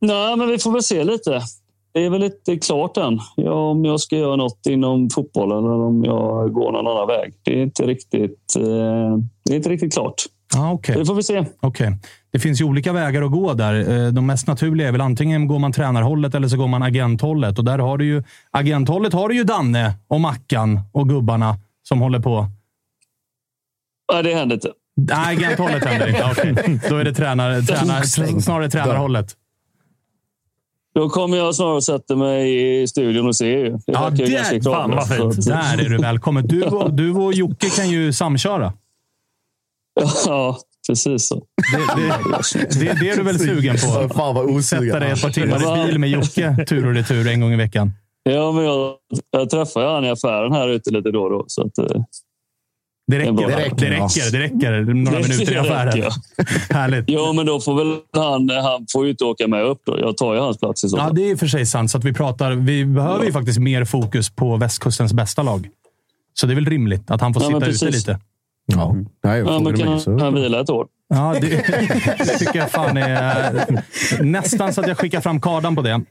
[0.00, 1.42] Nej, men vi får väl se lite.
[1.92, 3.18] Det är väl inte klart än.
[3.36, 7.34] Ja, om jag ska göra något inom fotbollen eller om jag går någon annan väg.
[7.42, 10.24] Det är inte riktigt, eh, det är inte riktigt klart.
[10.56, 10.96] Ah, okay.
[10.96, 11.44] Det får vi se.
[11.60, 11.98] Okej.
[12.32, 14.04] Det finns ju olika vägar att gå där.
[14.06, 17.58] Eh, De mest naturliga är väl antingen går man tränarhållet eller så går man agenthållet.
[17.58, 22.00] Och där har du ju, agenthållet har du ju Danne och Mackan och gubbarna som
[22.00, 22.46] håller på.
[24.12, 24.72] Nej, det händer inte.
[24.96, 26.24] Nej, agenthållet händer inte.
[26.30, 26.80] Okej.
[26.88, 28.02] Då är det tränar, tränar,
[28.40, 29.36] snarare tränarhållet.
[30.94, 33.68] Då kommer jag snarare sätta mig i studion och se.
[33.70, 35.46] Det Ja, ganska fan vad fint.
[35.46, 36.46] Där är du välkommen.
[36.46, 38.72] Du och, du och Jocke kan ju samköra.
[40.26, 40.58] Ja,
[40.88, 41.34] precis så.
[41.72, 44.14] Det, det, det, det är du väl sugen på?
[44.14, 44.62] Fan vad osugen.
[44.62, 47.56] Sätta dig ett par timmar i bil med Jocke tur och retur en gång i
[47.56, 47.92] veckan.
[48.22, 48.94] Ja, men jag,
[49.30, 51.44] jag träffar ju han i affären här ute lite då och då.
[51.46, 52.02] Så att, eh,
[53.06, 53.32] Det räcker.
[53.32, 53.76] Det räcker.
[53.76, 54.32] Det räcker.
[54.32, 54.94] Det räcker.
[54.94, 55.92] Några Det- minuter i affären.
[55.92, 56.12] räcker,
[56.74, 57.04] Härligt.
[57.10, 59.98] ja, men då får väl han, han får ju inte åka med upp då.
[60.00, 61.14] Jag tar ju hans plats i så Ja, fall.
[61.14, 61.90] det är för sig sant.
[61.90, 65.68] Så att vi, pratar, vi behöver ju faktiskt mer fokus på västkustens bästa lag.
[66.34, 67.94] Så det är väl rimligt att han får Ja, sitta ute precis.
[68.06, 68.18] lite.
[68.66, 70.86] Ja, Nej, Ja, men kan han, han vila ett år?
[71.08, 71.48] Ja, det,
[72.18, 73.66] det tycker jag fan är
[74.22, 76.02] nästan så att jag skickar fram kardan på det.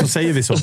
[0.00, 0.54] Så säger vi så.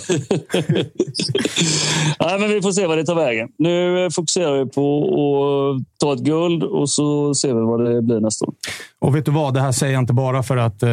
[2.19, 3.49] Nej, men vi får se vad det tar vägen.
[3.57, 8.01] Nu eh, fokuserar vi på att ta ett guld och så ser vi vad det
[8.01, 8.53] blir nästa år.
[9.01, 9.53] Och vet du vad?
[9.53, 10.89] Det här säger jag inte bara för att eh,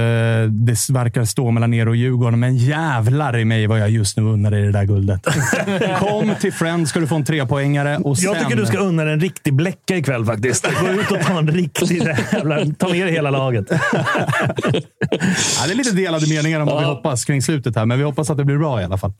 [0.50, 4.22] det verkar stå mellan er och Djurgården, men jävlar i mig vad jag just nu
[4.22, 5.24] unnar dig det där guldet.
[5.98, 8.32] Kom till Friends ska du få en trepoängare och sen...
[8.32, 10.66] Jag tycker du ska unna dig en riktig bläcka ikväll faktiskt.
[10.80, 12.64] Gå ut och ta en riktig jävla...
[12.78, 13.66] Ta med dig hela laget.
[15.60, 18.04] Ja, det är lite delade meningar om vad vi hoppas kring slutet här, men vi
[18.04, 19.12] hoppas att det blir bra i alla fall.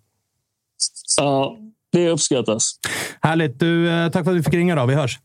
[1.16, 1.56] Ja,
[1.93, 2.74] det uppskattas.
[3.20, 3.60] Härligt.
[3.60, 4.74] Du, eh, tack för att vi fick ringa.
[4.74, 4.86] Då.
[4.86, 5.19] Vi hörs.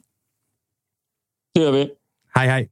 [1.54, 1.90] Det gör vi.
[2.36, 2.70] Hej, hej.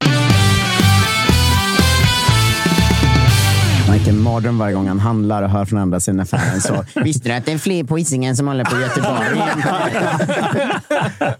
[3.92, 6.62] Vilken mardröm varje gång han handlar och hör från andra sidan affären.
[6.62, 9.38] Så, Visste du att det är fler på Hisingen som håller på Göteborg?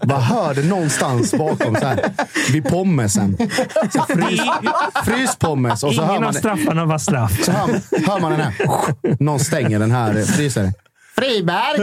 [0.00, 2.04] Vad hör det någonstans bakom så här,
[2.52, 3.36] vid pommesen?
[3.92, 4.40] Så här frys,
[5.04, 5.82] fryspommes.
[5.82, 7.44] Och så hör Ingen man, av straffarna var straff.
[7.44, 7.68] så hör,
[8.06, 8.54] hör man den här.
[9.22, 10.72] Någon stänger den här frysaren.
[11.14, 11.80] Friberg!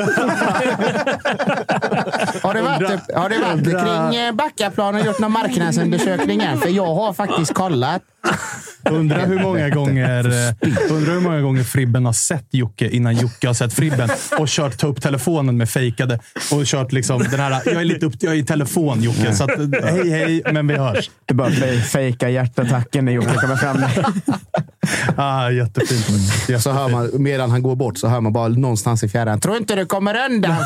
[2.41, 6.57] har, du varit, har du varit kring eh, Backaplan och gjort någon marknadsundersökning än?
[6.57, 8.01] För jag har faktiskt kollat.
[8.89, 13.47] Undrar hur många gånger eh, undrar hur många gånger Fribben har sett Jocke innan Jocke
[13.47, 16.19] har sett Fribben och kört ta upp telefonen med fejkade
[16.51, 17.61] och kört liksom den här.
[17.65, 20.67] Jag är lite upp, jag är i telefon Jocke, så att, eh, hej hej, men
[20.67, 21.09] vi hörs.
[21.25, 23.83] Du bara fej- fejkar hjärtattacken när Jocke kommer fram.
[25.15, 26.61] Ah, jättefint.
[26.63, 29.39] Så hör man, medan han går bort så hör man bara någonstans i fjärran.
[29.39, 30.55] Tror inte du kommer undan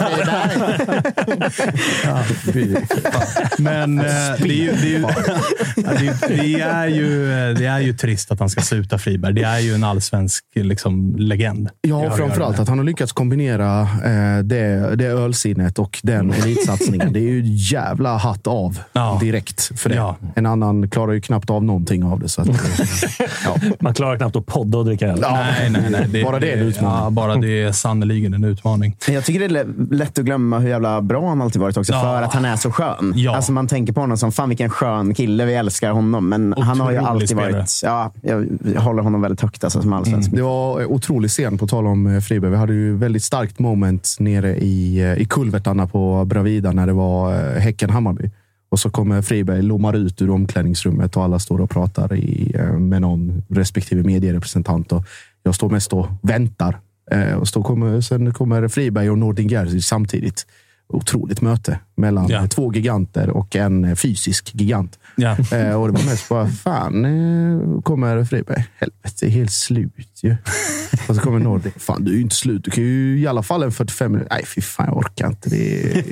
[2.53, 2.75] fy
[3.11, 3.47] fan.
[3.57, 4.05] Men eh,
[4.39, 5.05] det, är ju, det, är ju,
[5.75, 9.33] det, det, är ju, det är ju trist att han ska sluta Friberg.
[9.33, 11.69] Det är ju en allsvensk liksom, legend.
[11.81, 17.13] Ja, framförallt att han har lyckats kombinera eh, det, det ölsinnet och den elitsatsningen.
[17.13, 18.79] Det är ju jävla hatt av
[19.21, 20.13] direkt för det.
[20.35, 22.29] En annan klarar ju knappt av någonting av det.
[22.29, 22.55] Så att, eh,
[23.45, 23.55] ja.
[23.79, 25.19] Man klarar knappt att podda och dricka öl.
[25.31, 26.23] Nej, nej, nej.
[26.23, 27.03] Bara det är en utmaning.
[27.03, 28.95] Ja, bara det är sannerligen en utmaning.
[29.07, 31.93] Jag tycker det är lä- lätt att glömma hur jävla bra han alltid varit också,
[31.93, 32.01] Ja.
[32.01, 33.13] för att han är så skön.
[33.15, 33.35] Ja.
[33.35, 36.29] Alltså man tänker på honom som, fan vilken skön kille, vi älskar honom.
[36.29, 37.79] Men han har ju Otrolig alltid varit...
[37.83, 38.13] Ja,
[38.73, 40.31] jag håller honom väldigt högt alltså, som allsvensk.
[40.31, 42.51] Det var otrolig scen, på tal om eh, Friberg.
[42.51, 46.93] Vi hade ju väldigt starkt moment nere i, eh, i kulvertarna på Bravida när det
[46.93, 48.31] var eh, Häcken-Hammarby.
[48.69, 53.01] Och så kommer Friberg, lommar ut ur omklädningsrummet och alla står och pratar i, med
[53.01, 54.91] någon respektive medierepresentant.
[54.91, 55.05] Och
[55.43, 56.79] jag står mest och väntar.
[57.39, 60.45] Och så kommer, sen kommer Friberg och Nordin Gerzic samtidigt.
[60.87, 62.47] Otroligt möte mellan Ja.
[62.47, 64.99] två giganter och en fysisk gigant.
[65.15, 65.31] Ja.
[65.31, 68.65] Eh, och det var mest bara, fan, eh, kommer Friberg.
[68.77, 69.93] Helvete, är helt slut
[70.23, 70.35] ju.
[71.07, 71.71] och så kommer Nordin.
[71.77, 72.63] Fan, du är ju inte slut.
[72.63, 74.35] Du kan ju i alla fall en 45 minuter.
[74.35, 75.49] Nej, fy fan, jag orkar inte.
[75.49, 76.03] Det är,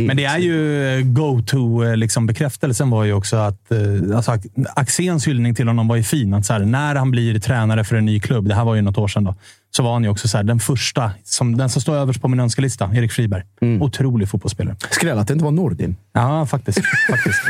[0.06, 4.38] Men det är ju go-to-bekräftelsen var ju också att eh, alltså,
[4.74, 6.34] Axéns hyllning till honom var ju fin.
[6.34, 8.82] Att så här, när han blir tränare för en ny klubb, det här var ju
[8.82, 9.34] något år sedan, då,
[9.76, 12.28] så var han ju också så här, den första, som, den som står överst på
[12.28, 13.42] min önskelista, Erik Friberg.
[13.80, 14.76] Otrolig fotbollsspelare.
[14.90, 15.96] Skräll att det inte var Nordin.
[16.12, 16.80] Ja, faktiskt.
[17.10, 17.42] faktiskt.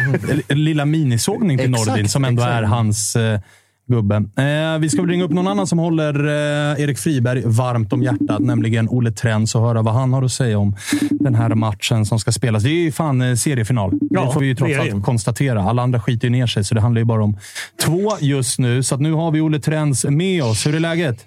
[0.49, 2.55] Lilla minisågning till Nordin, som ändå exakt.
[2.55, 3.41] är hans eh,
[3.91, 4.17] gubbe.
[4.17, 8.03] Eh, vi ska väl ringa upp någon annan som håller eh, Erik Friberg varmt om
[8.03, 10.77] hjärtat, nämligen Olle Trends och höra vad han har att säga om
[11.11, 12.63] den här matchen som ska spelas.
[12.63, 13.99] Det är ju fan eh, seriefinal.
[14.11, 15.63] Ja, det får vi ju trots allt konstatera.
[15.63, 17.39] Alla andra skiter ju ner sig, så det handlar ju bara om
[17.85, 18.83] två just nu.
[18.83, 20.67] Så att nu har vi Olle Trends med oss.
[20.67, 21.27] Hur är läget?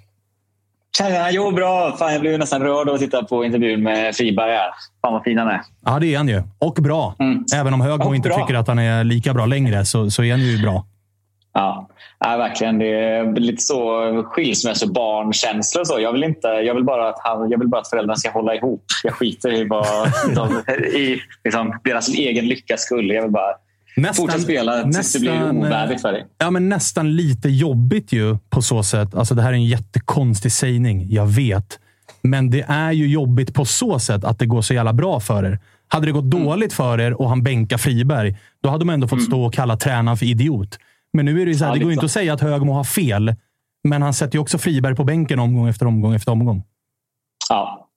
[0.97, 1.95] Tjena, jo bra.
[1.99, 4.69] Fan, jag blev nästan rörd av att titta på intervjun med Friberg här.
[5.01, 5.61] Fan vad fin han är.
[5.85, 6.43] Ja, det är han ju.
[6.59, 7.15] Och bra.
[7.55, 8.37] Även om Högmo inte bra.
[8.37, 10.85] tycker att han är lika bra längre, så, så är han ju bra.
[11.53, 11.89] Ja,
[12.19, 12.79] ja verkligen.
[12.79, 15.99] Det är lite så skilsmässobarnkänsla och så.
[15.99, 18.55] Jag vill, inte, jag, vill bara att han, jag vill bara att föräldrarna ska hålla
[18.55, 18.85] ihop.
[19.03, 19.85] Jag skiter i, vad,
[20.35, 23.09] de, i liksom, deras egen lyckas skull.
[23.09, 23.55] Jag vill bara
[24.13, 26.25] fortsätta spela tills det blir nästan, eh, ovärdigt för dig.
[26.37, 29.15] Ja, men nästan lite jobbigt ju på så sätt.
[29.15, 31.79] Alltså, det här är en jättekonstig sägning, jag vet.
[32.21, 35.45] Men det är ju jobbigt på så sätt att det går så jävla bra för
[35.45, 35.59] er.
[35.87, 39.23] Hade det gått dåligt för er och han bänkar Friberg, då hade man ändå fått
[39.23, 40.79] stå och kalla tränaren för idiot.
[41.13, 42.05] Men nu är det ju så här, Ja, det går ju inte så.
[42.05, 43.35] att säga att Högmo har fel.
[43.83, 46.63] Men han sätter ju också Friberg på bänken omgång efter omgång efter omgång.
[47.49, 47.89] Ja.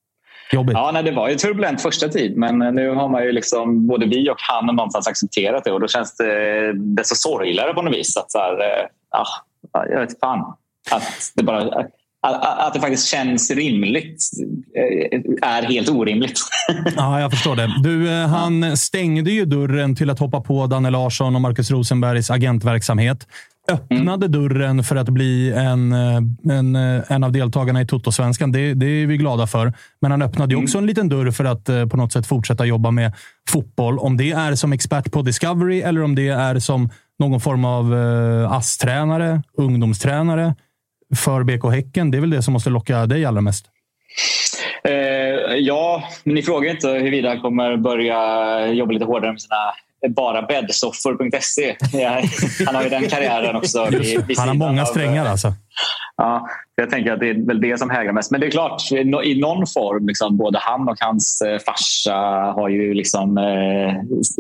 [0.53, 0.75] Jobbigt.
[0.75, 4.07] Ja, nej, det var ju turbulent första tid, men nu har man ju liksom, både
[4.07, 8.17] vi och han någonstans accepterat det och då känns det desto sorgligare på något vis.
[8.17, 9.27] Att så här, eh, ja,
[9.73, 10.55] jag vet fan.
[10.91, 11.87] Att det, bara,
[12.35, 14.31] att, det faktiskt känns rimligt
[14.77, 16.41] eh, är helt orimligt.
[16.97, 17.75] Ja, jag förstår det.
[17.83, 22.31] Du, eh, han stängde ju dörren till att hoppa på Danne Larsson och Marcus Rosenbergs
[22.31, 23.27] agentverksamhet.
[23.69, 26.77] Öppnade dörren för att bli en, eh, en,
[27.09, 28.53] en av deltagarna i Toto-svenskan.
[28.53, 29.73] Det, det är vi glada för.
[30.01, 32.91] Men han öppnade ju också en liten dörr för att på något sätt fortsätta jobba
[32.91, 33.13] med
[33.49, 33.99] fotboll.
[33.99, 37.95] Om det är som expert på Discovery eller om det är som någon form av
[38.51, 40.55] ASS-tränare, ungdomstränare
[41.17, 42.11] för BK Häcken.
[42.11, 43.67] Det är väl det som måste locka dig allra mest.
[44.85, 49.57] Eh, ja, men ni frågar inte huruvida han kommer börja jobba lite hårdare med sina
[50.17, 51.77] bara bäddsoffor.se.
[52.67, 53.87] Han har ju den karriären också.
[53.91, 55.53] vid Han har många av- strängar alltså.
[56.17, 58.31] Ja, jag tänker att det är väl det som hägrar mest.
[58.31, 62.15] Men det är klart, i i någon form, liksom, både han och hans eh, farsa
[62.57, 63.95] har ju liksom, eh,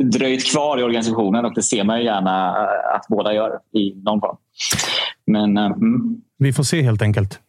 [0.04, 3.94] dröjt kvar i organisationen och det ser man ju gärna eh, att båda gör i
[4.04, 4.36] någon form.
[5.26, 6.16] Men eh, mm.
[6.38, 7.40] Vi får se helt enkelt.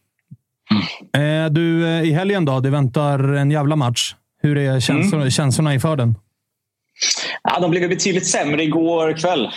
[1.16, 2.60] Eh, du, eh, i helgen då?
[2.60, 4.14] Det väntar en jävla match.
[4.42, 6.14] Hur är känslorna, känslorna inför den?
[7.42, 9.48] Ja, de blev betydligt sämre igår kväll.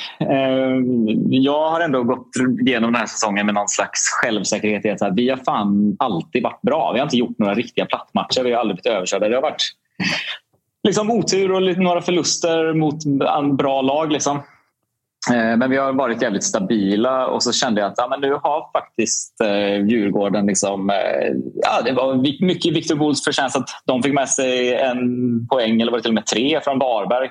[1.29, 2.27] Jag har ändå gått
[2.67, 4.85] igenom den här säsongen med någon slags självsäkerhet.
[4.85, 6.91] i att Vi har fan alltid varit bra.
[6.93, 8.43] Vi har inte gjort några riktiga plattmatcher.
[8.43, 9.29] Vi har aldrig blivit överkörda.
[9.29, 9.63] Det har varit
[10.83, 13.05] liksom otur och lite, några förluster mot
[13.57, 14.11] bra lag.
[14.11, 14.41] Liksom.
[15.29, 18.33] Eh, Men vi har varit jävligt stabila och så kände jag att ja, men nu
[18.33, 20.45] har faktiskt eh, Djurgården...
[20.45, 20.95] Liksom, eh,
[21.55, 22.15] ja, det var
[22.45, 24.99] mycket Victor Bulls förtjänst att de fick med sig en
[25.47, 27.29] poäng, eller var det till och med tre, från Varberg.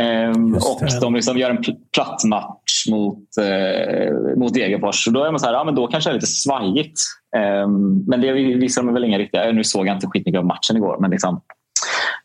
[0.00, 5.06] Ehm, och de liksom gör en pl- platt match mot, eh, mot Degerfors.
[5.06, 7.00] Då är man så här, ja, men då kanske det är lite svajigt.
[7.36, 9.52] Ehm, men det visar de väl inga riktiga...
[9.52, 11.40] Nu såg jag inte skitmycket av matchen igår, men liksom,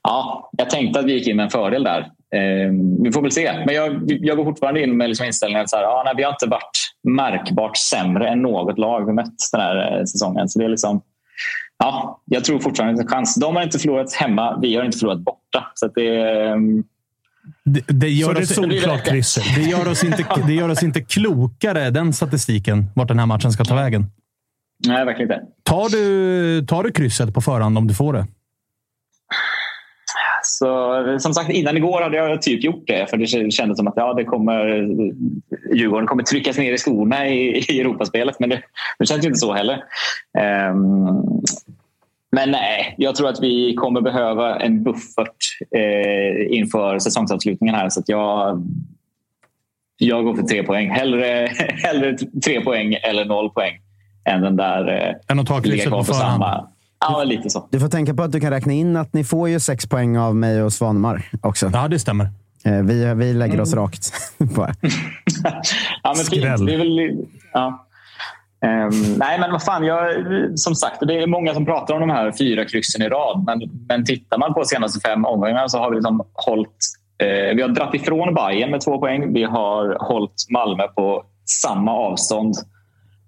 [0.04, 2.12] ja, jag tänkte att vi gick in med en fördel där.
[2.36, 3.64] Ehm, vi får väl se.
[3.66, 6.24] Men jag, jag går fortfarande in med liksom inställningen att så här, ja, nej, vi
[6.24, 10.50] har inte varit märkbart sämre än något lag vi mött den här eh, säsongen.
[10.50, 11.02] Så det är liksom,
[11.78, 13.36] ja, jag tror fortfarande det en chans.
[13.36, 15.72] De har inte förlorat hemma, vi har inte förlorat borta.
[15.74, 16.84] Så att det, ehm,
[17.64, 19.36] Det, det, gör Så det är oss, solklart kryss.
[19.56, 23.52] det, gör oss inte, det gör oss inte klokare, den statistiken, vart den här matchen
[23.52, 24.06] ska ta vägen.
[24.88, 25.46] nej, verkligen inte.
[25.64, 28.28] Tar du, tar du krysset på förhand om du får det?
[30.60, 33.10] Så, som sagt, innan igår hade jag typ gjort det.
[33.10, 34.66] För det kändes som att ja, det kommer,
[35.76, 38.40] Djurgården kommer tryckas ner i skorna i, i Europaspelet.
[38.40, 38.62] Men det,
[39.00, 39.84] det känns ju inte så heller.
[40.38, 41.06] Ehm,
[42.32, 45.38] men nej, jag tror att vi kommer behöva en buffert
[45.76, 47.90] eh, inför säsongsavslutningen här.
[47.90, 48.64] Så att jag,
[49.98, 50.90] jag går för tre poäng.
[50.90, 51.50] Hellre,
[51.84, 53.80] hellre tre poäng eller noll poäng
[54.30, 56.32] än den där eh, Än att ta krysset på förhand?
[56.32, 56.68] samma.
[57.00, 57.68] Ja, lite så.
[57.72, 60.18] Du får tänka på att du kan räkna in att ni får ju sex poäng
[60.18, 61.70] av mig och Svanemar också.
[61.74, 62.30] Ja, det stämmer.
[62.66, 63.84] Eh, Vi, vi lägger oss Mm.
[63.86, 64.12] rakt
[64.56, 64.74] på det.
[66.04, 66.26] ja, men fint.
[66.28, 66.66] Skräll.
[66.66, 67.82] Det är väl, ja.
[68.66, 69.84] Ehm, nej, men vad fan.
[69.86, 70.08] Jag,
[70.60, 73.44] som sagt, det är många som pratar om de här fyra kryssen i rad.
[73.46, 76.78] Men, men tittar man på de senaste fem omgångarna så har vi liksom hållit...
[77.18, 79.34] Eh, vi har dratt ifrån Bayern med två poäng.
[79.34, 82.56] Vi har hållit Malmö på samma avstånd.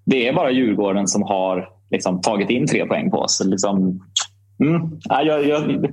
[0.06, 3.42] Det är bara Djurgården som har liksom, tagit in tre poäng på oss.
[3.44, 4.00] Liksom,
[4.60, 5.86] mm, jag, jag,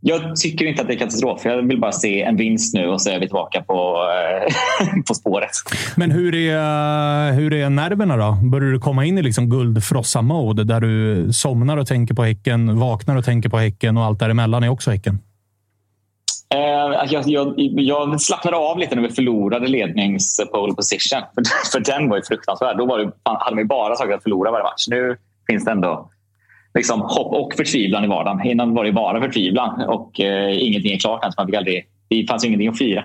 [0.00, 1.44] jag tycker inte att det är katastrof.
[1.44, 5.14] Jag vill bara se en vinst nu och så är vi tillbaka på, eh, på
[5.14, 5.50] spåret.
[5.96, 8.38] Men hur är, hur är nerverna då?
[8.50, 13.16] Börjar du komma in i liksom guldfrossa-mode där du somnar och tänker på Häcken, vaknar
[13.16, 15.18] och tänker på Häcken och allt däremellan är också Häcken?
[16.54, 21.22] Eh, jag, jag, jag slappnade av lite när vi förlorade lednings pole position.
[21.34, 22.78] För, för den var ju fruktansvärd.
[22.78, 24.84] Då var det, hade man ju bara saker att förlora varje match.
[24.88, 25.16] Nu
[25.50, 26.10] finns det ändå
[26.74, 28.46] liksom, hopp och förtvivlan i vardagen.
[28.46, 31.32] Innan var det bara förtvivlan och eh, ingenting är klart än.
[31.36, 33.04] Man fick aldrig, det fanns ingenting att fira.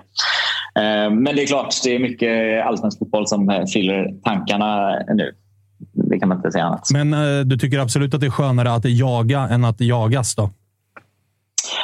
[0.74, 5.34] Eh, men det är klart, det är mycket allsvensk fotboll som eh, fyller tankarna nu.
[5.94, 6.88] Det kan man inte säga annat.
[6.92, 10.50] Men eh, du tycker absolut att det är skönare att jaga än att jagas då?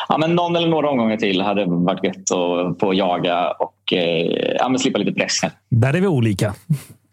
[0.08, 4.56] Ja, men någon eller några omgångar till hade varit gött att få jaga och eh,
[4.58, 5.40] ja, men slippa lite press.
[5.70, 6.54] Där är vi olika.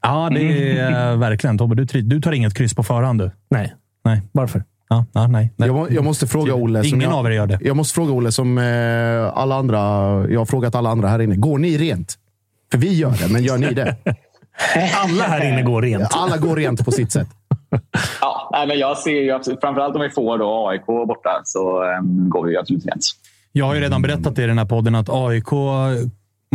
[0.01, 1.57] Ja, det är eh, verkligen.
[1.57, 3.31] Tobbe, du, du tar inget kryss på förhand du?
[3.49, 3.73] Nej.
[4.05, 4.22] Nej.
[4.31, 4.63] Varför?
[4.89, 5.69] Ja, ja, nej, nej.
[5.69, 6.84] Jag, jag måste fråga Olle.
[6.84, 7.59] som Ingen jag, av er gör det.
[7.61, 9.77] Jag måste fråga Olle som eh, alla andra.
[10.30, 11.35] Jag har frågat alla andra här inne.
[11.35, 12.15] Går ni rent?
[12.72, 13.95] För vi gör det, men gör ni det?
[15.03, 16.07] Alla här inne går rent.
[16.11, 17.27] Alla går rent på sitt sätt.
[18.22, 21.84] Ja, nej, men jag ser ju absolut, framförallt om vi får då AIK borta så
[21.84, 22.99] um, går vi ju absolut igen.
[23.52, 25.52] Jag har ju redan berättat i den här podden att AIK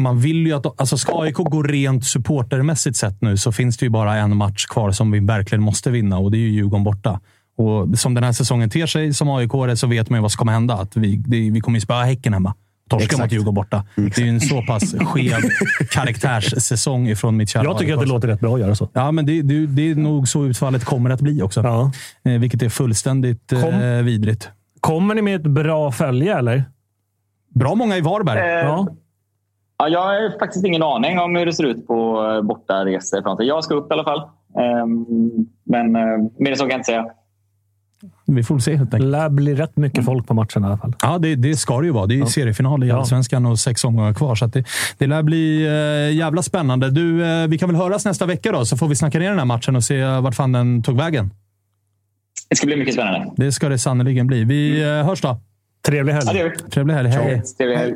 [0.01, 3.86] man vill ju att, alltså ska AIK gå rent supportermässigt sett nu så finns det
[3.86, 6.84] ju bara en match kvar som vi verkligen måste vinna och det är ju Djurgården
[6.84, 7.20] borta.
[7.56, 10.38] Och som den här säsongen ter sig som aik så vet man ju vad som
[10.38, 10.74] kommer hända.
[10.74, 12.55] Att vi, det, vi kommer ju spöa Häcken hemma.
[12.90, 13.84] Torska mot Djurgården borta.
[13.94, 15.40] Det är ju en så pass skev
[15.90, 18.88] karaktärssäsong ifrån mitt kära Jag tycker att det låter rätt bra att göra så.
[18.92, 21.60] Ja, men det, det, det är nog så utfallet kommer att bli också.
[21.60, 21.92] Ja.
[22.24, 24.04] Eh, vilket är fullständigt eh, Kom.
[24.04, 24.48] vidrigt.
[24.80, 26.64] Kommer ni med ett bra följe, eller?
[27.54, 28.38] Bra många i Varberg.
[28.38, 28.86] Eh, Ja.
[29.78, 33.46] Ja, jag har faktiskt ingen aning om hur det ser ut på eh, bortaresefronten.
[33.46, 34.22] Jag ska upp i alla fall.
[34.82, 35.06] Um,
[35.64, 35.92] men
[36.38, 37.06] mer än så kan jag inte säga.
[38.35, 39.11] Vi får se helt Det enkelt.
[39.12, 40.94] lär bli rätt mycket folk på matchen i alla fall.
[41.02, 42.07] Ja, det, det ska det ju vara.
[42.07, 42.97] Det är ju seriefinal i Ja.
[42.98, 44.35] Allsvenskan och sex omgångar kvar.
[44.35, 44.65] Så att det,
[44.98, 46.90] det lär bli eh, jävla spännande.
[46.90, 49.39] Du, eh, vi kan väl höras nästa vecka då, så får vi snacka ner den
[49.39, 51.31] här matchen och se vart fan den tog vägen.
[52.48, 53.31] Det ska bli mycket spännande.
[53.36, 54.44] Det ska det sannerligen bli.
[54.44, 55.40] Vi eh, hörs då.
[55.86, 56.24] Trevlig helg.
[56.27, 56.70] Ja, det vi.
[56.70, 57.09] Trevlig helg.
[57.09, 57.43] Hej.
[57.59, 57.93] Trevlig helg.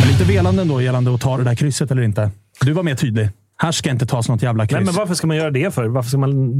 [0.00, 2.30] Men lite velande ändå gällande att ta det där krysset eller inte.
[2.60, 3.28] Du var mer tydlig.
[3.62, 4.76] Här ska inte tas något jävla kryss.
[4.76, 5.84] Nej, men varför ska man göra det för?
[5.88, 6.52] Varför ska man,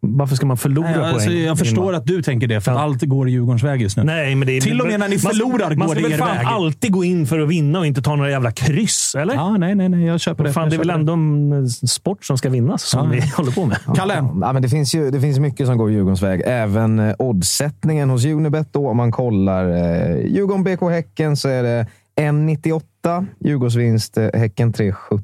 [0.00, 1.42] varför ska man förlora Nej, alltså, poäng?
[1.44, 4.04] jag förstår att du tänker det, för att allt går i Djurgårdens väg just nu.
[4.04, 6.02] Nej, men det är, Till och med när ni man- förlorar man går ska det
[6.02, 6.46] väl er fan väg.
[6.46, 9.34] alltid gå in för att vinna och inte ta några jävla kryss, eller?
[9.34, 10.04] Ja, nej, nej, nej.
[10.04, 10.52] Jag köper det.
[10.52, 13.20] Fan, Jag det är väl ändå en sport som ska vinnas som Ja.
[13.20, 13.78] vi håller på med.
[13.96, 14.14] Kalle?
[14.40, 16.42] Ja, men det, finns ju, det finns mycket som går Djurgårdens väg.
[16.46, 18.68] Även eh, oddsättningen hos Unibet.
[18.72, 21.86] Då, om man kollar eh, Djurgården, BK, Häcken så är det
[22.20, 23.26] 1,98.
[23.44, 25.22] Djurgårdsvinst, eh, Häcken 3,70.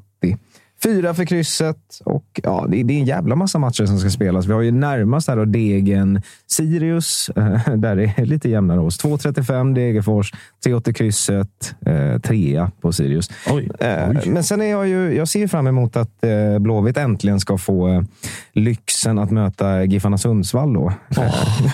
[0.82, 4.46] Fyra för krysset och ja, det, det är en jävla massa matcher som ska spelas.
[4.46, 9.04] Vi har ju närmast här då Degen, Sirius, eh, där det är lite jämnare hos.
[9.04, 10.32] 2,35 Degerfors,
[10.66, 13.30] 3,80 krysset, eh, trea på Sirius.
[13.80, 17.58] Eh, Men sen är jag ju, jag ser fram emot att eh, Blåvitt äntligen ska
[17.58, 18.02] få eh,
[18.52, 20.72] lyxen att möta Giffarna Sundsvall.
[20.72, 20.92] Då.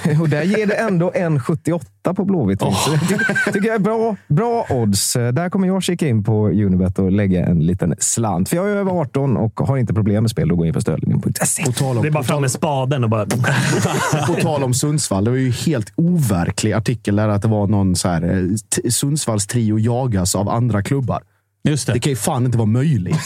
[0.07, 2.61] Eh, och där ger det ändå 1,78 på Blåvitt.
[2.61, 5.17] Så det tycker, jag är bra, bra odds.
[5.17, 8.49] Eh, Där kommer jag kika in på Unibet och lägga en liten slant.
[8.49, 10.49] För jag över 18 och har inte problem med spel.
[10.49, 11.65] Då går in på stödlinjen.se.
[12.03, 13.27] Det är bara fram med spaden och bara...
[14.27, 15.25] på tal om Sundsvall.
[15.25, 19.47] Det var ju helt overklig artikel där att det var någon så här, eh, Sundsvalls
[19.47, 21.23] trio jagas av andra klubbar.
[21.71, 21.93] Just det.
[21.93, 23.17] Det kan ju fan inte vara möjligt.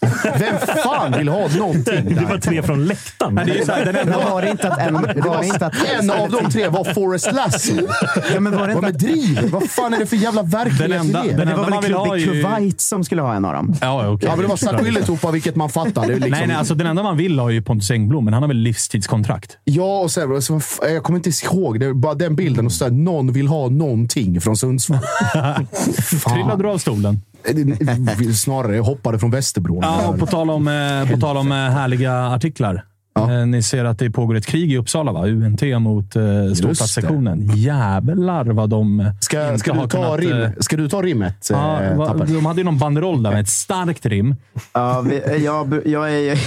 [0.38, 0.54] Vem
[0.84, 2.38] fan vill ha någonting Det var där?
[2.40, 3.34] tre från läktaren.
[3.34, 4.94] Nej, det är ju så här, den enda, Men var det inte att en...
[4.94, 7.82] Var det inte att, En av de tre var Forrest Lassie.
[8.34, 9.48] ja, men var det Vad inte med att, driver?
[9.48, 11.36] Vad fan är det för jävla verklighet Den enda- i det?
[11.36, 13.22] den men det var väl man vill klubb ha i är ju- Kuwait som skulle
[13.22, 13.74] ha en av dem?
[13.80, 14.28] Ja, okej.
[14.28, 16.06] Ja, men det var Sarpilletupa, vilket man fattar.
[16.06, 18.24] Det är liksom, Nej, nej, alltså den enda man vill ha är ju Pontus Engblom,
[18.24, 19.56] men han har väl livstidskontrakt?
[19.64, 21.80] Ja, och sen, så, jag kommer inte ihåg.
[21.80, 22.66] Det bara den bilden.
[22.66, 24.98] Och så där, någon vill ha någonting från Sundsvall.
[26.34, 27.20] Trillade du av stolen?
[28.34, 29.78] Snarare jag hoppade från Västerbron.
[29.82, 32.84] Ja, och på tal om, eh, på tal om eh, härliga artiklar.
[33.18, 35.26] Eh, Ni ser att det pågår ett krig i Uppsala, va?
[35.26, 36.22] UNT mot eh,
[36.54, 37.50] storstadssektionen.
[37.56, 41.48] Jävlar vad de Ska, inte ska, har du ta kunnat, rim, ska du ta rimmet,
[41.50, 44.34] Ja, eh, va, de hade ju någon banderoll där med ett starkt rim.
[44.72, 46.38] Ja, vi, jag, jag, är,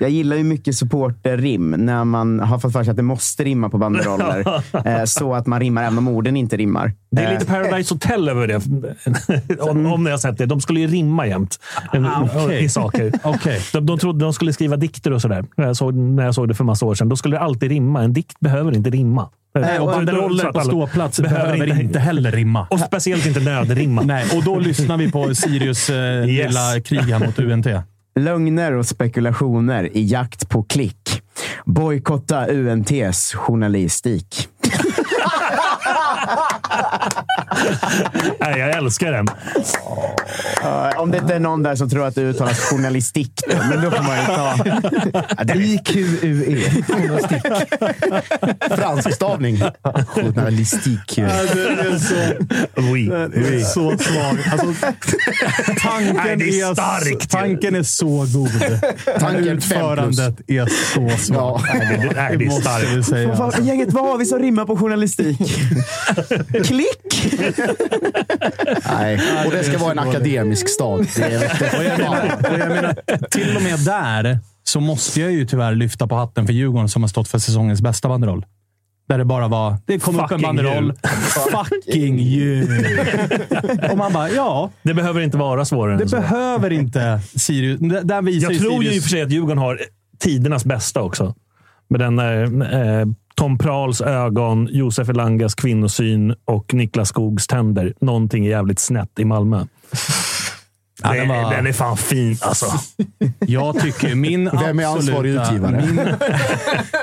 [0.00, 3.68] jag gillar ju mycket supporterrim när man har fått för sig att det måste rimma
[3.68, 4.62] på banderoller.
[5.00, 6.92] eh, så att man rimmar även om orden inte rimmar.
[7.10, 8.60] Det är lite Paradise Hotel över det.
[9.60, 10.46] om, om ni har sett det.
[10.46, 11.58] De skulle ju rimma jämt
[11.92, 12.64] Ah, okej.
[12.64, 13.12] i saker.
[13.22, 13.60] Okej.
[13.72, 15.44] De, de trodde de skulle skriva dikter och sådär.
[15.56, 17.08] När jag, såg, när jag såg det för massa år sedan.
[17.08, 18.02] Då skulle det alltid rimma.
[18.02, 19.28] En dikt behöver inte rimma.
[19.54, 22.66] Nej, och banderoller på ståplats behöver inte heller rimma.
[22.70, 24.02] Och speciellt inte nödrimma.
[24.02, 27.66] Nej, och då lyssnar vi på Sirius eh, lilla krig här mot UNT.
[28.24, 31.22] Lögner och spekulationer i jakt på klick.
[31.64, 34.48] Bojkotta UNTs journalistik.
[38.40, 39.26] Nej, jag älskar den.
[40.62, 43.82] Ja, om det inte är någon där som tror att det uttalas journalistik, då, men
[43.82, 44.54] då får man ju ta...
[45.54, 46.82] IQUE.
[46.88, 47.42] Journalistik.
[48.76, 49.62] Fransk stavning.
[50.06, 51.18] Journalistik.
[51.18, 52.44] Ja, det är så,
[52.80, 53.06] Oui.
[53.06, 54.38] det är så svag.
[54.52, 54.74] Alltså,
[55.80, 58.80] tanken, Nej, det är är starkt tanken är så god.
[59.20, 61.28] Tanken Utförandet är så svagt.
[61.30, 61.62] Ja.
[61.74, 63.66] Nej, det, nej, det är starkt.
[63.66, 65.40] Gänget, vad har vi som rimmar på journalistik?
[66.70, 67.32] Klick!
[68.90, 71.06] Nej, och det ska vara en akademisk stad.
[71.16, 72.94] Det är, Och jag, menar, och jag menar,
[73.30, 77.02] till och med där så måste jag ju tyvärr lyfta på hatten för Djurgården som
[77.02, 78.46] har stått för säsongens bästa banderoll.
[79.08, 80.92] Där det bara var, det kom upp en banderoll.
[81.52, 82.66] Fucking you!
[83.90, 86.16] Och man bara, ja, Det behöver inte vara svårare det än så.
[86.16, 87.80] behöver inte Sirius.
[87.80, 89.80] Där- visar Jag tror ju i och Sirius, för sig att Djurgården har
[90.18, 91.34] tidernas bästa också.
[91.90, 92.42] Med den där,
[93.00, 97.94] eh, Tom Prahls ögon, Josef Elangas kvinnosyn och Niklas Skogs tänder.
[98.00, 99.64] Någonting är jävligt snett i Malmö.
[101.02, 102.66] Ja, den var- Den är fan fin alltså.
[103.46, 105.84] Jag tycker min Vem är ansvarig absoluta- utgivare?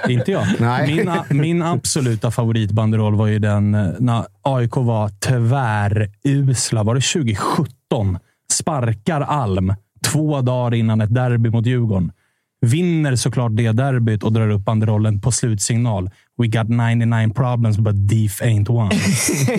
[0.08, 0.48] Min, inte jag.
[0.60, 0.96] Nej.
[1.30, 6.84] Min, min absoluta favoritbanderoll var ju den eh, när AIK var tvärusla.
[6.84, 8.18] Var det 2017?
[8.52, 9.74] Sparkar Alm
[10.06, 12.12] två dagar innan ett derby mot Djurgården.
[12.66, 16.10] Vinner såklart det derbyt och drar upp banderollen på slutsignal.
[16.38, 18.92] We got 99 problems but thief ain't one.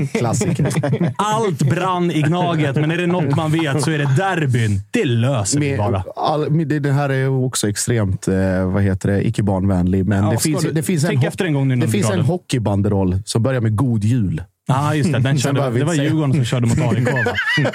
[0.12, 0.68] Klassiker.
[1.16, 4.80] Allt brann i Gnaget, men är det något man vet så är det derbyn.
[4.90, 6.04] Det löser vi Med, bara.
[6.16, 10.38] all, med det, här är också extremt eh, vad heter det, icke-barnvänlig, men Ja, det,
[10.38, 14.04] finns, du- det finns en, ho- en det finns en hockeybanderoll som börjar med God
[14.04, 14.42] Jul.
[14.68, 15.18] Ja, just det.
[15.18, 17.08] Den körde, det var Djurgården som körde mot AIK.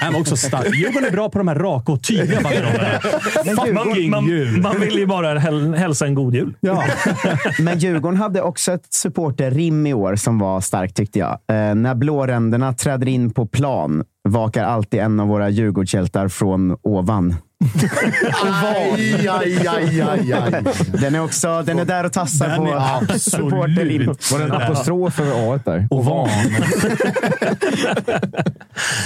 [0.00, 0.74] Den var också stark.
[0.74, 3.00] Djurgården är bra på de här raka och tydliga banderollerna.
[3.56, 4.60] Man, Fucking man, jul!
[4.62, 6.54] man vill ju bara häl, hälsa en god jul.
[6.60, 6.84] Ja.
[7.58, 11.30] Men Djurgården hade också ett supporterrim i år som var starkt tyckte jag.
[11.30, 17.34] Eh, när blåränderna träder in på plan vakar alltid en av våra Djurgårdshjältar från ovan.
[18.44, 20.62] Aj, aj, aj, aj, aj.
[21.00, 23.52] Den är, också, den är där och tassar Den på är absolut.
[24.32, 25.86] Var det en apostrof över A där?
[25.90, 26.28] Och van.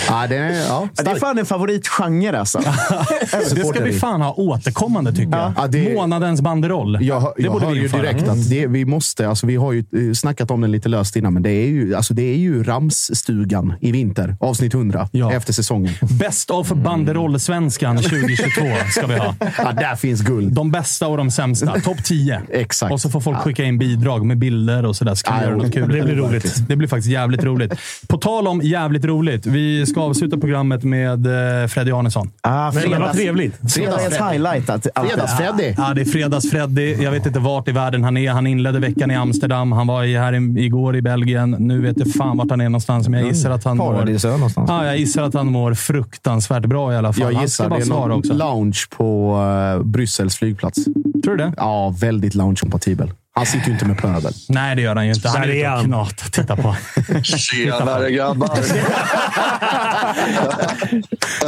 [0.08, 2.58] Ja, det är, ja, Det är fan en favoritgenre alltså.
[3.54, 5.52] Det ska vi fan ha återkommande tycker jag.
[5.56, 6.98] Ja, det- Månadens banderoll.
[7.00, 9.72] Jag, det jag borde hör vi ju direkt att det, vi måste, alltså vi har
[9.72, 12.36] ju eh, snackat om den lite löst innan, men det är ju, alltså det är
[12.36, 15.32] ju Ramsstugan i vinter, avsnitt 100, Ja.
[15.32, 15.92] efter säsongen.
[16.00, 17.98] Best of banderoll-svenskan
[18.39, 19.35] 2022 ska vi ha.
[19.59, 20.52] Ja, där finns guld.
[20.52, 21.81] De bästa och de sämsta.
[21.81, 22.43] Topp 10.
[22.52, 22.93] Exakt.
[22.93, 25.15] Och så får folk skicka in bidrag med bilder och sådär.
[25.15, 25.93] Vi Ja, något kul.
[25.93, 26.69] det blir roligt.
[26.69, 27.74] Det blir faktiskt jävligt roligt.
[28.09, 29.47] På tal om jävligt roligt.
[29.47, 31.27] Vi ska avsluta programmet med
[31.62, 32.31] eh, Freddy Arnesson.
[32.40, 33.73] Ah, men vad fredags, trevligt.
[33.74, 34.70] fredagens highlight.
[34.70, 35.74] Att, att, Fredags-Freddy.
[35.77, 37.02] Ja, det är fredags-Freddy.
[37.02, 38.31] Jag vet inte vart i världen han är.
[38.31, 39.73] Han inledde veckan i Amsterdam.
[39.73, 41.51] Han var här i, igår i Belgien.
[41.51, 43.93] Nu vet jag fan vart han är någonstans, men jag gissar att han mår...
[44.24, 44.70] Någonstans.
[44.70, 47.23] Ja, jag gissar att han mår fruktansvärt bra i alla fall.
[47.23, 48.44] Jag Han gissar ska bara svara någon också.
[48.44, 50.84] lounge på uh, Bryssels flygplats.
[51.24, 51.52] Tror du det?
[51.56, 53.12] Ja, väldigt lounge-kompatibel.
[53.38, 54.32] Han sitter ju inte med pöbel.
[54.48, 55.28] Nej, det gör han ju inte.
[55.28, 55.84] Han är ute och han.
[55.84, 56.32] knat.
[56.32, 56.76] Titta på.
[57.22, 58.48] Tjenare grabbar!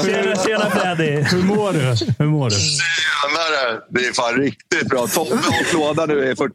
[0.04, 1.22] Tjena, tjena Freddy!
[1.22, 2.14] Hur mår du?
[2.18, 2.56] Hur mår du?
[2.56, 3.80] Tjenare!
[3.90, 5.06] Det är fan riktigt bra.
[5.06, 6.52] Tobbe har låda nu i 40...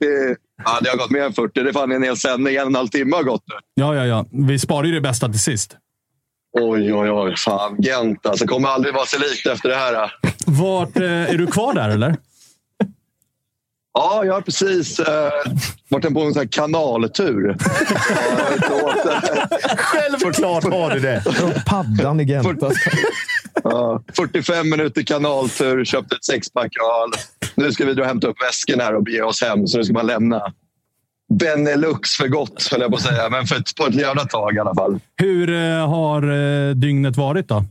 [0.64, 1.64] Ja, det har gått mer än 40.
[1.64, 2.56] Det är fan en hel sändning.
[2.56, 3.56] En och en halv timme har gått nu.
[3.73, 4.26] Ja, ja, ja.
[4.31, 5.77] Vi sparar ju det bästa till sist.
[6.60, 7.36] Oj, oj, oj.
[7.38, 8.48] Fan, Gent alltså.
[8.48, 10.11] Kommer aldrig vara sig likt efter det här.
[10.45, 12.15] Vart, eh, är du kvar där, eller?
[13.94, 15.30] Ja, jag har precis eh,
[15.90, 17.56] varit på en sån här kanaltur.
[19.77, 21.23] Självklart har du det.
[21.65, 22.64] Paddan i Gent.
[22.64, 22.90] alltså.
[23.64, 27.11] Ja, 45 minuter kanaltur, köpte ett sexpack öl.
[27.56, 29.68] Nu ska vi dra och hämta upp väskorna här och bege oss hem.
[29.68, 30.53] Så nu ska man lämna
[31.34, 33.30] Benelux för gott, höll jag på att säga.
[33.30, 34.99] Men för ett, på ett jävla tag i alla fall.
[35.15, 37.64] Hur eh, har eh, dygnet varit då?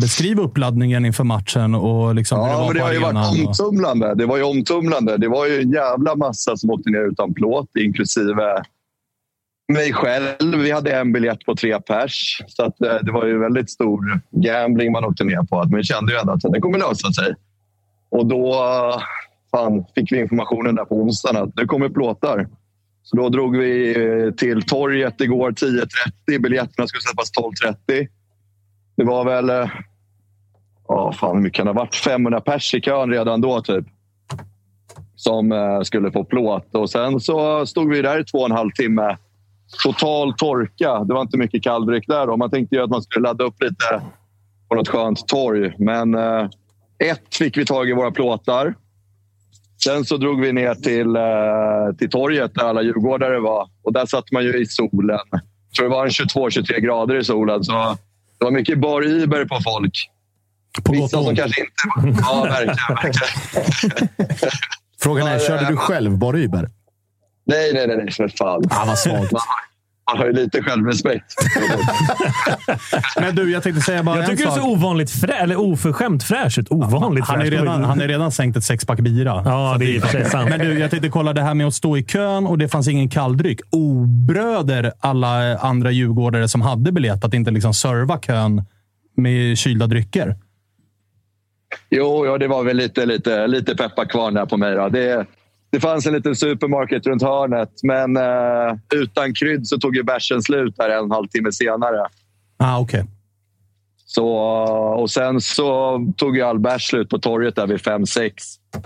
[0.00, 2.98] Beskriv uppladdningen inför matchen och liksom hur det Ja, var men det på har ju
[2.98, 4.14] varit omtumlande.
[4.14, 5.16] Det var ju omtumlande.
[5.16, 8.62] Det var ju en jävla massa som åkte ner utan plåt, inklusive
[9.72, 10.58] mig själv.
[10.58, 12.42] Vi hade en biljett på tre pers.
[12.46, 15.64] Så att, eh, det var ju väldigt stor gambling man åkte ner på.
[15.70, 17.34] Men kände ju ändå att det kommer lösa sig.
[18.10, 18.54] Och då
[19.50, 22.48] fan, fick vi informationen där på onsdagen att nu kommer plåtar.
[23.10, 26.38] Så då drog vi eh, till torget igår 10.30.
[26.38, 27.32] Biljetterna skulle släppas
[27.88, 28.08] 12.30.
[28.96, 29.50] Det var väl...
[29.50, 29.70] Eh,
[30.88, 31.94] ja, fan hur mycket kan det ha varit?
[31.94, 33.84] 500 pers i kön redan då, typ.
[35.14, 36.74] Som eh, skulle få plåt.
[36.74, 39.16] Och sen så stod vi där i två och en halv timme.
[39.84, 41.04] Total torka.
[41.04, 42.26] Det var inte mycket kalldryck där.
[42.26, 42.36] Då.
[42.36, 44.02] Man tänkte ju att man skulle ladda upp lite
[44.68, 45.74] på något skönt torg.
[45.78, 46.48] Men eh,
[46.98, 48.74] ett fick vi tag i våra plåtar.
[49.84, 53.68] Sen så drog vi ner till, eh, till torget där alla djurgårdare var.
[53.84, 55.18] Och där satt man ju i solen.
[55.30, 57.64] Jag tror det var en 22-23 grader i solen.
[57.64, 57.72] Så
[58.38, 60.10] det var mycket bar iber på folk.
[60.84, 62.20] På Vissa som kanske inte...
[62.22, 62.76] Ja, verkligen.
[62.88, 64.08] verkligen.
[65.00, 66.70] Frågan är, körde du själv Bar Uber?
[67.46, 68.62] Nej, nej, nej, nej för fan.
[68.70, 69.32] Ah, vad svagt.
[70.08, 71.34] Man, man har ju lite självrespekt.
[73.20, 74.60] Men du, jag tänkte säga bara Jag en tycker det sak.
[74.60, 76.66] ser ovanligt frä, eller oförskämt fräsch ut.
[76.70, 77.52] Ovanligt Han är, fräscht.
[77.52, 79.42] redan, han är redan sänkt ett sexpack bira.
[79.44, 80.50] Ja, Så det är i och för sig sant.
[80.50, 82.88] Men du, jag tänkte kolla det här med att stå i kön och det fanns
[82.88, 83.60] ingen kalldryck.
[83.70, 88.62] Obröder alla andra djurgårdare som hade biljett att inte liksom serva kön
[89.16, 90.36] med kylda drycker?
[91.90, 94.74] Jo, ja, det var väl lite, lite, lite pepparkvarn där på mig.
[94.74, 94.88] Då.
[94.88, 95.26] Det,
[95.70, 100.42] det fanns en liten supermarket runt hörnet, men eh, utan krydd så tog ju bärsen
[100.42, 102.06] slut där en halvtimme senare.
[102.56, 103.04] Ah, okej.
[104.10, 104.28] Så,
[105.00, 108.30] och sen så tog ju all bärs slut på torget där vid 5-6.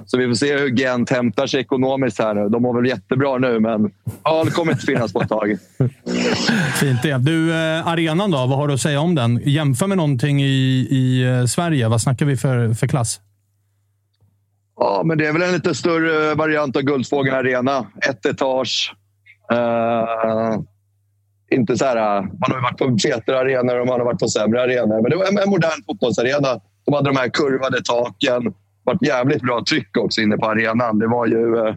[0.06, 2.48] Så vi får se hur Gent hämtar sig ekonomiskt här nu.
[2.48, 3.90] De mår väl jättebra nu, men
[4.40, 5.48] öl kommer inte finnas på ett tag.
[6.80, 7.18] Fint det.
[7.18, 8.36] Du, eh, arenan då?
[8.36, 9.40] Vad har du att säga om den?
[9.44, 11.88] Jämför med någonting i, i eh, Sverige.
[11.88, 13.20] Vad snackar vi för, för klass?
[14.76, 17.86] Ja, men det är väl en lite större variant av Guldfågeln Arena.
[18.08, 18.94] Ett etage.
[19.52, 20.62] Uh,
[21.52, 24.18] inte så här, eh, man har ju varit på fetare arenor och man har varit
[24.18, 25.02] på sämre arenor.
[25.02, 26.60] Men det var en, en modern fotbollsarena.
[26.84, 28.44] De hade de här kurvade taken.
[28.44, 28.52] Det
[28.84, 30.98] var ett jävligt bra tryck också inne på arenan.
[30.98, 31.56] Det var ju...
[31.56, 31.74] Eh,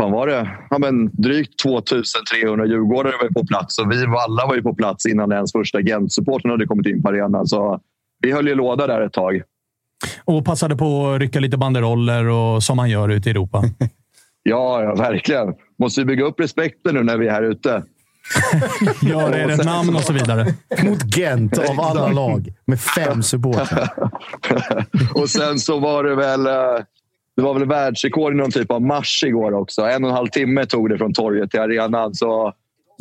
[0.00, 0.50] fan var det?
[0.70, 4.74] Ja, men drygt 2300 djurgårdare var ju på plats och vi alla var ju på
[4.74, 7.46] plats innan ens första Gent-supporten hade kommit in på arenan.
[7.46, 7.80] Så
[8.20, 9.42] vi höll ju låda där ett tag.
[10.24, 13.62] Och passade på att rycka lite banderoller och som man gör ute i Europa.
[14.48, 15.54] Ja, ja, verkligen.
[15.78, 17.82] Måste vi bygga upp respekten nu när vi är här ute.
[19.02, 20.46] Gör er ett namn och så vidare.
[20.84, 23.90] Mot Gent av alla lag med fem supportrar.
[25.14, 26.46] och sen så var det väl...
[26.46, 26.84] eh,
[27.36, 29.82] Det var väl världsrekord i någon typ av marsch igår också.
[29.82, 32.14] En och en halv timme tog det från torget till arenan.
[32.14, 32.52] Så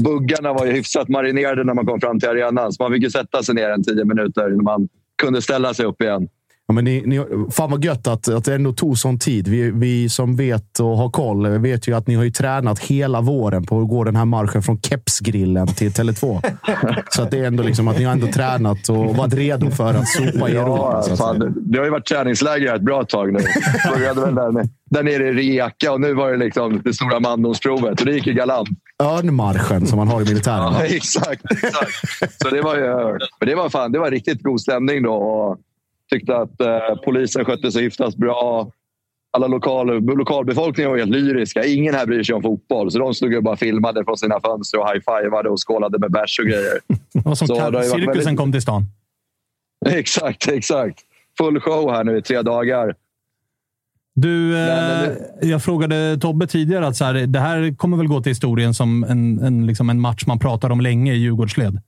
[0.04, 2.72] buggarna var ju hyfsat marinerade när man kom fram till arenan.
[2.74, 4.88] Så man fick ju sätta sig ner en tio minuter innan man
[5.22, 6.28] kunde ställa sig upp igen.
[6.68, 9.48] Ja, men ni, ni, fan vad gött att, att det ändå tog sån tid.
[9.48, 13.22] Vi, vi som vet och har koll vet ju att ni har ju tränat hela
[13.22, 16.42] våren på att gå den här marschen från Kepsgrillen till Tele2.
[17.10, 19.94] Så att det är ändå liksom att ni har ändå tränat och varit redo för
[19.94, 21.02] att sopa i Europa.
[21.04, 23.40] Så Ja, fan, det har ju varit träningsläger här ett bra tag nu.
[23.96, 27.20] Började väl där, med- där nere i Rijeka och nu var det liksom det stora
[27.20, 28.70] mandomsprovet och det gick ju galant.
[29.04, 30.74] Örnmarschen som man har i militären.
[30.74, 31.42] Ja, exakt.
[31.52, 32.42] exakt.
[32.42, 35.14] Så det var ju men det var, fan, det var riktigt god stämning då.
[35.14, 35.58] Och
[36.14, 38.72] tyckte att eh, polisen skötte sig hyfsat bra.
[39.38, 41.66] Alla lokal, lokalbefolkningen var helt lyriska.
[41.66, 42.92] Ingen här bryr sig om fotboll.
[42.92, 46.40] Så de stod och bara filmade från sina fönster och high-fivade och skålade med bärs
[46.40, 46.80] och grejer.
[47.14, 48.86] Det var som Så det cirkusen väldigt- kom till stan.
[49.90, 51.00] Exakt, exakt.
[51.38, 52.96] Full show här nu i tre dagar.
[54.16, 55.10] Du, eh,
[55.42, 59.04] jag frågade Tobbe tidigare att så här, det här kommer väl gå till historien som
[59.04, 61.82] en, en, liksom en match man pratar om länge i Djurgårdsled.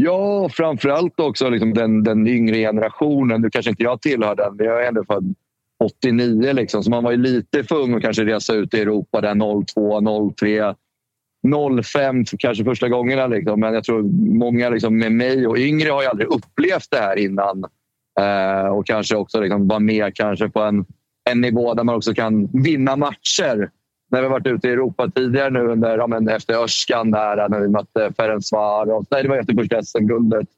[0.00, 3.40] Ja, framförallt också liksom den, den yngre generationen.
[3.40, 5.34] Nu kanske inte jag tillhör den, men jag är ändå född
[5.84, 6.52] 89.
[6.52, 9.64] Liksom, så man var ju lite för ung att kanske resa ut i Europa där
[9.64, 10.74] 02, 03,
[11.82, 13.26] 05 kanske första gångerna.
[13.26, 13.60] Liksom.
[13.60, 14.02] Men jag tror
[14.38, 17.64] många liksom, med mig och yngre har ju aldrig upplevt det här innan.
[18.20, 20.84] Eh, och kanske också liksom, vara med kanske på en,
[21.30, 23.70] en nivå där man också kan vinna matcher.
[24.08, 27.48] När vi varit ute i Europa tidigare nu under, ja, men efter Örskan där eh,
[27.48, 29.06] när vi mötte Ferencvaros.
[29.10, 30.48] Nej, det var efter första SM-guldet.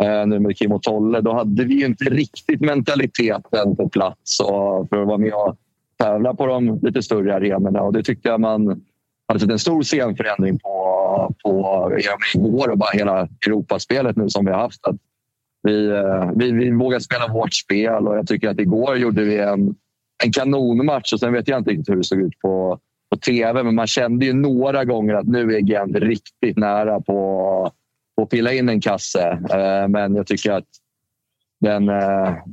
[0.00, 1.20] Eh, nu med Kim och Tolle.
[1.20, 5.56] Då hade vi ju inte riktigt mentaliteten på plats och för att vara med och
[5.96, 7.82] tävla på de lite större arenorna.
[7.82, 8.82] Och det tyckte jag man
[9.28, 11.92] hade sett en stor scenförändring på, på
[12.34, 14.86] igår och bara hela Europaspelet nu som vi har haft.
[14.86, 14.96] Att
[15.62, 19.38] vi, eh, vi, vi vågar spela vårt spel och jag tycker att igår gjorde vi
[19.38, 19.74] en,
[20.24, 22.78] en kanonmatch och sen vet jag inte riktigt hur det såg ut på,
[23.10, 27.70] på tv men man kände ju några gånger att nu är Gent riktigt nära på,
[28.16, 29.28] på att pilla in en kasse.
[29.50, 30.64] Eh, Men jag tycker att
[31.60, 32.44] den eh, matchen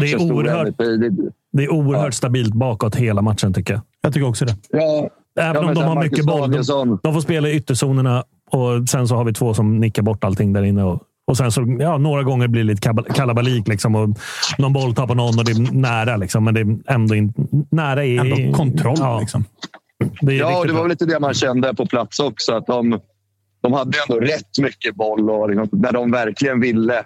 [0.00, 1.34] Det är stod oerhört- tidigt.
[1.52, 3.82] Det är oerhört stabilt bakåt hela matchen tycker jag.
[4.00, 4.56] Jag tycker också det.
[4.70, 5.08] Ja,
[5.40, 6.50] Även Ja, om men de har Marcus mycket boll.
[6.50, 10.24] De, de får spela i ytterzonerna och sen så har vi två som nickar bort
[10.24, 10.84] allting där inne.
[10.84, 13.68] Och, och sen så ja, några gånger blir det lite kalabalik.
[13.68, 14.18] Liksom, och
[14.58, 16.16] någon boll tar på någon och det är nära.
[16.16, 18.16] Liksom, men det är ändå inte nära i...
[18.16, 18.96] Ändå kontroll.
[18.98, 19.20] Ja.
[19.20, 19.44] Liksom.
[20.20, 22.54] Det är Ja, det var väl lite det man kände på plats också.
[22.54, 23.00] Att de,
[23.60, 26.98] de hade ändå rätt mycket boll och liksom, när de verkligen ville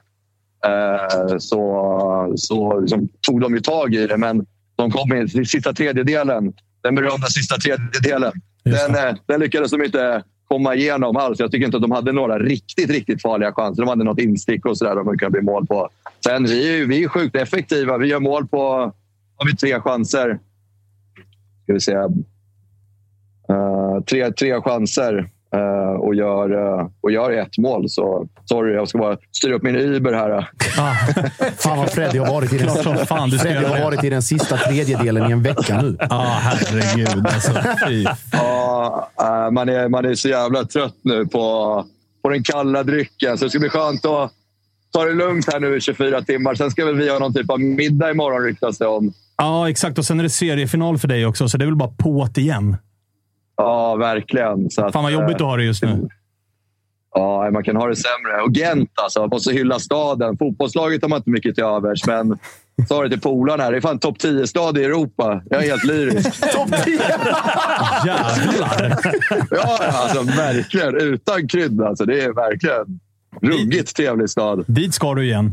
[0.66, 4.16] eh, så, så liksom, tog de ju tag i det.
[4.16, 4.46] Men
[4.76, 6.52] de kom in i sista tredjedelen,
[6.82, 8.32] den berömda sista tredjedelen.
[8.64, 11.40] Den, eh, den lyckades de inte komma igenom alls.
[11.40, 13.82] Jag tycker inte att de hade några riktigt, riktigt farliga chanser.
[13.82, 15.88] De hade något instick och sådär de kunde bli mål på.
[16.24, 17.98] Sen vi är ju vi är sjukt effektiva.
[17.98, 18.92] Vi gör mål på
[19.36, 20.38] har vi tre chanser.
[21.62, 22.04] Ska vi säga.
[23.50, 27.88] Uh, eh, tre, tre chanser eh, och, gör, eh, och gör ett mål.
[27.88, 30.50] Så sorry, jag ska bara styra upp min Uber här.
[31.56, 34.22] Fan vad Freddy har varit i den, Klart fan du Freddy har varit i den
[34.22, 35.96] sista tredjedelen i en vecka nu.
[36.00, 37.26] Ja, herregud.
[37.26, 37.50] Alltså,
[39.20, 41.84] eh, man, är, man är så jävla trött nu på,
[42.22, 43.38] på den kalla drycken.
[43.38, 44.32] Så det ska bli skönt att
[44.92, 46.54] ta det lugnt här nu i 24 timmar.
[46.54, 49.12] Sen ska väl vi ha någon typ av middag imorgon ryktas det om.
[49.36, 49.98] Ja, exakt.
[49.98, 52.76] Och sen är det seriefinal för dig också, så det är väl bara på't igen.
[53.56, 54.70] Ja, verkligen.
[54.70, 56.08] Så att, Fan vad jobbigt du har det just nu.
[57.16, 58.42] Ja, man kan ha det sämre.
[58.42, 59.20] Och Gent alltså.
[59.20, 60.36] Man måste hylla staden.
[60.38, 62.38] Fotbollslaget har man inte mycket till övers, men
[62.88, 63.70] sa det till polarna här.
[63.72, 65.42] Det är fan topp 10-stad i Europa.
[65.50, 66.40] Jag är helt lyrisk.
[66.52, 66.98] Topp 10!
[68.06, 68.98] Jävlar!
[69.50, 70.94] Ja, alltså verkligen.
[70.96, 71.88] Utan krydda.
[71.88, 73.00] Alltså, det är verkligen
[73.42, 74.64] ruggigt trevlig stad.
[74.66, 75.52] Dit ska du igen.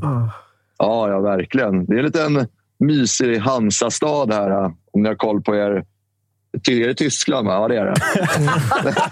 [0.77, 1.85] Ja, ja, verkligen.
[1.85, 2.47] Det är en liten
[2.79, 4.49] mysig Hansa-stad här.
[4.63, 5.83] äh, Om ni har koll på er.
[6.67, 7.47] Är det Tyskland?
[7.47, 7.53] Va?
[7.53, 7.93] Ja, det är det.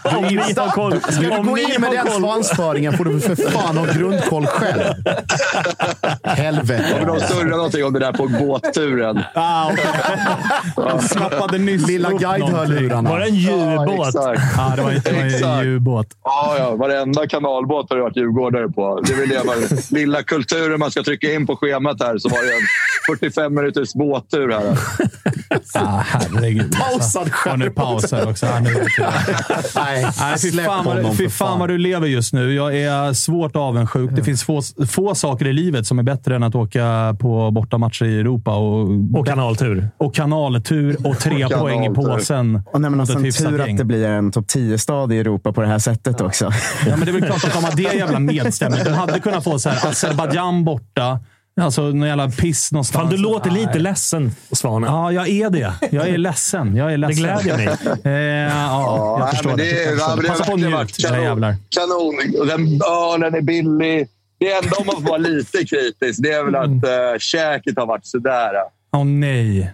[0.81, 0.99] Om.
[1.11, 4.45] Ska du Om gå in med den koll- svansföringen får du för fan ha grundkoll
[4.47, 4.81] själv.
[6.23, 6.85] Ja, Helvete.
[6.97, 9.23] men de surrade någonting om det där på båtturen.
[9.35, 11.01] Ah, okay.
[11.07, 13.09] Snappade nyss Lilla guide-hörlurarna.
[13.09, 14.41] Var det en Ja, exakt.
[14.57, 16.07] Ja, det var, det var en djubåt.
[16.23, 16.75] Ja, ja.
[16.75, 19.01] Varenda kanalbåt har det varit djurgårdare på.
[19.01, 19.55] Det är väl det man,
[19.91, 22.17] lilla kulturen man ska trycka in på schemat här.
[22.17, 22.67] Så var det en
[23.17, 24.77] 45 minuters båttur här.
[25.73, 26.75] Ah, herregud.
[26.77, 28.45] Pausad Och nu pausar också.
[28.45, 28.69] Ah, nu.
[29.75, 32.53] Nej, Nej, fy fan, vad, fy för fan vad du lever just nu.
[32.53, 34.11] Jag är svårt avundsjuk.
[34.13, 38.05] Det finns få, få saker i livet som är bättre än att åka på bortamatcher
[38.05, 38.55] i Europa.
[38.55, 39.89] Och, Och kanaltur.
[39.97, 42.61] och kanaltur och tre Och poäng i påsen.
[42.73, 45.67] Och nej, men alltså, tur att det blir en topp 10-stad i Europa på det
[45.67, 46.51] här sättet också.
[46.87, 48.81] Ja, men det är väl klart att de har det jävla medstämning.
[48.85, 51.19] De hade kunnat få så här Azerbajdzjan borta.
[51.61, 53.03] Alltså någon jävla piss någonstans.
[53.03, 53.79] Fan, du låter lite Nej.
[53.79, 54.93] ledsen, Svanen.
[54.93, 55.73] Ja, jag är det.
[55.91, 56.75] Jag är ledsen.
[56.75, 57.23] Jag är ledsen.
[57.23, 57.67] glädjer mig.
[58.03, 59.63] Eh, ja, jag förstår men det.
[59.63, 61.23] det, är- Jag förstår det Passa på att verkligen njut, era kanon.
[61.23, 61.55] jävlar.
[61.69, 62.39] kanon.
[62.39, 62.79] Och den
[63.13, 64.07] ölen är billig.
[64.39, 66.67] Det enda om man får vara lite kritisk, det är väl att
[67.13, 68.51] uh, käket har varit sådär.
[68.95, 69.73] Åh nej.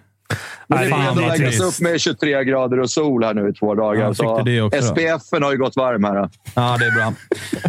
[0.68, 3.53] Men det är ändå vad läggas upp med 23 grader och sol här nu i
[3.53, 4.14] två dagar.
[4.18, 4.84] Ja, det.
[4.84, 6.30] SPFen har ju gått varm här.
[6.53, 7.14] Ja, det är bra.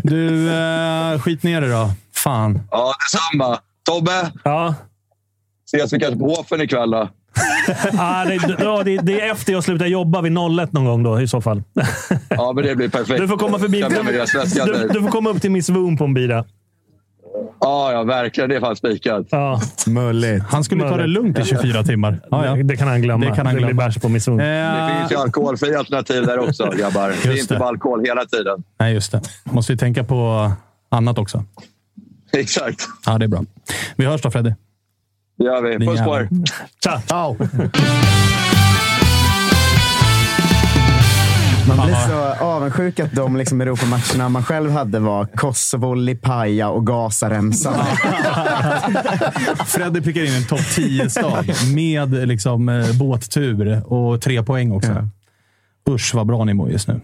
[0.02, 1.90] Du, eh, skit ner det då.
[2.14, 2.60] Fan.
[2.70, 3.58] Ja, detsamma.
[3.86, 4.74] Tobbe, Ja.
[5.74, 7.08] ses vi kanske på Hofen ikväll då?
[7.98, 11.20] Ah, det, ja, det, det är efter jag slutar jobba vid 01 någon gång då,
[11.20, 11.62] i så fall.
[12.28, 13.20] Ja, men det blir perfekt.
[13.20, 13.80] Du får komma förbi.
[13.80, 16.44] Du, du får komma upp till Miss Woon på en bira.
[17.60, 18.50] Ja, ja, verkligen.
[18.50, 19.26] Det är fan spikat.
[19.30, 19.60] Ja.
[19.86, 20.42] Möjligt.
[20.48, 22.20] Han skulle ta det lugnt i 24 timmar.
[22.30, 22.54] Ja, ja.
[22.54, 23.24] Det, det kan han glömma.
[23.26, 23.82] Det kan han blir glömma.
[23.86, 24.36] bärs på Woon.
[24.36, 27.14] Det Eh, finns ju alkoholfria alternativ där också, grabbar.
[27.22, 27.58] Det är inte det.
[27.60, 28.62] bara alkohol hela tiden.
[28.80, 29.20] nej, just det.
[29.44, 30.50] Måste ju tänka på
[30.88, 31.44] annat också.
[32.38, 32.88] Exakt.
[33.06, 33.44] Ja, det är bra.
[33.96, 34.52] Vi hörs då, Freddy.
[35.38, 35.86] Det gör vi.
[35.86, 36.28] Puss på er.
[36.84, 37.02] Tja!
[37.06, 37.36] Ciao.
[41.68, 46.86] Man blir så avundsjuk att de liksom Europamatcherna man själv hade var Kosovo, Lipaja och
[46.86, 47.74] Gazaremsan.
[49.66, 55.08] Freddy prickar in en topp 10-stad med liksom, eh, båttur och tre poäng också.
[55.90, 57.00] Usch vad bra ni mår just nu.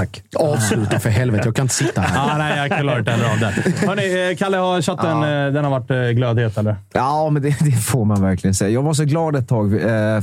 [0.00, 0.22] Tack.
[0.36, 1.42] Avsluta för helvete.
[1.46, 2.30] Jag kan inte sitta här.
[2.34, 3.86] Ah, nej, jag klarar inte heller av det.
[3.86, 6.76] Hörrni, eh, Kalle, har chatten eh, den har varit eh, glödhet eller?
[6.92, 8.70] Ja, men det, det får man verkligen säga.
[8.70, 9.70] Jag var så glad ett tag,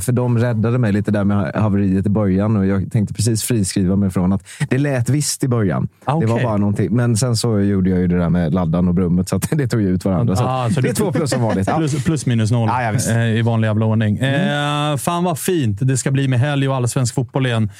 [0.00, 2.56] för de räddade mig lite där med haveriet i början.
[2.56, 5.88] Och jag tänkte precis friskriva mig från att det lät visst i början.
[6.04, 6.96] Ah, Det var bara någonting.
[6.96, 9.68] Men sen så gjorde jag ju det där med laddan och brummet, så att det
[9.68, 10.36] tog ju ut varandra.
[10.36, 11.68] Så Ah, så det är två plus som vanligt.
[11.68, 11.76] Ja.
[11.76, 14.18] Plus, plus minus noll Ja, ja, i vanlig jävla ordning.
[14.18, 17.70] Eh, fan vad fint det ska bli med helg och allsvensk fotboll igen.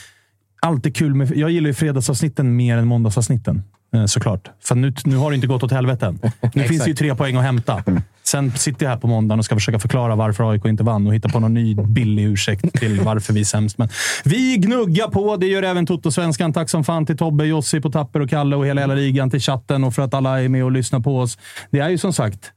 [0.60, 1.36] Alltid kul med...
[1.36, 3.62] Jag gillar ju fredagsavsnitten mer än måndagsavsnitten.
[3.94, 4.50] Eh, såklart.
[4.64, 6.20] För nu, nu har det inte gått åt helvete än.
[6.54, 7.82] Nu finns det ju tre poäng att hämta.
[8.22, 11.14] Sen sitter jag här på måndagen och ska försöka förklara varför AIK inte vann och
[11.14, 13.78] hitta på någon ny billig ursäkt till varför vi är sämst.
[13.78, 13.88] Men
[14.24, 15.36] vi gnuggar på.
[15.36, 16.52] Det gör även Toto-svenskan.
[16.52, 19.30] Tack som fan till Tobbe, Jossi på Tapper och Kalle och hela, hela ligan.
[19.30, 21.38] Till chatten och för att alla är med och lyssnar på oss.
[21.70, 22.52] Det är ju som sagt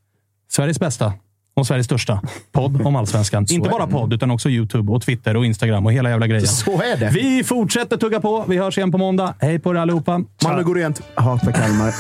[0.49, 1.13] Sveriges bästa
[1.61, 2.21] och Sveriges största
[2.51, 3.45] podd om allsvenskan.
[3.49, 6.47] Inte bara podd, utan också YouTube, och Twitter och Instagram och hela jävla grejen.
[6.47, 7.09] Så är det.
[7.09, 8.45] Vi fortsätter tugga på.
[8.47, 9.33] Vi hörs igen på måndag.
[9.39, 10.23] Hej på er allihopa.
[10.43, 11.01] Malmö går rent.
[11.15, 11.93] Hatar Kalmar.